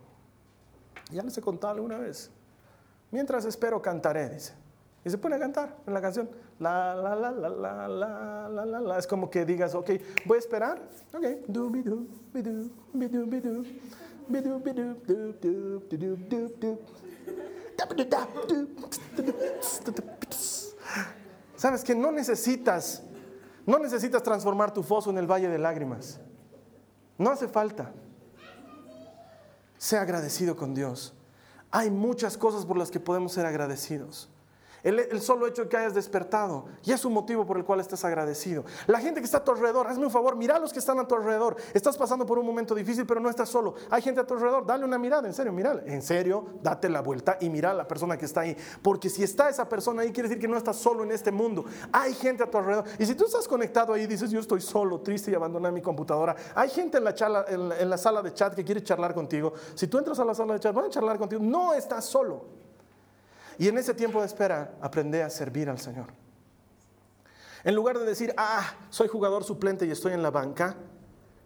Ya 1.09 1.23
les 1.23 1.37
he 1.37 1.41
contado 1.41 1.75
alguna 1.75 1.97
vez. 1.97 2.29
Mientras 3.11 3.45
espero, 3.45 3.81
cantaré, 3.81 4.27
dice. 4.27 4.53
Y 5.05 5.09
se 5.09 5.17
pone 5.17 5.37
a 5.37 5.39
cantar 5.39 5.77
en 5.87 5.93
la 5.93 6.01
canción. 6.01 6.29
La, 6.59 6.93
la, 6.93 7.15
la, 7.15 7.31
la, 7.31 7.49
la, 7.49 7.87
la, 7.87 8.49
la, 8.49 8.65
la, 8.65 8.79
la. 8.81 8.99
Es 8.99 9.07
como 9.07 9.29
que 9.29 9.45
digas, 9.45 9.73
ok, 9.73 9.89
voy 10.25 10.35
a 10.35 10.39
esperar. 10.39 10.81
Ok. 11.13 11.23
Sabes 21.55 21.83
que 21.85 21.95
no 21.95 22.11
necesitas, 22.11 23.01
no 23.65 23.79
necesitas 23.79 24.21
transformar 24.21 24.73
tu 24.73 24.83
foso 24.83 25.09
en 25.09 25.17
el 25.19 25.25
valle 25.25 25.47
de 25.47 25.57
lágrimas. 25.57 26.19
No 27.21 27.29
hace 27.29 27.47
falta. 27.47 27.91
Sea 29.77 30.01
agradecido 30.01 30.55
con 30.55 30.73
Dios. 30.73 31.13
Hay 31.69 31.91
muchas 31.91 32.35
cosas 32.35 32.65
por 32.65 32.79
las 32.79 32.89
que 32.89 32.99
podemos 32.99 33.33
ser 33.33 33.45
agradecidos. 33.45 34.27
El, 34.83 35.21
solo 35.21 35.45
hecho 35.47 35.63
de 35.63 35.69
que 35.69 35.77
hayas 35.77 35.93
despertado 35.93 36.65
ya 36.81 36.95
es 36.95 37.05
un 37.05 37.13
motivo 37.13 37.45
por 37.45 37.57
el 37.57 37.63
cual 37.63 37.79
estás 37.79 38.03
agradecido. 38.03 38.65
La 38.87 38.99
gente 38.99 39.19
que 39.19 39.25
está 39.25 39.37
a 39.37 39.43
tu 39.43 39.51
alrededor, 39.51 39.87
hazme 39.87 40.05
un 40.05 40.11
favor, 40.11 40.35
mira 40.35 40.55
a 40.55 40.59
los 40.59 40.73
que 40.73 40.79
están 40.79 40.99
a 40.99 41.07
tu 41.07 41.15
alrededor. 41.15 41.55
Estás 41.73 41.97
pasando 41.97 42.25
por 42.25 42.39
un 42.39 42.45
momento 42.45 42.73
difícil, 42.73 43.05
pero 43.05 43.19
no 43.19 43.29
estás 43.29 43.49
solo. 43.49 43.75
Hay 43.89 44.01
gente 44.01 44.21
a 44.21 44.25
tu 44.25 44.33
alrededor, 44.33 44.65
dale 44.65 44.83
una 44.83 44.97
mirada, 44.97 45.27
en 45.27 45.33
serio, 45.33 45.51
mira, 45.51 45.81
en 45.85 46.01
serio, 46.01 46.45
date 46.63 46.89
la 46.89 47.01
vuelta 47.01 47.37
y 47.39 47.49
mira 47.49 47.71
a 47.71 47.73
la 47.73 47.87
persona 47.87 48.17
que 48.17 48.25
está 48.25 48.41
ahí. 48.41 48.57
Porque 48.81 49.09
si 49.09 49.23
está 49.23 49.49
esa 49.49 49.69
persona 49.69 50.01
ahí, 50.01 50.11
quiere 50.11 50.29
decir 50.29 50.41
que 50.41 50.47
no 50.47 50.57
estás 50.57 50.77
solo 50.77 51.03
en 51.03 51.11
este 51.11 51.31
mundo. 51.31 51.65
Hay 51.91 52.13
gente 52.13 52.43
a 52.43 52.49
tu 52.49 52.57
alrededor. 52.57 52.85
Y 52.97 53.05
si 53.05 53.13
tú 53.13 53.25
estás 53.25 53.47
conectado 53.47 53.93
ahí 53.93 54.03
y 54.03 54.07
dices, 54.07 54.31
yo 54.31 54.39
estoy 54.39 54.61
solo, 54.61 55.01
triste 55.01 55.29
y 55.31 55.35
abandoné 55.35 55.71
mi 55.71 55.81
computadora, 55.81 56.35
hay 56.55 56.69
gente 56.69 56.97
en 56.97 57.03
la, 57.03 57.15
en 57.47 57.89
la 57.89 57.97
sala 57.97 58.21
de 58.21 58.33
chat 58.33 58.55
que 58.55 58.63
quiere 58.63 58.83
charlar 58.83 59.13
contigo. 59.13 59.53
Si 59.75 59.87
tú 59.87 59.99
entras 59.99 60.19
a 60.19 60.25
la 60.25 60.33
sala 60.33 60.53
de 60.53 60.59
chat, 60.59 60.73
van 60.73 60.85
a 60.85 60.89
charlar 60.89 61.17
contigo. 61.17 61.41
No 61.43 61.73
estás 61.73 62.05
solo. 62.05 62.60
Y 63.61 63.67
en 63.67 63.77
ese 63.77 63.93
tiempo 63.93 64.19
de 64.19 64.25
espera 64.25 64.73
aprendí 64.81 65.19
a 65.19 65.29
servir 65.29 65.69
al 65.69 65.77
Señor. 65.77 66.07
En 67.63 67.75
lugar 67.75 67.99
de 67.99 68.05
decir, 68.05 68.33
ah, 68.35 68.63
soy 68.89 69.07
jugador 69.07 69.43
suplente 69.43 69.85
y 69.85 69.91
estoy 69.91 70.13
en 70.13 70.23
la 70.23 70.31
banca, 70.31 70.77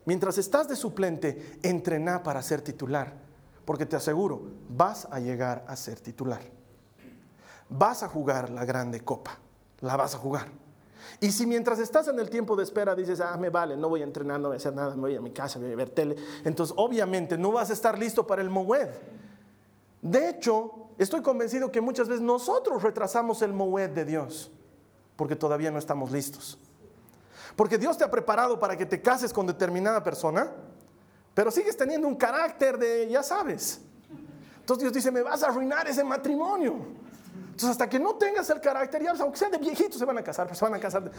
mientras 0.06 0.38
estás 0.38 0.70
de 0.70 0.78
suplente, 0.78 1.60
entrená 1.62 2.24
para 2.24 2.42
ser 2.42 2.62
titular, 2.62 3.16
porque 3.66 3.86
te 3.86 3.98
aseguro, 3.98 4.44
vas 4.70 5.10
a 5.12 5.20
llegar 5.20 5.66
a 5.68 5.76
ser 5.76 6.00
titular. 6.00 6.40
Vas 7.68 8.02
a 8.02 8.08
jugar 8.08 8.50
la 8.50 8.64
grande 8.64 9.02
copa, 9.02 9.38
la 9.82 9.98
vas 9.98 10.16
a 10.16 10.18
jugar. 10.18 10.48
Y 11.20 11.34
si 11.34 11.46
mientras 11.46 11.80
estás 11.80 12.08
en 12.08 12.18
el 12.18 12.30
tiempo 12.30 12.56
de 12.56 12.64
espera 12.64 12.96
dices, 12.96 13.20
ah, 13.20 13.36
me 13.36 13.50
vale, 13.50 13.76
no 13.76 13.90
voy 13.90 14.00
a 14.00 14.06
entrenar, 14.06 14.40
no 14.40 14.48
voy 14.48 14.56
a 14.56 14.60
hacer 14.60 14.74
nada, 14.74 14.96
me 14.96 15.02
voy 15.02 15.16
a 15.18 15.22
mi 15.22 15.32
casa, 15.32 15.60
voy 15.60 15.74
a 15.74 15.76
ver 15.76 15.90
tele, 15.90 16.16
entonces 16.46 16.74
obviamente 16.78 17.38
no 17.38 17.52
vas 17.52 17.72
a 17.72 17.74
estar 17.74 18.00
listo 18.00 18.26
para 18.26 18.42
el 18.42 18.50
Moed. 18.50 18.88
De 20.02 20.30
hecho, 20.30 20.85
estoy 20.98 21.22
convencido 21.22 21.72
que 21.72 21.82
muchas 21.82 22.08
veces 22.08 22.22
nosotros 22.22 22.84
retrasamos 22.84 23.42
el 23.42 23.54
moed 23.54 23.90
de 23.90 24.06
Dios 24.06 24.52
porque 25.16 25.36
todavía 25.36 25.72
no 25.72 25.80
estamos 25.80 26.12
listos. 26.12 26.60
Porque 27.56 27.78
Dios 27.78 27.98
te 27.98 28.04
ha 28.04 28.12
preparado 28.12 28.60
para 28.60 28.78
que 28.78 28.86
te 28.86 29.02
cases 29.02 29.32
con 29.32 29.48
determinada 29.48 30.04
persona, 30.04 30.52
pero 31.34 31.52
sigues 31.52 31.78
teniendo 31.78 32.06
un 32.08 32.16
carácter 32.16 32.78
de, 32.78 33.08
ya 33.10 33.24
sabes. 33.24 33.80
Entonces 34.60 34.84
Dios 34.84 34.94
dice, 34.94 35.12
me 35.12 35.22
vas 35.22 35.44
a 35.44 35.48
arruinar 35.48 35.88
ese 35.88 36.04
matrimonio. 36.04 36.76
Entonces 37.46 37.70
hasta 37.70 37.88
que 37.88 38.00
no 38.00 38.16
tengas 38.16 38.50
el 38.50 38.60
carácter, 38.60 39.04
ya, 39.04 39.14
aunque 39.20 39.38
sean 39.38 39.52
de 39.52 39.58
viejitos, 39.58 39.98
se 39.98 40.06
van 40.06 40.18
a 40.18 40.24
casar, 40.24 40.48
pero 40.48 40.58
se 40.58 40.66
van 40.66 40.74
a 40.74 40.80
casar. 40.80 41.10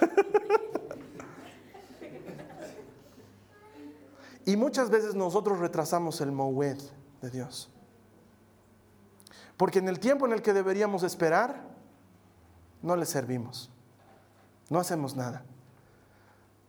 y 4.44 4.56
muchas 4.56 4.90
veces 4.90 5.14
nosotros 5.14 5.58
retrasamos 5.58 6.20
el 6.20 6.32
moed 6.32 6.78
de 7.20 7.30
Dios. 7.30 7.70
Porque 9.56 9.78
en 9.78 9.88
el 9.88 10.00
tiempo 10.00 10.26
en 10.26 10.32
el 10.32 10.42
que 10.42 10.52
deberíamos 10.52 11.02
esperar, 11.02 11.62
no 12.82 12.96
le 12.96 13.04
servimos. 13.06 13.70
No 14.68 14.78
hacemos 14.78 15.16
nada. 15.16 15.44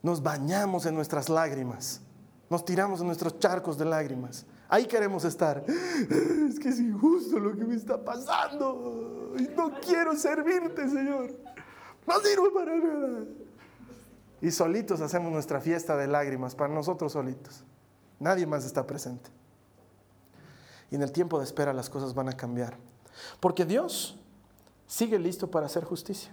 Nos 0.02 0.22
bañamos 0.22 0.86
en 0.86 0.96
nuestras 0.96 1.30
lágrimas. 1.30 2.02
Nos 2.50 2.66
tiramos 2.66 3.00
en 3.00 3.08
nuestros 3.08 3.40
charcos 3.40 3.78
de 3.78 3.86
lágrimas. 3.86 4.46
Ahí 4.68 4.88
queremos 4.88 5.24
estar. 5.24 5.64
Es 5.68 6.60
que 6.60 6.70
es 6.70 6.80
injusto 6.80 7.40
lo 7.40 7.56
que 7.56 7.64
me 7.64 7.76
está 7.76 8.04
pasando. 8.04 9.34
Y 9.38 9.44
no 9.56 9.72
quiero 9.80 10.16
servirte, 10.16 10.90
Señor. 10.90 11.34
No 12.08 12.20
sirve 12.20 12.50
para 12.54 12.76
nada. 12.76 13.26
Y 14.42 14.52
solitos 14.52 15.00
hacemos 15.02 15.32
nuestra 15.32 15.62
fiesta 15.62 15.96
de 15.96 16.08
lágrimas, 16.08 16.56
para 16.56 16.74
nosotros 16.74 17.14
solitos. 17.14 17.64
Nadie 18.20 18.48
más 18.48 18.66
está 18.66 18.86
presente. 18.88 19.30
Y 20.92 20.96
en 20.96 21.02
el 21.02 21.12
tiempo 21.12 21.40
de 21.40 21.46
espera 21.46 21.74
las 21.74 21.90
cosas 21.90 22.14
van 22.14 22.30
a 22.30 22.34
cambiar. 22.34 22.78
Porque 23.40 23.66
Dios 23.66 24.20
sigue 24.88 25.18
listo 25.18 25.50
para 25.50 25.66
hacer 25.66 25.86
justicia. 25.86 26.32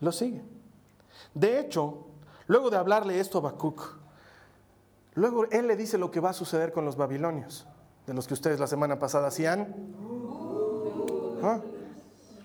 Lo 0.00 0.12
sigue. 0.12 0.42
De 1.34 1.60
hecho, 1.60 2.06
luego 2.46 2.68
de 2.68 2.76
hablarle 2.76 3.20
esto 3.20 3.38
a 3.38 3.40
Habacuc, 3.40 3.96
luego 5.14 5.44
él 5.50 5.68
le 5.68 5.76
dice 5.76 5.98
lo 5.98 6.10
que 6.10 6.20
va 6.20 6.30
a 6.30 6.34
suceder 6.34 6.72
con 6.72 6.84
los 6.84 6.96
babilonios, 6.96 7.66
de 8.06 8.14
los 8.14 8.26
que 8.26 8.34
ustedes 8.34 8.58
la 8.58 8.66
semana 8.66 8.98
pasada 8.98 9.28
hacían. 9.28 9.74
¿Ah? 11.42 11.60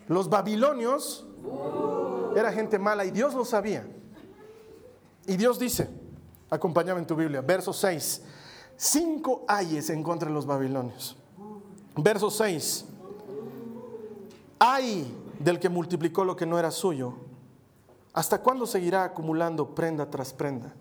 Los 0.07 0.29
babilonios 0.29 1.25
era 2.35 2.51
gente 2.51 2.77
mala 2.77 3.05
y 3.05 3.11
Dios 3.11 3.33
lo 3.33 3.45
sabía. 3.45 3.87
Y 5.25 5.37
Dios 5.37 5.57
dice, 5.57 5.89
acompáñame 6.51 6.99
en 6.99 7.07
tu 7.07 7.15
Biblia, 7.15 7.41
verso 7.41 7.73
6, 7.73 8.21
cinco 8.77 9.43
ayes 9.47 9.89
en 9.89 10.03
contra 10.03 10.27
de 10.27 10.33
los 10.33 10.45
babilonios. 10.45 11.17
Verso 11.97 12.29
6. 12.29 12.85
Ay 14.59 15.21
del 15.39 15.59
que 15.59 15.69
multiplicó 15.69 16.23
lo 16.23 16.35
que 16.35 16.45
no 16.45 16.57
era 16.57 16.71
suyo. 16.71 17.13
¿Hasta 18.13 18.41
cuándo 18.41 18.65
seguirá 18.65 19.03
acumulando 19.03 19.75
prenda 19.75 20.09
tras 20.09 20.33
prenda? 20.33 20.73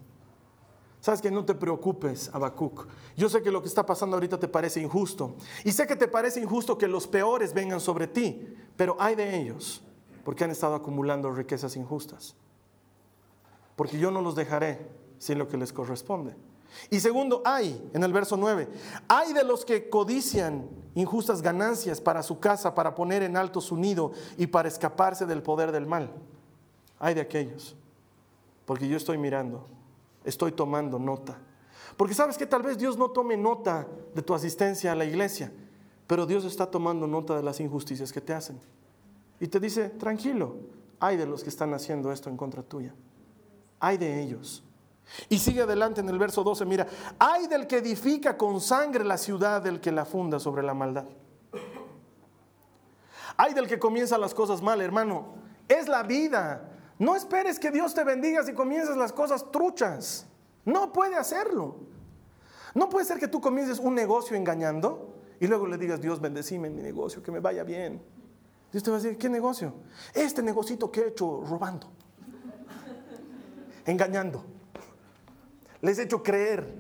Sabes 1.01 1.21
que 1.21 1.31
no 1.31 1.45
te 1.45 1.55
preocupes, 1.55 2.31
Abacuc. 2.33 2.87
Yo 3.17 3.29
sé 3.29 3.43
que 3.43 3.51
lo 3.51 3.61
que 3.61 3.69
está 3.69 3.85
pasando 3.85 4.17
ahorita 4.17 4.39
te 4.39 4.49
parece 4.49 4.81
injusto. 4.81 5.35
Y 5.65 5.73
sé 5.73 5.87
que 5.87 5.97
te 5.97 6.09
parece 6.09 6.41
injusto 6.41 6.79
que 6.79 6.89
los 6.89 7.07
peores 7.07 7.53
vengan 7.53 7.81
sobre 7.81 8.07
ti. 8.07 8.55
Pero 8.77 8.97
hay 8.99 9.15
de 9.15 9.39
ellos, 9.39 9.83
porque 10.25 10.45
han 10.45 10.51
estado 10.51 10.75
acumulando 10.75 11.31
riquezas 11.31 11.77
injustas. 11.77 12.35
Porque 13.77 13.99
yo 13.99 14.11
no 14.11 14.23
los 14.23 14.35
dejaré 14.35 14.89
sin 15.19 15.39
lo 15.39 15.49
que 15.49 15.59
les 15.59 15.73
corresponde. 15.73 16.35
Y 16.91 17.01
segundo, 17.01 17.43
hay, 17.45 17.91
en 17.93 18.03
el 18.03 18.13
verso 18.13 18.37
9, 18.37 18.69
hay 19.09 19.33
de 19.33 19.45
los 19.45 19.65
que 19.65 19.89
codician 19.89 20.69
injustas 20.95 21.43
ganancias 21.43 22.01
para 22.01 22.23
su 22.23 22.39
casa, 22.39 22.75
para 22.75 22.95
poner 22.95 23.23
en 23.23 23.37
alto 23.37 23.61
su 23.61 23.77
nido 23.77 24.13
y 24.37 24.47
para 24.47 24.69
escaparse 24.69 25.27
del 25.27 25.43
poder 25.43 25.73
del 25.73 25.87
mal. 25.87 26.11
Hay 26.99 27.15
de 27.15 27.21
aquellos, 27.21 27.77
porque 28.65 28.89
yo 28.89 28.97
estoy 28.97 29.19
mirando, 29.19 29.67
estoy 30.25 30.53
tomando 30.53 30.99
nota. 30.99 31.39
Porque 31.97 32.15
sabes 32.15 32.37
que 32.37 32.47
tal 32.47 32.63
vez 32.63 32.79
Dios 32.79 32.97
no 32.97 33.11
tome 33.11 33.37
nota 33.37 33.87
de 34.15 34.23
tu 34.23 34.35
asistencia 34.35 34.93
a 34.93 34.95
la 34.95 35.05
iglesia, 35.05 35.53
pero 36.07 36.27
Dios 36.27 36.45
está 36.45 36.71
tomando 36.71 37.07
nota 37.07 37.37
de 37.37 37.43
las 37.43 37.61
injusticias 37.61 38.13
que 38.13 38.21
te 38.21 38.33
hacen. 38.33 38.61
Y 39.41 39.49
te 39.49 39.61
dice, 39.61 39.91
tranquilo, 39.91 40.57
hay 41.01 41.17
de 41.17 41.27
los 41.27 41.43
que 41.43 41.51
están 41.51 41.75
haciendo 41.75 42.13
esto 42.13 42.31
en 42.31 42.37
contra 42.37 42.63
tuya. 42.63 42.95
Hay 43.81 43.99
de 43.99 44.23
ellos. 44.23 44.63
Y 45.29 45.39
sigue 45.39 45.63
adelante 45.63 46.01
en 46.01 46.09
el 46.09 46.19
verso 46.19 46.43
12, 46.43 46.65
mira, 46.65 46.87
hay 47.19 47.47
del 47.47 47.67
que 47.67 47.79
edifica 47.79 48.37
con 48.37 48.61
sangre 48.61 49.05
la 49.05 49.19
ciudad 49.19 49.63
del 49.63 49.81
que 49.81 49.93
la 49.93 50.05
funda 50.05 50.41
sobre 50.41 50.63
la 50.63 50.75
maldad. 50.75 51.05
Hay 53.37 53.55
del 53.55 53.67
que 53.67 53.79
comienza 53.79 54.17
las 54.19 54.35
cosas 54.35 54.63
mal, 54.63 54.81
hermano. 54.81 55.35
Es 55.69 55.89
la 55.89 56.03
vida. 56.03 56.71
No 56.99 57.17
esperes 57.17 57.59
que 57.59 57.71
Dios 57.71 57.95
te 57.95 58.05
bendiga 58.05 58.45
si 58.45 58.53
comienzas 58.53 58.97
las 58.97 59.13
cosas 59.13 59.51
truchas. 59.51 60.27
No 60.65 60.93
puede 60.93 61.17
hacerlo. 61.17 61.77
No 62.75 62.89
puede 62.89 63.05
ser 63.05 63.19
que 63.19 63.29
tú 63.29 63.41
comiences 63.41 63.79
un 63.79 63.95
negocio 63.95 64.37
engañando 64.37 65.15
y 65.41 65.47
luego 65.47 65.67
le 65.67 65.79
digas, 65.79 66.01
Dios 66.01 66.21
bendecime 66.21 66.69
en 66.69 66.77
mi 66.77 66.83
negocio, 66.83 67.23
que 67.23 67.31
me 67.31 67.41
vaya 67.41 67.65
bien. 67.65 68.03
Dios 68.73 68.83
te 68.83 68.91
va 68.91 68.97
a 68.97 69.01
decir, 69.01 69.19
¿qué 69.19 69.29
negocio? 69.29 69.75
Este 70.13 70.43
negocito 70.43 70.91
que 70.91 71.03
he 71.03 71.09
hecho 71.09 71.43
robando, 71.47 71.89
engañando. 73.87 74.54
Les 75.85 75.99
he 75.99 76.05
hecho 76.05 76.23
creer, 76.23 76.79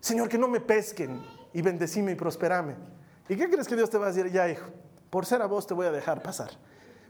Señor, 0.00 0.28
que 0.28 0.36
no 0.36 0.48
me 0.48 0.60
pesquen 0.60 1.22
y 1.52 1.62
bendecime 1.62 2.10
y 2.10 2.14
prosperame. 2.16 2.74
¿Y 3.28 3.36
qué 3.36 3.48
crees 3.48 3.68
que 3.68 3.76
Dios 3.76 3.88
te 3.88 3.98
va 3.98 4.06
a 4.06 4.12
decir? 4.12 4.32
Ya, 4.32 4.50
hijo, 4.50 4.66
por 5.10 5.26
ser 5.26 5.40
a 5.42 5.46
vos 5.46 5.64
te 5.64 5.74
voy 5.74 5.86
a 5.86 5.92
dejar 5.92 6.20
pasar. 6.20 6.50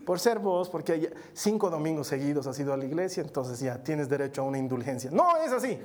Por 0.05 0.20
ser 0.20 0.38
vos, 0.38 0.68
porque 0.68 1.11
cinco 1.32 1.70
domingos 1.70 2.09
seguidos 2.09 2.46
has 2.46 2.59
ido 2.59 2.74
a 2.74 2.76
la 2.76 2.84
iglesia, 2.84 3.22
entonces 3.22 3.61
ya 3.61 3.82
tienes 3.82 4.11
derecho 4.11 4.42
a 4.42 4.44
una 4.44 4.59
indulgencia. 4.59 5.11
No 5.11 5.38
es 5.38 5.53
así. 5.53 5.78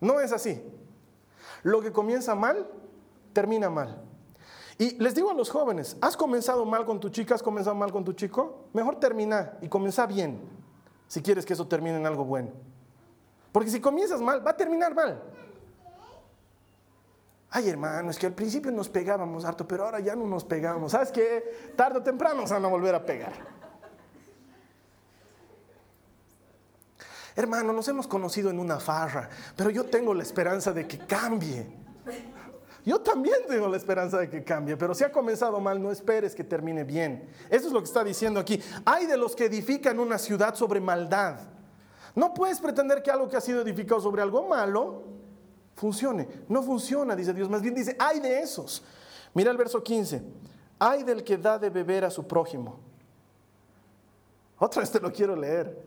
No 0.00 0.18
es 0.18 0.32
así. 0.32 0.62
Lo 1.62 1.82
que 1.82 1.92
comienza 1.92 2.34
mal, 2.34 2.66
termina 3.34 3.68
mal. 3.68 4.02
Y 4.78 4.96
les 4.96 5.14
digo 5.14 5.30
a 5.30 5.34
los 5.34 5.50
jóvenes, 5.50 5.98
¿has 6.00 6.16
comenzado 6.16 6.64
mal 6.64 6.86
con 6.86 7.00
tu 7.00 7.10
chica? 7.10 7.34
¿Has 7.34 7.42
comenzado 7.42 7.76
mal 7.76 7.92
con 7.92 8.02
tu 8.02 8.14
chico? 8.14 8.70
Mejor 8.72 8.98
termina 8.98 9.58
y 9.60 9.68
comienza 9.68 10.06
bien, 10.06 10.40
si 11.06 11.20
quieres 11.20 11.44
que 11.44 11.52
eso 11.52 11.68
termine 11.68 11.98
en 11.98 12.06
algo 12.06 12.24
bueno. 12.24 12.71
Porque 13.52 13.70
si 13.70 13.80
comienzas 13.80 14.20
mal, 14.20 14.44
va 14.44 14.50
a 14.50 14.56
terminar 14.56 14.94
mal. 14.94 15.22
Ay, 17.50 17.68
hermano, 17.68 18.10
es 18.10 18.18
que 18.18 18.26
al 18.26 18.32
principio 18.32 18.72
nos 18.72 18.88
pegábamos 18.88 19.44
harto, 19.44 19.68
pero 19.68 19.84
ahora 19.84 20.00
ya 20.00 20.16
no 20.16 20.26
nos 20.26 20.42
pegamos. 20.42 20.92
¿Sabes 20.92 21.12
qué? 21.12 21.72
Tarde 21.76 21.98
o 21.98 22.02
temprano 22.02 22.40
nos 22.40 22.50
van 22.50 22.64
a 22.64 22.68
volver 22.68 22.94
a 22.94 23.04
pegar. 23.04 23.32
Hermano, 27.36 27.74
nos 27.74 27.86
hemos 27.88 28.06
conocido 28.06 28.48
en 28.50 28.58
una 28.58 28.80
farra, 28.80 29.28
pero 29.54 29.68
yo 29.68 29.84
tengo 29.84 30.14
la 30.14 30.22
esperanza 30.22 30.72
de 30.72 30.86
que 30.86 30.98
cambie. 30.98 31.66
Yo 32.84 33.00
también 33.00 33.36
tengo 33.46 33.68
la 33.68 33.76
esperanza 33.76 34.18
de 34.18 34.28
que 34.28 34.42
cambie, 34.42 34.76
pero 34.76 34.94
si 34.94 35.04
ha 35.04 35.12
comenzado 35.12 35.60
mal, 35.60 35.80
no 35.80 35.92
esperes 35.92 36.34
que 36.34 36.44
termine 36.44 36.84
bien. 36.84 37.28
Eso 37.48 37.68
es 37.68 37.72
lo 37.72 37.80
que 37.80 37.86
está 37.86 38.02
diciendo 38.02 38.40
aquí. 38.40 38.62
Hay 38.84 39.06
de 39.06 39.16
los 39.16 39.36
que 39.36 39.44
edifican 39.44 40.00
una 40.00 40.18
ciudad 40.18 40.54
sobre 40.54 40.80
maldad. 40.80 41.51
No 42.14 42.34
puedes 42.34 42.60
pretender 42.60 43.02
que 43.02 43.10
algo 43.10 43.28
que 43.28 43.36
ha 43.36 43.40
sido 43.40 43.62
edificado 43.62 44.00
sobre 44.00 44.22
algo 44.22 44.46
malo 44.46 45.04
funcione. 45.74 46.28
No 46.48 46.62
funciona, 46.62 47.16
dice 47.16 47.32
Dios. 47.32 47.48
Más 47.48 47.62
bien 47.62 47.74
dice, 47.74 47.96
hay 47.98 48.20
de 48.20 48.40
esos. 48.40 48.82
Mira 49.34 49.50
el 49.50 49.56
verso 49.56 49.82
15. 49.82 50.22
Hay 50.78 51.02
del 51.04 51.24
que 51.24 51.38
da 51.38 51.58
de 51.58 51.70
beber 51.70 52.04
a 52.04 52.10
su 52.10 52.26
prójimo. 52.26 52.78
Otra 54.58 54.80
vez 54.80 54.90
te 54.90 55.00
lo 55.00 55.12
quiero 55.12 55.34
leer. 55.34 55.82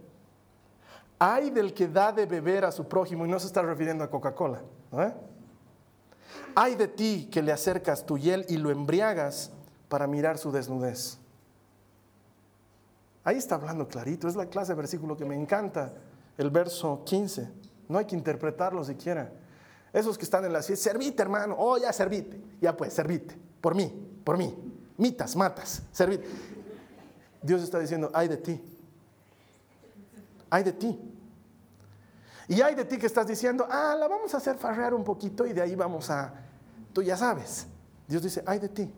Hay 1.19 1.49
del 1.49 1.73
que 1.73 1.87
da 1.87 2.11
de 2.11 2.25
beber 2.25 2.65
a 2.65 2.71
su 2.71 2.87
prójimo 2.87 3.25
y 3.25 3.29
no 3.29 3.39
se 3.39 3.47
está 3.47 3.61
refiriendo 3.61 4.03
a 4.03 4.09
Coca-Cola. 4.09 4.61
Hay 6.55 6.75
de 6.75 6.87
ti 6.87 7.29
que 7.31 7.41
le 7.41 7.51
acercas 7.51 8.05
tu 8.05 8.17
hiel 8.17 8.45
y 8.49 8.57
lo 8.57 8.71
embriagas 8.71 9.51
para 9.87 10.07
mirar 10.07 10.37
su 10.37 10.51
desnudez. 10.51 11.19
Ahí 13.23 13.37
está 13.37 13.55
hablando 13.55 13.87
clarito, 13.87 14.27
es 14.27 14.35
la 14.35 14.45
clase 14.45 14.73
de 14.73 14.77
versículo 14.77 15.17
que 15.17 15.25
me 15.25 15.35
encanta, 15.35 15.93
el 16.37 16.49
verso 16.49 17.03
15. 17.05 17.49
No 17.87 17.97
hay 17.97 18.05
que 18.05 18.15
interpretarlo 18.15 18.83
siquiera. 18.83 19.31
Esos 19.93 20.17
que 20.17 20.25
están 20.25 20.43
en 20.43 20.51
la 20.51 20.61
fiesta, 20.61 20.91
servite 20.91 21.21
hermano, 21.21 21.55
oh 21.57 21.77
ya 21.77 21.93
servite, 21.93 22.41
ya 22.59 22.75
pues, 22.75 22.93
servite, 22.93 23.33
por 23.61 23.75
mí, 23.75 23.93
por 24.25 24.37
mí, 24.37 24.53
mitas, 24.97 25.35
matas, 25.37 25.83
servite. 25.91 26.27
Dios 27.41 27.63
está 27.63 27.79
diciendo, 27.79 28.11
hay 28.13 28.27
de 28.27 28.37
ti, 28.37 28.61
hay 30.49 30.63
de 30.63 30.73
ti. 30.73 30.99
Y 32.47 32.61
hay 32.61 32.75
de 32.75 32.85
ti 32.85 32.97
que 32.97 33.05
estás 33.05 33.25
diciendo, 33.25 33.65
ah, 33.69 33.95
la 33.97 34.07
vamos 34.07 34.33
a 34.33 34.37
hacer 34.37 34.57
farrear 34.57 34.93
un 34.93 35.03
poquito 35.03 35.47
y 35.47 35.53
de 35.53 35.61
ahí 35.61 35.75
vamos 35.75 36.09
a, 36.09 36.33
tú 36.91 37.01
ya 37.01 37.15
sabes. 37.15 37.65
Dios 38.07 38.21
dice, 38.21 38.43
hay 38.45 38.59
de 38.59 38.69
ti, 38.69 38.93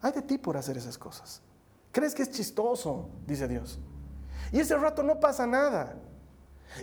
hay 0.00 0.12
de 0.12 0.22
ti 0.22 0.38
por 0.38 0.56
hacer 0.56 0.78
esas 0.78 0.96
cosas. 0.96 1.42
¿Crees 1.92 2.14
que 2.14 2.22
es 2.22 2.30
chistoso? 2.30 3.10
Dice 3.26 3.46
Dios. 3.46 3.78
Y 4.50 4.60
ese 4.60 4.76
rato 4.76 5.02
no 5.02 5.20
pasa 5.20 5.46
nada. 5.46 5.94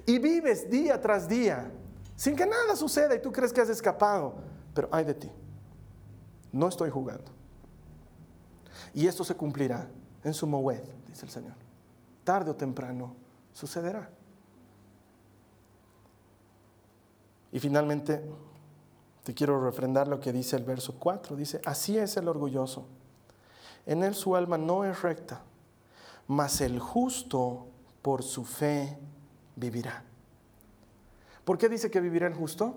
Y 0.05 0.19
vives 0.19 0.69
día 0.69 0.99
tras 0.99 1.27
día 1.27 1.71
sin 2.15 2.35
que 2.35 2.45
nada 2.45 2.75
suceda 2.75 3.15
y 3.15 3.21
tú 3.21 3.31
crees 3.31 3.53
que 3.53 3.61
has 3.61 3.69
escapado. 3.69 4.35
Pero 4.73 4.89
hay 4.91 5.05
de 5.05 5.13
ti. 5.13 5.31
No 6.51 6.67
estoy 6.67 6.89
jugando. 6.89 7.31
Y 8.93 9.07
esto 9.07 9.23
se 9.23 9.35
cumplirá 9.35 9.87
en 10.23 10.33
su 10.33 10.47
moed, 10.47 10.81
dice 11.07 11.25
el 11.25 11.31
Señor. 11.31 11.53
Tarde 12.23 12.51
o 12.51 12.55
temprano 12.55 13.15
sucederá. 13.53 14.09
Y 17.51 17.59
finalmente, 17.59 18.23
te 19.23 19.33
quiero 19.33 19.63
refrendar 19.63 20.07
lo 20.07 20.19
que 20.19 20.31
dice 20.31 20.55
el 20.55 20.63
verso 20.63 20.95
4. 20.99 21.35
Dice, 21.35 21.61
así 21.65 21.97
es 21.97 22.17
el 22.17 22.27
orgulloso. 22.27 22.85
En 23.85 24.03
él 24.03 24.13
su 24.13 24.35
alma 24.35 24.57
no 24.57 24.85
es 24.85 25.01
recta, 25.01 25.41
mas 26.27 26.61
el 26.61 26.79
justo 26.79 27.67
por 28.01 28.23
su 28.23 28.43
fe 28.43 28.97
vivirá. 29.59 30.03
¿Por 31.43 31.57
qué 31.57 31.67
dice 31.67 31.91
que 31.91 31.99
vivirá 31.99 32.27
el 32.27 32.33
justo? 32.33 32.75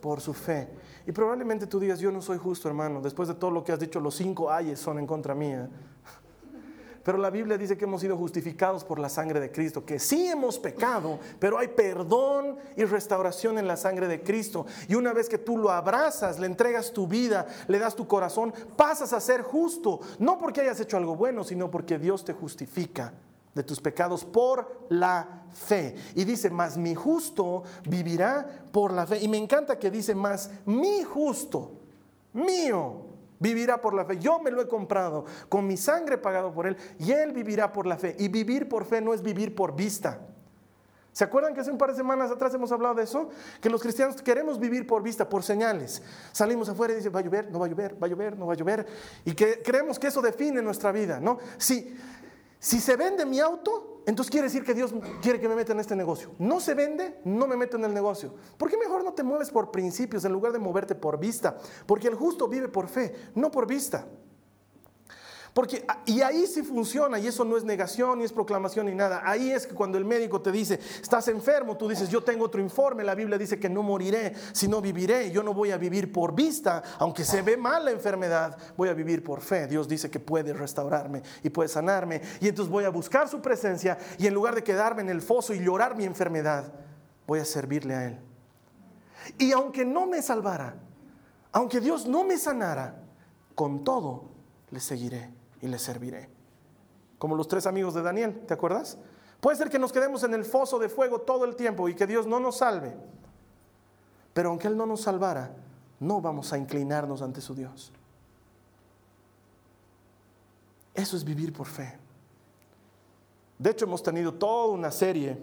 Por 0.00 0.20
su 0.20 0.34
fe. 0.34 0.68
Y 1.06 1.12
probablemente 1.12 1.66
tú 1.66 1.80
digas, 1.80 1.98
yo 1.98 2.12
no 2.12 2.20
soy 2.20 2.38
justo, 2.38 2.68
hermano. 2.68 3.00
Después 3.00 3.28
de 3.28 3.34
todo 3.34 3.50
lo 3.50 3.64
que 3.64 3.72
has 3.72 3.78
dicho, 3.78 4.00
los 4.00 4.14
cinco 4.14 4.50
ayes 4.50 4.78
son 4.78 4.98
en 4.98 5.06
contra 5.06 5.34
mía. 5.34 5.68
Pero 7.04 7.18
la 7.18 7.30
Biblia 7.30 7.56
dice 7.56 7.78
que 7.78 7.84
hemos 7.84 8.00
sido 8.00 8.16
justificados 8.16 8.84
por 8.84 8.98
la 8.98 9.08
sangre 9.08 9.38
de 9.38 9.52
Cristo, 9.52 9.84
que 9.84 10.00
sí 10.00 10.26
hemos 10.26 10.58
pecado, 10.58 11.20
pero 11.38 11.56
hay 11.56 11.68
perdón 11.68 12.56
y 12.76 12.82
restauración 12.82 13.58
en 13.58 13.68
la 13.68 13.76
sangre 13.76 14.08
de 14.08 14.20
Cristo. 14.22 14.66
Y 14.88 14.96
una 14.96 15.12
vez 15.12 15.28
que 15.28 15.38
tú 15.38 15.56
lo 15.56 15.70
abrazas, 15.70 16.40
le 16.40 16.48
entregas 16.48 16.92
tu 16.92 17.06
vida, 17.06 17.46
le 17.68 17.78
das 17.78 17.94
tu 17.94 18.08
corazón, 18.08 18.52
pasas 18.74 19.12
a 19.12 19.20
ser 19.20 19.42
justo, 19.42 20.00
no 20.18 20.36
porque 20.36 20.62
hayas 20.62 20.80
hecho 20.80 20.96
algo 20.96 21.14
bueno, 21.14 21.44
sino 21.44 21.70
porque 21.70 21.96
Dios 21.96 22.24
te 22.24 22.32
justifica 22.32 23.12
de 23.56 23.62
tus 23.62 23.80
pecados 23.80 24.22
por 24.22 24.86
la 24.90 25.46
fe. 25.50 25.96
Y 26.14 26.24
dice, 26.24 26.50
más 26.50 26.76
mi 26.76 26.94
justo 26.94 27.62
vivirá 27.88 28.46
por 28.70 28.92
la 28.92 29.06
fe. 29.06 29.18
Y 29.22 29.28
me 29.28 29.38
encanta 29.38 29.78
que 29.78 29.90
dice, 29.90 30.14
más 30.14 30.50
mi 30.66 31.02
justo, 31.02 31.72
mío, 32.34 33.06
Vivirá 33.38 33.82
por 33.82 33.92
la 33.92 34.06
fe. 34.06 34.16
Yo 34.18 34.38
me 34.38 34.50
lo 34.50 34.62
he 34.62 34.66
comprado 34.66 35.26
con 35.50 35.66
mi 35.66 35.76
sangre 35.76 36.16
pagado 36.16 36.54
por 36.54 36.66
Él 36.66 36.74
y 36.98 37.12
Él 37.12 37.32
vivirá 37.32 37.70
por 37.70 37.86
la 37.86 37.98
fe. 37.98 38.16
Y 38.18 38.28
vivir 38.28 38.66
por 38.66 38.86
fe 38.86 39.02
no 39.02 39.12
es 39.12 39.20
vivir 39.20 39.54
por 39.54 39.76
vista. 39.76 40.20
¿Se 41.12 41.24
acuerdan 41.24 41.52
que 41.52 41.60
hace 41.60 41.70
un 41.70 41.78
par 41.78 41.90
de 41.90 41.96
semanas 41.96 42.30
atrás 42.30 42.54
hemos 42.54 42.72
hablado 42.72 42.94
de 42.94 43.02
eso? 43.02 43.28
Que 43.60 43.70
los 43.70 43.82
cristianos 43.82 44.20
queremos 44.22 44.58
vivir 44.58 44.86
por 44.86 45.02
vista, 45.02 45.28
por 45.28 45.42
señales. 45.42 46.02
Salimos 46.32 46.68
afuera 46.68 46.94
y 46.94 46.96
dicen, 46.96 47.12
va 47.14 47.20
a 47.20 47.22
llover, 47.22 47.50
no 47.50 47.58
va 47.58 47.66
a 47.66 47.68
llover, 47.68 48.02
va 48.02 48.06
a 48.06 48.10
llover, 48.10 48.38
no 48.38 48.46
va 48.46 48.54
a 48.54 48.56
llover. 48.56 48.86
Y 49.26 49.32
que 49.32 49.62
creemos 49.62 49.98
que 49.98 50.06
eso 50.06 50.22
define 50.22 50.60
nuestra 50.60 50.92
vida, 50.92 51.20
¿no? 51.20 51.38
Si, 51.56 51.94
si 52.58 52.80
se 52.80 52.96
vende 52.96 53.26
mi 53.26 53.40
auto, 53.40 54.02
entonces 54.06 54.30
quiere 54.30 54.46
decir 54.46 54.64
que 54.64 54.74
Dios 54.74 54.94
quiere 55.20 55.40
que 55.40 55.48
me 55.48 55.56
meta 55.56 55.72
en 55.72 55.80
este 55.80 55.96
negocio. 55.96 56.30
No 56.38 56.60
se 56.60 56.74
vende, 56.74 57.20
no 57.24 57.46
me 57.46 57.56
meto 57.56 57.76
en 57.76 57.84
el 57.84 57.92
negocio. 57.92 58.34
¿Por 58.56 58.70
qué 58.70 58.76
mejor 58.76 59.04
no 59.04 59.12
te 59.12 59.22
mueves 59.22 59.50
por 59.50 59.70
principios 59.70 60.24
en 60.24 60.32
lugar 60.32 60.52
de 60.52 60.58
moverte 60.58 60.94
por 60.94 61.18
vista? 61.18 61.56
Porque 61.86 62.08
el 62.08 62.14
justo 62.14 62.48
vive 62.48 62.68
por 62.68 62.88
fe, 62.88 63.14
no 63.34 63.50
por 63.50 63.66
vista. 63.66 64.06
Porque, 65.56 65.86
y 66.04 66.20
ahí 66.20 66.46
sí 66.46 66.62
funciona, 66.62 67.18
y 67.18 67.28
eso 67.28 67.42
no 67.42 67.56
es 67.56 67.64
negación, 67.64 68.18
ni 68.18 68.26
es 68.26 68.32
proclamación, 68.34 68.84
ni 68.84 68.94
nada. 68.94 69.22
Ahí 69.24 69.50
es 69.50 69.66
que 69.66 69.74
cuando 69.74 69.96
el 69.96 70.04
médico 70.04 70.42
te 70.42 70.52
dice, 70.52 70.78
estás 71.00 71.28
enfermo, 71.28 71.78
tú 71.78 71.88
dices, 71.88 72.10
yo 72.10 72.22
tengo 72.22 72.44
otro 72.44 72.60
informe, 72.60 73.02
la 73.02 73.14
Biblia 73.14 73.38
dice 73.38 73.58
que 73.58 73.70
no 73.70 73.82
moriré, 73.82 74.34
sino 74.52 74.82
viviré. 74.82 75.30
Yo 75.30 75.42
no 75.42 75.54
voy 75.54 75.70
a 75.70 75.78
vivir 75.78 76.12
por 76.12 76.34
vista, 76.34 76.82
aunque 76.98 77.24
se 77.24 77.40
ve 77.40 77.56
mal 77.56 77.86
la 77.86 77.90
enfermedad, 77.90 78.58
voy 78.76 78.90
a 78.90 78.92
vivir 78.92 79.24
por 79.24 79.40
fe. 79.40 79.66
Dios 79.66 79.88
dice 79.88 80.10
que 80.10 80.20
puede 80.20 80.52
restaurarme 80.52 81.22
y 81.42 81.48
puede 81.48 81.70
sanarme. 81.70 82.20
Y 82.38 82.48
entonces 82.48 82.70
voy 82.70 82.84
a 82.84 82.90
buscar 82.90 83.26
su 83.26 83.40
presencia, 83.40 83.96
y 84.18 84.26
en 84.26 84.34
lugar 84.34 84.54
de 84.54 84.62
quedarme 84.62 85.00
en 85.00 85.08
el 85.08 85.22
foso 85.22 85.54
y 85.54 85.64
llorar 85.64 85.96
mi 85.96 86.04
enfermedad, 86.04 86.70
voy 87.26 87.38
a 87.38 87.46
servirle 87.46 87.94
a 87.94 88.04
Él. 88.08 88.18
Y 89.38 89.52
aunque 89.52 89.86
no 89.86 90.06
me 90.06 90.20
salvara, 90.20 90.76
aunque 91.50 91.80
Dios 91.80 92.04
no 92.04 92.24
me 92.24 92.36
sanara, 92.36 93.00
con 93.54 93.84
todo 93.84 94.28
le 94.70 94.80
seguiré 94.80 95.45
y 95.66 95.68
le 95.68 95.78
serviré. 95.78 96.28
Como 97.18 97.34
los 97.34 97.48
tres 97.48 97.66
amigos 97.66 97.94
de 97.94 98.02
Daniel, 98.02 98.42
¿te 98.46 98.54
acuerdas? 98.54 98.98
Puede 99.40 99.56
ser 99.56 99.68
que 99.68 99.78
nos 99.78 99.92
quedemos 99.92 100.22
en 100.24 100.34
el 100.34 100.44
foso 100.44 100.78
de 100.78 100.88
fuego 100.88 101.20
todo 101.20 101.44
el 101.44 101.56
tiempo 101.56 101.88
y 101.88 101.94
que 101.94 102.06
Dios 102.06 102.26
no 102.26 102.40
nos 102.40 102.58
salve. 102.58 102.96
Pero 104.32 104.50
aunque 104.50 104.68
Él 104.68 104.76
no 104.76 104.86
nos 104.86 105.02
salvara, 105.02 105.54
no 106.00 106.20
vamos 106.20 106.52
a 106.52 106.58
inclinarnos 106.58 107.22
ante 107.22 107.40
su 107.40 107.54
Dios. 107.54 107.92
Eso 110.94 111.16
es 111.16 111.24
vivir 111.24 111.52
por 111.52 111.66
fe. 111.66 111.98
De 113.58 113.70
hecho, 113.70 113.86
hemos 113.86 114.02
tenido 114.02 114.34
toda 114.34 114.72
una 114.72 114.90
serie 114.90 115.38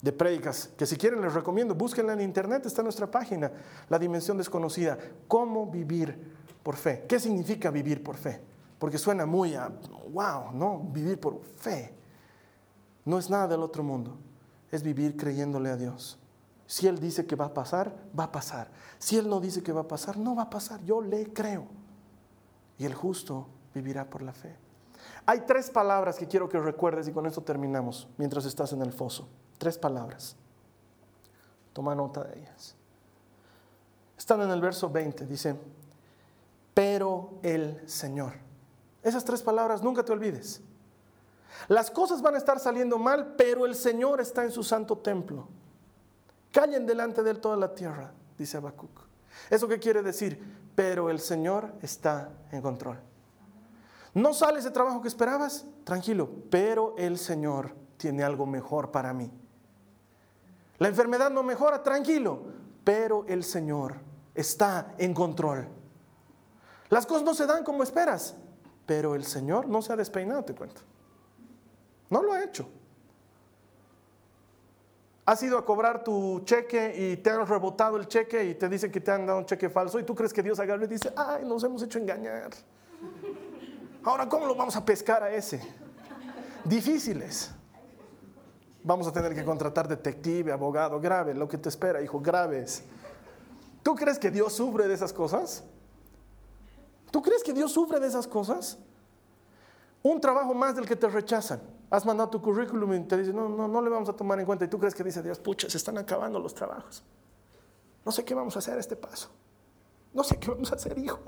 de 0.00 0.12
prédicas 0.12 0.70
que 0.76 0.86
si 0.86 0.96
quieren 0.96 1.20
les 1.20 1.34
recomiendo, 1.34 1.74
búsquenla 1.74 2.12
en 2.12 2.20
internet, 2.20 2.66
está 2.66 2.80
en 2.80 2.86
nuestra 2.86 3.08
página, 3.08 3.52
La 3.88 3.98
Dimensión 3.98 4.36
Desconocida, 4.36 4.98
cómo 5.28 5.66
vivir 5.66 6.18
por 6.62 6.76
fe. 6.76 7.04
¿Qué 7.08 7.20
significa 7.20 7.70
vivir 7.70 8.02
por 8.02 8.16
fe? 8.16 8.51
Porque 8.82 8.98
suena 8.98 9.26
muy 9.26 9.54
a, 9.54 9.70
wow, 10.10 10.50
¿no? 10.52 10.80
Vivir 10.80 11.20
por 11.20 11.40
fe. 11.40 11.94
No 13.04 13.16
es 13.16 13.30
nada 13.30 13.46
del 13.46 13.62
otro 13.62 13.84
mundo, 13.84 14.16
es 14.72 14.82
vivir 14.82 15.16
creyéndole 15.16 15.70
a 15.70 15.76
Dios. 15.76 16.18
Si 16.66 16.88
Él 16.88 16.98
dice 16.98 17.24
que 17.24 17.36
va 17.36 17.44
a 17.44 17.54
pasar, 17.54 17.94
va 18.18 18.24
a 18.24 18.32
pasar. 18.32 18.72
Si 18.98 19.16
Él 19.16 19.28
no 19.28 19.38
dice 19.38 19.62
que 19.62 19.70
va 19.70 19.82
a 19.82 19.86
pasar, 19.86 20.16
no 20.16 20.34
va 20.34 20.42
a 20.42 20.50
pasar. 20.50 20.82
Yo 20.82 21.00
le 21.00 21.32
creo. 21.32 21.68
Y 22.76 22.84
el 22.84 22.92
justo 22.92 23.46
vivirá 23.72 24.10
por 24.10 24.20
la 24.20 24.32
fe. 24.32 24.56
Hay 25.26 25.42
tres 25.42 25.70
palabras 25.70 26.16
que 26.16 26.26
quiero 26.26 26.48
que 26.48 26.58
recuerdes 26.58 27.06
y 27.06 27.12
con 27.12 27.24
esto 27.24 27.40
terminamos 27.40 28.08
mientras 28.18 28.46
estás 28.46 28.72
en 28.72 28.82
el 28.82 28.92
foso. 28.92 29.28
Tres 29.58 29.78
palabras. 29.78 30.34
Toma 31.72 31.94
nota 31.94 32.24
de 32.24 32.36
ellas. 32.36 32.74
Están 34.18 34.42
en 34.42 34.50
el 34.50 34.60
verso 34.60 34.90
20, 34.90 35.24
dice, 35.24 35.54
pero 36.74 37.34
el 37.44 37.88
Señor. 37.88 38.50
Esas 39.02 39.24
tres 39.24 39.42
palabras 39.42 39.82
nunca 39.82 40.04
te 40.04 40.12
olvides. 40.12 40.60
Las 41.68 41.90
cosas 41.90 42.22
van 42.22 42.34
a 42.34 42.38
estar 42.38 42.58
saliendo 42.58 42.98
mal, 42.98 43.34
pero 43.36 43.66
el 43.66 43.74
Señor 43.74 44.20
está 44.20 44.44
en 44.44 44.50
su 44.50 44.62
santo 44.62 44.98
templo. 44.98 45.48
Callen 46.50 46.86
delante 46.86 47.22
de 47.22 47.30
él 47.30 47.40
toda 47.40 47.56
la 47.56 47.74
tierra, 47.74 48.12
dice 48.38 48.56
Habacuc. 48.56 48.90
¿Eso 49.50 49.68
qué 49.68 49.78
quiere 49.78 50.02
decir? 50.02 50.42
Pero 50.74 51.10
el 51.10 51.20
Señor 51.20 51.72
está 51.82 52.30
en 52.50 52.62
control. 52.62 52.98
¿No 54.14 54.34
sales 54.34 54.64
de 54.64 54.70
trabajo 54.70 55.00
que 55.00 55.08
esperabas? 55.08 55.64
Tranquilo, 55.84 56.28
pero 56.50 56.94
el 56.98 57.18
Señor 57.18 57.74
tiene 57.96 58.22
algo 58.22 58.46
mejor 58.46 58.90
para 58.90 59.12
mí. 59.12 59.30
La 60.78 60.88
enfermedad 60.88 61.30
no 61.30 61.42
mejora, 61.42 61.82
tranquilo, 61.82 62.42
pero 62.84 63.24
el 63.28 63.44
Señor 63.44 63.96
está 64.34 64.94
en 64.98 65.14
control. 65.14 65.68
Las 66.90 67.06
cosas 67.06 67.22
no 67.22 67.34
se 67.34 67.46
dan 67.46 67.64
como 67.64 67.82
esperas, 67.82 68.34
pero 68.86 69.14
el 69.14 69.24
Señor 69.24 69.68
no 69.68 69.82
se 69.82 69.92
ha 69.92 69.96
despeinado, 69.96 70.44
te 70.44 70.54
cuento. 70.54 70.80
No 72.10 72.22
lo 72.22 72.32
ha 72.32 72.44
hecho. 72.44 72.68
Has 75.24 75.42
ido 75.42 75.56
a 75.56 75.64
cobrar 75.64 76.02
tu 76.02 76.40
cheque 76.44 76.94
y 76.96 77.16
te 77.18 77.30
han 77.30 77.46
rebotado 77.46 77.96
el 77.96 78.08
cheque 78.08 78.44
y 78.44 78.54
te 78.54 78.68
dicen 78.68 78.90
que 78.90 79.00
te 79.00 79.12
han 79.12 79.24
dado 79.24 79.38
un 79.38 79.46
cheque 79.46 79.70
falso 79.70 80.00
y 80.00 80.02
tú 80.02 80.14
crees 80.14 80.32
que 80.32 80.42
Dios 80.42 80.58
agarra 80.58 80.84
y 80.84 80.88
dice, 80.88 81.12
ay, 81.16 81.44
nos 81.44 81.62
hemos 81.62 81.82
hecho 81.82 81.98
engañar. 81.98 82.50
Ahora, 84.02 84.28
¿cómo 84.28 84.46
lo 84.46 84.56
vamos 84.56 84.74
a 84.74 84.84
pescar 84.84 85.22
a 85.22 85.30
ese? 85.30 85.62
Difíciles. 86.64 87.52
Vamos 88.82 89.06
a 89.06 89.12
tener 89.12 89.32
que 89.32 89.44
contratar 89.44 89.86
detective, 89.86 90.50
abogado, 90.50 91.00
grave, 91.00 91.34
lo 91.34 91.48
que 91.48 91.56
te 91.56 91.68
espera, 91.68 92.02
hijo, 92.02 92.20
graves. 92.20 92.82
¿Tú 93.84 93.94
crees 93.94 94.18
que 94.18 94.30
Dios 94.30 94.52
sufre 94.52 94.88
de 94.88 94.94
esas 94.94 95.12
cosas? 95.12 95.62
¿Tú 97.12 97.22
crees 97.22 97.44
que 97.44 97.52
Dios 97.52 97.70
sufre 97.70 98.00
de 98.00 98.08
esas 98.08 98.26
cosas? 98.26 98.78
Un 100.02 100.20
trabajo 100.20 100.54
más 100.54 100.74
del 100.74 100.86
que 100.86 100.96
te 100.96 101.08
rechazan. 101.08 101.60
Has 101.90 102.06
mandado 102.06 102.30
tu 102.30 102.40
currículum 102.40 102.94
y 102.94 103.00
te 103.04 103.18
dicen, 103.18 103.36
no, 103.36 103.50
no, 103.50 103.68
no 103.68 103.82
le 103.82 103.90
vamos 103.90 104.08
a 104.08 104.14
tomar 104.14 104.40
en 104.40 104.46
cuenta. 104.46 104.64
Y 104.64 104.68
tú 104.68 104.78
crees 104.78 104.94
que 104.94 105.04
dice 105.04 105.22
Dios, 105.22 105.38
pucha, 105.38 105.68
se 105.68 105.76
están 105.76 105.98
acabando 105.98 106.40
los 106.40 106.54
trabajos. 106.54 107.04
No 108.04 108.10
sé 108.10 108.24
qué 108.24 108.34
vamos 108.34 108.56
a 108.56 108.60
hacer 108.60 108.78
a 108.78 108.80
este 108.80 108.96
paso. 108.96 109.28
No 110.14 110.24
sé 110.24 110.38
qué 110.38 110.50
vamos 110.50 110.72
a 110.72 110.76
hacer, 110.76 110.98
hijo. 110.98 111.20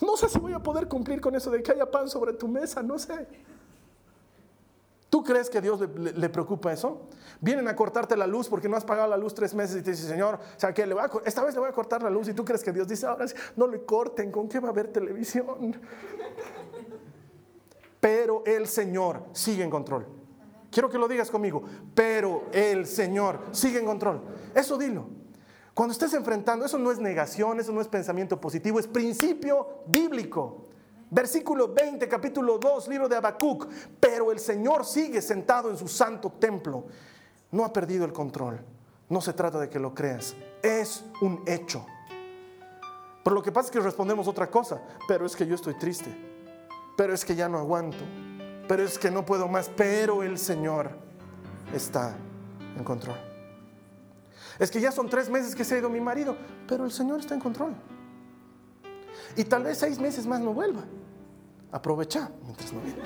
No 0.00 0.16
sé 0.16 0.30
si 0.30 0.38
voy 0.38 0.54
a 0.54 0.62
poder 0.62 0.88
cumplir 0.88 1.20
con 1.20 1.34
eso 1.34 1.50
de 1.50 1.62
que 1.62 1.72
haya 1.72 1.90
pan 1.90 2.08
sobre 2.08 2.32
tu 2.32 2.48
mesa, 2.48 2.82
no 2.82 2.98
sé. 2.98 3.28
¿Tú 5.10 5.24
crees 5.24 5.48
que 5.48 5.58
a 5.58 5.60
Dios 5.62 5.80
le, 5.80 6.28
preocupa 6.28 6.72
eso? 6.72 7.08
Vienen 7.40 7.66
a 7.66 7.74
cortarte 7.74 8.14
la 8.14 8.26
luz 8.26 8.48
porque 8.48 8.68
no 8.68 8.76
has 8.76 8.84
pagado 8.84 9.08
la 9.08 9.16
luz 9.16 9.34
tres 9.34 9.54
meses 9.54 9.80
y 9.80 9.82
te 9.82 9.92
dice, 9.92 10.06
Señor, 10.06 10.34
o 10.34 10.60
sea, 10.60 10.74
que 10.74 10.86
le 10.86 10.94
esta 11.24 11.42
vez 11.42 11.54
le 11.54 11.60
voy 11.60 11.70
a 11.70 11.72
cortar 11.72 12.02
la 12.02 12.10
luz 12.10 12.28
y 12.28 12.34
tú 12.34 12.44
crees 12.44 12.62
que 12.62 12.72
Dios 12.72 12.86
dice, 12.86 13.06
ahora 13.06 13.24
no 13.56 13.66
le 13.66 13.84
corten, 13.84 14.30
¿con 14.30 14.48
qué 14.48 14.60
va 14.60 14.68
a 14.68 14.70
haber 14.70 14.88
televisión? 14.88 15.80
pero 18.00 18.42
el 18.44 18.66
Señor 18.66 19.24
sigue 19.32 19.64
en 19.64 19.70
control. 19.70 20.06
Quiero 20.70 20.90
que 20.90 20.98
lo 20.98 21.08
digas 21.08 21.30
conmigo, 21.30 21.62
pero 21.94 22.44
el 22.52 22.86
Señor 22.86 23.40
sigue 23.52 23.78
en 23.78 23.86
control. 23.86 24.20
Eso 24.54 24.76
dilo. 24.76 25.06
Cuando 25.72 25.92
estés 25.92 26.12
enfrentando, 26.12 26.66
eso 26.66 26.78
no 26.78 26.90
es 26.90 26.98
negación, 26.98 27.60
eso 27.60 27.72
no 27.72 27.80
es 27.80 27.88
pensamiento 27.88 28.40
positivo, 28.40 28.78
es 28.78 28.86
principio 28.86 29.82
bíblico. 29.86 30.67
Versículo 31.10 31.68
20, 31.72 32.06
capítulo 32.08 32.58
2, 32.58 32.88
libro 32.88 33.08
de 33.08 33.16
Habacuc. 33.16 33.68
Pero 34.00 34.32
el 34.32 34.38
Señor 34.38 34.84
sigue 34.84 35.22
sentado 35.22 35.70
en 35.70 35.76
su 35.76 35.88
santo 35.88 36.32
templo. 36.38 36.84
No 37.50 37.64
ha 37.64 37.72
perdido 37.72 38.04
el 38.04 38.12
control. 38.12 38.60
No 39.08 39.20
se 39.20 39.32
trata 39.32 39.58
de 39.58 39.68
que 39.70 39.78
lo 39.78 39.94
creas. 39.94 40.36
Es 40.62 41.04
un 41.20 41.42
hecho. 41.46 41.84
Pero 43.24 43.34
lo 43.34 43.42
que 43.42 43.52
pasa 43.52 43.66
es 43.66 43.72
que 43.72 43.80
respondemos 43.80 44.28
otra 44.28 44.50
cosa. 44.50 44.82
Pero 45.06 45.24
es 45.24 45.34
que 45.34 45.46
yo 45.46 45.54
estoy 45.54 45.74
triste 45.74 46.28
pero 46.98 47.14
es 47.14 47.24
que 47.24 47.36
ya 47.36 47.48
no 47.48 47.58
aguanto, 47.58 48.04
pero 48.66 48.82
es 48.82 48.98
que 48.98 49.08
no 49.08 49.24
puedo 49.24 49.46
más, 49.46 49.70
pero 49.76 50.24
el 50.24 50.36
Señor 50.36 50.90
está 51.72 52.16
en 52.76 52.82
control. 52.82 53.16
Es 54.58 54.68
que 54.68 54.80
ya 54.80 54.90
son 54.90 55.08
tres 55.08 55.30
meses 55.30 55.54
que 55.54 55.62
se 55.62 55.76
ha 55.76 55.78
ido 55.78 55.88
mi 55.88 56.00
marido, 56.00 56.36
pero 56.66 56.84
el 56.84 56.90
Señor 56.90 57.20
está 57.20 57.34
en 57.34 57.40
control. 57.40 57.72
Y 59.36 59.44
tal 59.44 59.64
vez 59.64 59.78
seis 59.78 59.98
meses 59.98 60.26
más 60.26 60.40
no 60.40 60.52
vuelva. 60.52 60.84
Aprovecha 61.70 62.30
mientras 62.44 62.72
no 62.72 62.80
viene. 62.80 63.02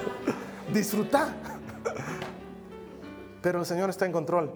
Disfruta. 0.72 1.34
Pero 3.42 3.60
el 3.60 3.66
Señor 3.66 3.90
está 3.90 4.06
en 4.06 4.12
control. 4.12 4.52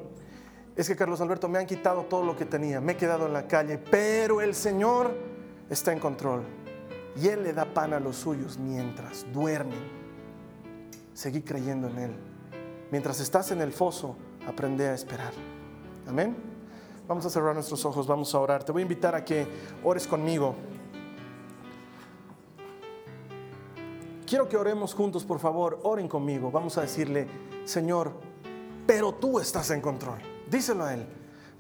Es 0.77 0.89
que 0.89 0.97
Carlos 0.97 1.21
Alberto 1.21 1.49
me 1.49 1.59
han 1.59 1.67
quitado 1.67 2.03
todo 2.05 2.25
lo 2.25 2.37
que 2.37 2.45
tenía, 2.45 2.81
me 2.81 2.93
he 2.93 2.97
quedado 2.97 3.27
en 3.27 3.33
la 3.33 3.47
calle, 3.47 3.79
pero 3.79 4.41
el 4.41 4.57
Señor 4.57 5.13
está 5.71 5.93
en 5.93 6.01
control 6.01 6.43
y 7.17 7.29
Él 7.29 7.45
le 7.45 7.53
da 7.53 7.65
pan 7.65 7.93
a 7.93 8.01
los 8.01 8.17
suyos 8.17 8.59
mientras 8.59 9.25
duermen. 9.33 9.79
Seguí 11.13 11.43
creyendo 11.43 11.89
en 11.89 11.99
Él. 11.99 12.11
Mientras 12.91 13.21
estás 13.21 13.53
en 13.53 13.61
el 13.61 13.73
foso, 13.73 14.17
aprende 14.49 14.89
a 14.89 14.95
esperar. 14.95 15.33
Amén. 16.09 16.37
Vamos 17.07 17.25
a 17.25 17.31
cerrar 17.31 17.55
nuestros 17.55 17.85
ojos, 17.85 18.07
vamos 18.07 18.35
a 18.35 18.41
orar. 18.41 18.65
Te 18.65 18.73
voy 18.73 18.81
a 18.81 18.85
invitar 18.85 19.15
a 19.15 19.25
que 19.25 19.47
ores 19.85 20.07
conmigo. 20.07 20.57
Quiero 24.35 24.49
que 24.49 24.57
oremos 24.57 24.95
juntos, 24.95 25.23
por 25.23 25.39
favor, 25.39 25.79
oren 25.85 26.09
conmigo. 26.09 26.51
Vamos 26.51 26.77
a 26.77 26.81
decirle, 26.81 27.29
Señor, 27.65 28.11
pero 28.85 29.15
tú 29.15 29.39
estás 29.39 29.71
en 29.71 29.81
control. 29.81 30.19
Díselo 30.51 30.85
a 30.85 30.95
Él 30.95 31.07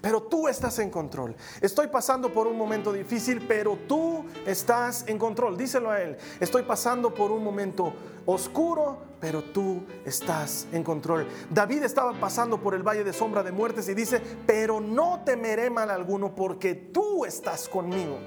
pero 0.01 0.23
tú 0.25 0.49
estás 0.49 0.81
en 0.81 0.91
control. 0.91 1.35
Estoy 1.63 1.87
pasando 1.87 2.31
por 2.31 2.47
un 2.47 2.59
momento 2.59 2.93
difícil, 2.93 3.43
pero 3.49 3.79
tú 3.89 4.27
estás 4.45 5.09
en 5.09 5.19
control. 5.19 5.57
Díselo 5.57 5.91
a 5.91 6.03
él. 6.03 6.19
Estoy 6.41 6.63
pasando 6.65 7.15
por 7.15 7.31
un 7.31 7.43
momento 7.43 7.95
oscuro, 8.27 8.99
pero 9.19 9.43
tú 9.43 9.83
estás 10.05 10.67
en 10.73 10.85
control. 10.85 11.27
David 11.49 11.85
estaba 11.85 12.13
pasando 12.21 12.61
por 12.61 12.75
el 12.75 12.83
valle 12.83 13.03
de 13.03 13.15
sombra 13.15 13.43
de 13.43 13.53
muertes 13.53 13.89
y 13.89 13.95
dice, 13.95 14.21
pero 14.47 14.79
no 14.79 15.23
temeré 15.25 15.71
mal 15.71 15.91
alguno 15.91 16.35
porque 16.35 16.75
tú 16.75 17.25
estás 17.25 17.67
conmigo. 17.67 18.19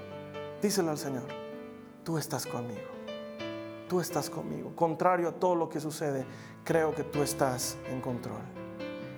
Díselo 0.60 0.90
al 0.90 0.98
Señor, 0.98 1.28
tú 2.04 2.18
estás 2.18 2.48
conmigo. 2.48 2.97
Tú 3.88 4.00
estás 4.00 4.30
conmigo. 4.30 4.74
Contrario 4.76 5.30
a 5.30 5.32
todo 5.32 5.56
lo 5.56 5.70
que 5.70 5.80
sucede, 5.80 6.26
creo 6.64 6.94
que 6.94 7.04
tú 7.04 7.22
estás 7.22 7.78
en 7.90 8.02
control. 8.02 8.42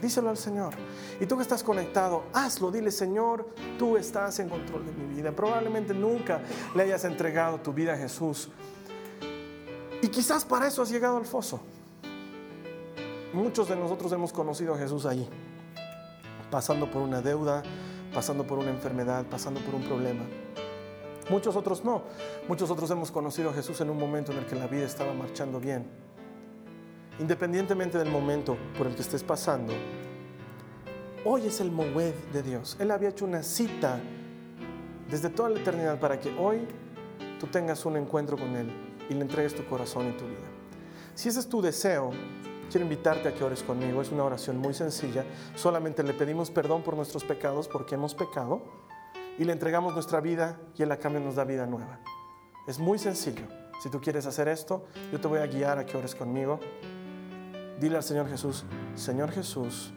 Díselo 0.02 0.30
al 0.30 0.38
Señor. 0.38 0.76
Y 1.20 1.26
tú 1.26 1.36
que 1.36 1.42
estás 1.42 1.64
conectado, 1.64 2.24
hazlo. 2.34 2.72
Dile, 2.72 2.92
Señor, 2.92 3.50
tú 3.78 3.98
estás 3.98 4.40
en 4.40 4.48
control 4.48 4.86
de 4.86 4.92
mi 4.94 5.14
vida. 5.14 5.32
Probablemente 5.32 5.94
nunca 5.94 6.42
le 6.76 6.84
hayas 6.84 7.04
entregado 7.04 7.60
tu 7.60 7.74
vida 7.74 7.94
a 7.94 7.98
Jesús. 7.98 8.50
Y 10.02 10.08
quizás 10.08 10.46
para 10.46 10.68
eso 10.68 10.82
has 10.82 10.90
llegado 10.90 11.18
al 11.18 11.26
foso. 11.26 11.60
Muchos 13.34 13.68
de 13.68 13.76
nosotros 13.76 14.12
hemos 14.12 14.32
conocido 14.32 14.74
a 14.74 14.78
Jesús 14.78 15.06
ahí, 15.06 15.28
pasando 16.50 16.90
por 16.90 17.02
una 17.02 17.22
deuda, 17.22 17.62
pasando 18.14 18.48
por 18.48 18.58
una 18.58 18.72
enfermedad, 18.72 19.26
pasando 19.30 19.60
por 19.60 19.76
un 19.76 19.84
problema. 19.84 20.24
Muchos 21.30 21.56
otros 21.56 21.84
no. 21.84 22.04
Muchos 22.48 22.70
otros 22.72 22.90
hemos 22.92 23.12
conocido 23.12 23.50
a 23.52 23.54
Jesús 23.54 23.80
en 23.82 23.90
un 23.90 23.98
momento 23.98 24.32
en 24.32 24.40
el 24.40 24.46
que 24.46 24.56
la 24.56 24.68
vida 24.68 24.86
estaba 24.86 25.14
marchando 25.14 25.60
bien 25.60 26.10
independientemente 27.20 27.98
del 27.98 28.10
momento 28.10 28.58
por 28.78 28.88
el 28.88 28.96
que 28.96 29.02
estés 29.02 29.24
pasando, 29.24 29.74
hoy 31.26 31.46
es 31.46 31.60
el 31.60 31.70
Moed 31.70 32.14
de 32.34 32.42
Dios. 32.42 32.78
Él 32.80 32.92
había 32.92 33.10
hecho 33.10 33.26
una 33.26 33.44
cita 33.44 34.00
desde 35.10 35.30
toda 35.30 35.50
la 35.50 35.60
eternidad 35.60 36.00
para 36.00 36.20
que 36.20 36.34
hoy 36.38 36.66
tú 37.40 37.48
tengas 37.48 37.86
un 37.86 37.98
encuentro 37.98 38.38
con 38.38 38.56
Él 38.56 38.72
y 39.10 39.14
le 39.14 39.22
entregues 39.22 39.54
tu 39.54 39.66
corazón 39.66 40.08
y 40.10 40.12
tu 40.14 40.26
vida. 40.26 40.48
Si 41.14 41.28
ese 41.28 41.42
es 41.42 41.50
tu 41.50 41.62
deseo, 41.62 42.12
quiero 42.72 42.86
invitarte 42.86 43.28
a 43.28 43.34
que 43.34 43.44
ores 43.44 43.64
conmigo. 43.64 44.02
Es 44.02 44.12
una 44.12 44.24
oración 44.24 44.58
muy 44.58 44.74
sencilla. 44.74 45.26
Solamente 45.56 46.04
le 46.04 46.14
pedimos 46.14 46.50
perdón 46.50 46.84
por 46.84 46.96
nuestros 46.96 47.26
pecados 47.26 47.68
porque 47.68 47.96
hemos 47.96 48.16
pecado 48.16 48.62
y 49.40 49.46
le 49.46 49.54
entregamos 49.54 49.94
nuestra 49.94 50.20
vida 50.20 50.60
y 50.78 50.84
Él 50.84 50.92
a 50.92 50.98
cambio 50.98 51.22
nos 51.22 51.36
da 51.36 51.46
vida 51.46 51.66
nueva. 51.66 52.00
Es 52.68 52.78
muy 52.78 53.00
sencillo. 53.00 53.46
Si 53.82 53.90
tú 53.90 54.02
quieres 54.02 54.26
hacer 54.26 54.50
esto, 54.50 54.86
yo 55.14 55.22
te 55.22 55.30
voy 55.30 55.40
a 55.40 55.48
guiar 55.48 55.80
a 55.80 55.86
que 55.86 55.96
ores 55.96 56.14
conmigo. 56.14 56.60
Dile 57.80 57.96
al 57.96 58.04
Señor 58.04 58.28
Jesús, 58.28 58.66
Señor 58.96 59.32
Jesús, 59.32 59.94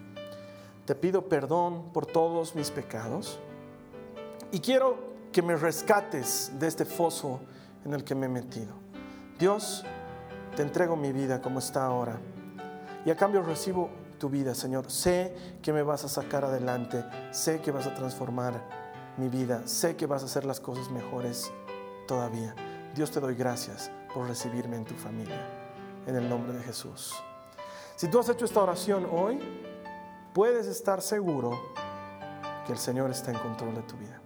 te 0.87 0.95
pido 0.95 1.29
perdón 1.29 1.93
por 1.93 2.07
todos 2.07 2.55
mis 2.55 2.71
pecados 2.71 3.41
y 4.53 4.61
quiero 4.61 4.97
que 5.33 5.43
me 5.43 5.57
rescates 5.57 6.53
de 6.61 6.69
este 6.69 6.85
foso 6.85 7.41
en 7.85 7.95
el 7.95 8.05
que 8.05 8.15
me 8.15 8.27
he 8.27 8.29
metido. 8.29 8.75
Dios, 9.41 9.85
te 10.55 10.63
entrego 10.63 10.95
mi 10.95 11.11
vida 11.11 11.43
como 11.43 11.59
está 11.59 11.85
ahora 11.85 12.21
y 13.05 13.11
a 13.11 13.17
cambio 13.17 13.43
recibo 13.43 13.91
tu 14.21 14.31
vida, 14.31 14.55
Señor. 14.55 14.89
Sé 14.89 15.35
que 15.61 15.73
me 15.73 15.83
vas 15.83 16.05
a 16.05 16.09
sacar 16.09 16.45
adelante, 16.45 17.05
sé 17.33 17.61
que 17.61 17.73
vas 17.73 17.89
a 17.89 17.95
transformar 17.95 18.82
mi 19.17 19.29
vida, 19.29 19.67
sé 19.67 19.97
que 19.97 20.07
vas 20.07 20.23
a 20.23 20.27
hacer 20.27 20.45
las 20.45 20.61
cosas 20.61 20.91
mejores 20.91 21.53
todavía. 22.07 22.55
Dios 22.95 23.11
te 23.11 23.21
doy 23.21 23.35
gracias 23.35 23.91
por 24.15 24.27
recibirme 24.27 24.77
en 24.77 24.85
tu 24.85 24.95
familia. 24.95 25.41
En 26.07 26.17
el 26.17 26.29
nombre 26.29 26.53
de 26.53 26.63
Jesús. 26.63 27.15
Si 27.97 28.09
tú 28.09 28.19
has 28.19 28.29
hecho 28.29 28.45
esta 28.45 28.61
oración 28.61 29.07
hoy, 29.11 29.39
puedes 30.33 30.67
estar 30.67 31.01
seguro 31.01 31.61
que 32.67 32.73
el 32.73 32.79
Señor 32.79 33.11
está 33.11 33.31
en 33.31 33.39
control 33.39 33.75
de 33.75 33.83
tu 33.83 33.97
vida. 33.97 34.21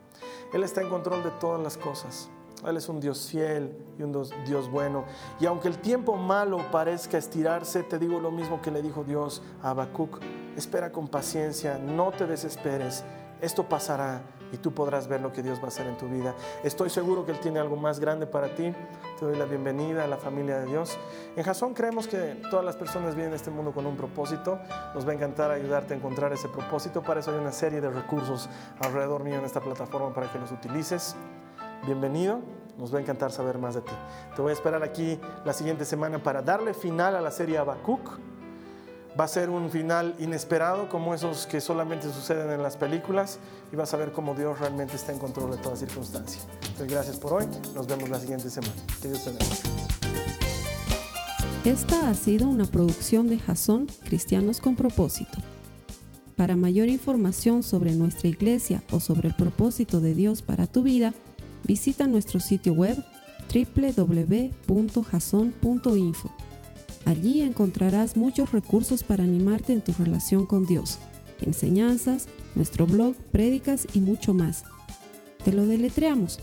Él 0.53 0.63
está 0.63 0.81
en 0.81 0.89
control 0.89 1.23
de 1.23 1.31
todas 1.33 1.61
las 1.61 1.77
cosas. 1.77 2.31
Él 2.65 2.77
es 2.77 2.89
un 2.89 3.01
Dios 3.01 3.29
fiel 3.29 3.77
y 3.99 4.03
un 4.03 4.13
Dios 4.47 4.71
bueno. 4.71 5.05
Y 5.39 5.47
aunque 5.47 5.69
el 5.69 5.79
tiempo 5.79 6.17
malo 6.17 6.59
parezca 6.71 7.19
estirarse, 7.19 7.83
te 7.83 7.99
digo 7.99 8.19
lo 8.21 8.31
mismo 8.31 8.63
que 8.63 8.71
le 8.71 8.81
dijo 8.81 9.05
Dios 9.05 9.43
a 9.63 9.71
Habacuc. 9.71 10.21
Espera 10.57 10.91
con 10.91 11.09
paciencia, 11.09 11.79
no 11.79 12.13
te 12.13 12.27
desesperes. 12.27 13.05
Esto 13.41 13.69
pasará 13.69 14.23
y 14.53 14.59
tú 14.59 14.73
podrás 14.73 15.09
ver 15.09 15.21
lo 15.21 15.33
que 15.33 15.43
Dios 15.43 15.59
va 15.59 15.65
a 15.65 15.69
hacer 15.69 15.87
en 15.87 15.97
tu 15.97 16.09
vida. 16.09 16.35
Estoy 16.63 16.91
seguro 16.91 17.25
que 17.25 17.33
Él 17.33 17.41
tiene 17.41 17.59
algo 17.59 17.77
más 17.77 18.01
grande 18.01 18.27
para 18.27 18.55
ti. 18.55 18.73
Te 19.19 19.25
doy 19.25 19.37
la 19.37 19.45
bienvenida 19.45 20.05
a 20.05 20.07
la 20.07 20.17
familia 20.17 20.59
de 20.59 20.67
Dios. 20.67 20.99
En 21.37 21.45
Jason 21.45 21.75
creemos 21.75 22.07
que 22.07 22.41
todas 22.51 22.65
las 22.65 22.77
personas 22.77 23.15
vienen 23.15 23.33
a 23.33 23.37
este 23.37 23.51
mundo 23.51 23.73
con 23.73 23.87
un 23.87 23.97
propósito. 23.97 24.59
Nos 24.95 25.07
va 25.07 25.13
a 25.13 25.15
encantar 25.15 25.51
ayudarte 25.51 25.95
a 25.95 25.97
encontrar 25.97 26.33
ese 26.33 26.49
propósito. 26.49 27.03
Para 27.03 27.21
eso 27.21 27.31
hay 27.31 27.39
una 27.39 27.53
serie 27.53 27.81
de 27.81 27.91
recursos 27.91 28.49
alrededor 28.81 29.25
mío 29.25 29.37
en 29.37 29.45
esta 29.45 29.61
plataforma 29.61 30.13
para 30.13 30.31
que 30.31 30.39
los 30.39 30.53
utilices 30.53 31.17
bienvenido. 31.85 32.41
Nos 32.79 32.93
va 32.93 32.99
a 32.99 33.01
encantar 33.01 33.33
saber 33.33 33.59
más 33.59 33.75
de 33.75 33.81
ti. 33.81 33.93
Te 34.35 34.43
voy 34.43 34.51
a 34.51 34.53
esperar 34.53 34.83
aquí 34.83 35.19
la 35.45 35.53
siguiente 35.55 35.85
semana 35.85 36.23
para 36.23 36.43
darle 36.43 36.75
final 36.75 37.17
a 37.17 37.21
la 37.21 37.31
serie 37.31 37.57
Abacuc. 37.57 38.19
Va 39.19 39.25
a 39.25 39.29
ser 39.29 39.49
un 39.49 39.71
final 39.71 40.15
inesperado 40.19 40.89
como 40.89 41.15
esos 41.15 41.47
que 41.47 41.61
solamente 41.61 42.13
suceden 42.13 42.51
en 42.51 42.63
las 42.63 42.77
películas 42.77 43.39
y 43.73 43.77
vas 43.77 43.95
a 43.95 43.97
ver 43.97 44.13
cómo 44.13 44.35
Dios 44.35 44.59
realmente 44.59 44.97
está 44.97 45.13
en 45.13 45.19
control 45.19 45.53
de 45.53 45.57
toda 45.57 45.77
circunstancia. 45.77 46.43
Entonces, 46.63 46.89
gracias 46.89 47.17
por 47.17 47.33
hoy. 47.33 47.47
Nos 47.75 47.87
vemos 47.87 48.09
la 48.11 48.21
siguiente 48.21 48.51
semana. 48.51 48.75
Que 49.01 49.09
Dios 49.09 49.25
te 49.25 49.31
bendiga. 49.31 49.55
Esta 51.65 52.11
ha 52.11 52.15
sido 52.15 52.49
una 52.49 52.67
producción 52.67 53.29
de 53.29 53.39
Jason 53.39 53.87
Cristianos 54.05 54.61
con 54.61 54.77
Propósito. 54.77 55.39
Para 56.37 56.55
mayor 56.55 56.89
información 56.89 57.63
sobre 57.63 57.93
nuestra 57.93 58.29
iglesia 58.29 58.83
o 58.93 59.01
sobre 59.01 59.29
el 59.29 59.35
propósito 59.35 60.01
de 60.01 60.15
Dios 60.15 60.43
para 60.43 60.67
tu 60.67 60.83
vida, 60.83 61.15
Visita 61.67 62.07
nuestro 62.07 62.39
sitio 62.39 62.75
web 62.75 62.97
www.jason.info. 63.53 64.47
Allí 67.07 67.41
encontrarás 67.41 68.19
muchos 68.19 68.53
recursos 68.53 69.03
para 69.03 69.25
animarte 69.25 69.73
en 69.73 69.81
tu 69.81 69.95
relación 69.99 70.45
con 70.45 70.67
Dios, 70.67 70.99
enseñanzas, 71.41 72.29
nuestro 72.55 72.87
blog, 72.87 73.17
prédicas 73.33 73.87
y 73.95 74.01
mucho 74.01 74.35
más. 74.35 74.65
Te 75.45 75.53
lo 75.53 75.67
deletreamos 75.67 76.39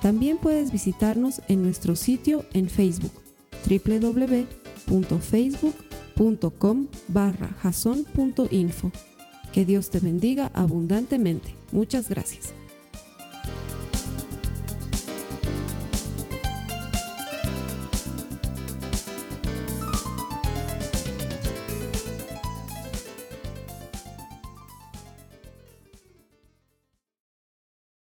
También 0.02 0.38
puedes 0.38 0.72
visitarnos 0.72 1.44
en 1.48 1.62
nuestro 1.62 1.96
sitio 1.96 2.44
en 2.54 2.68
Facebook 2.70 3.12
www.facebook.com 3.68 6.00
com 6.58 6.88
barra. 7.08 7.56
Que 9.54 9.66
Dios 9.66 9.90
te 9.90 10.00
bendiga 10.00 10.52
abundantemente. 10.54 11.56
Muchas 11.72 12.10
gracias. 12.10 12.59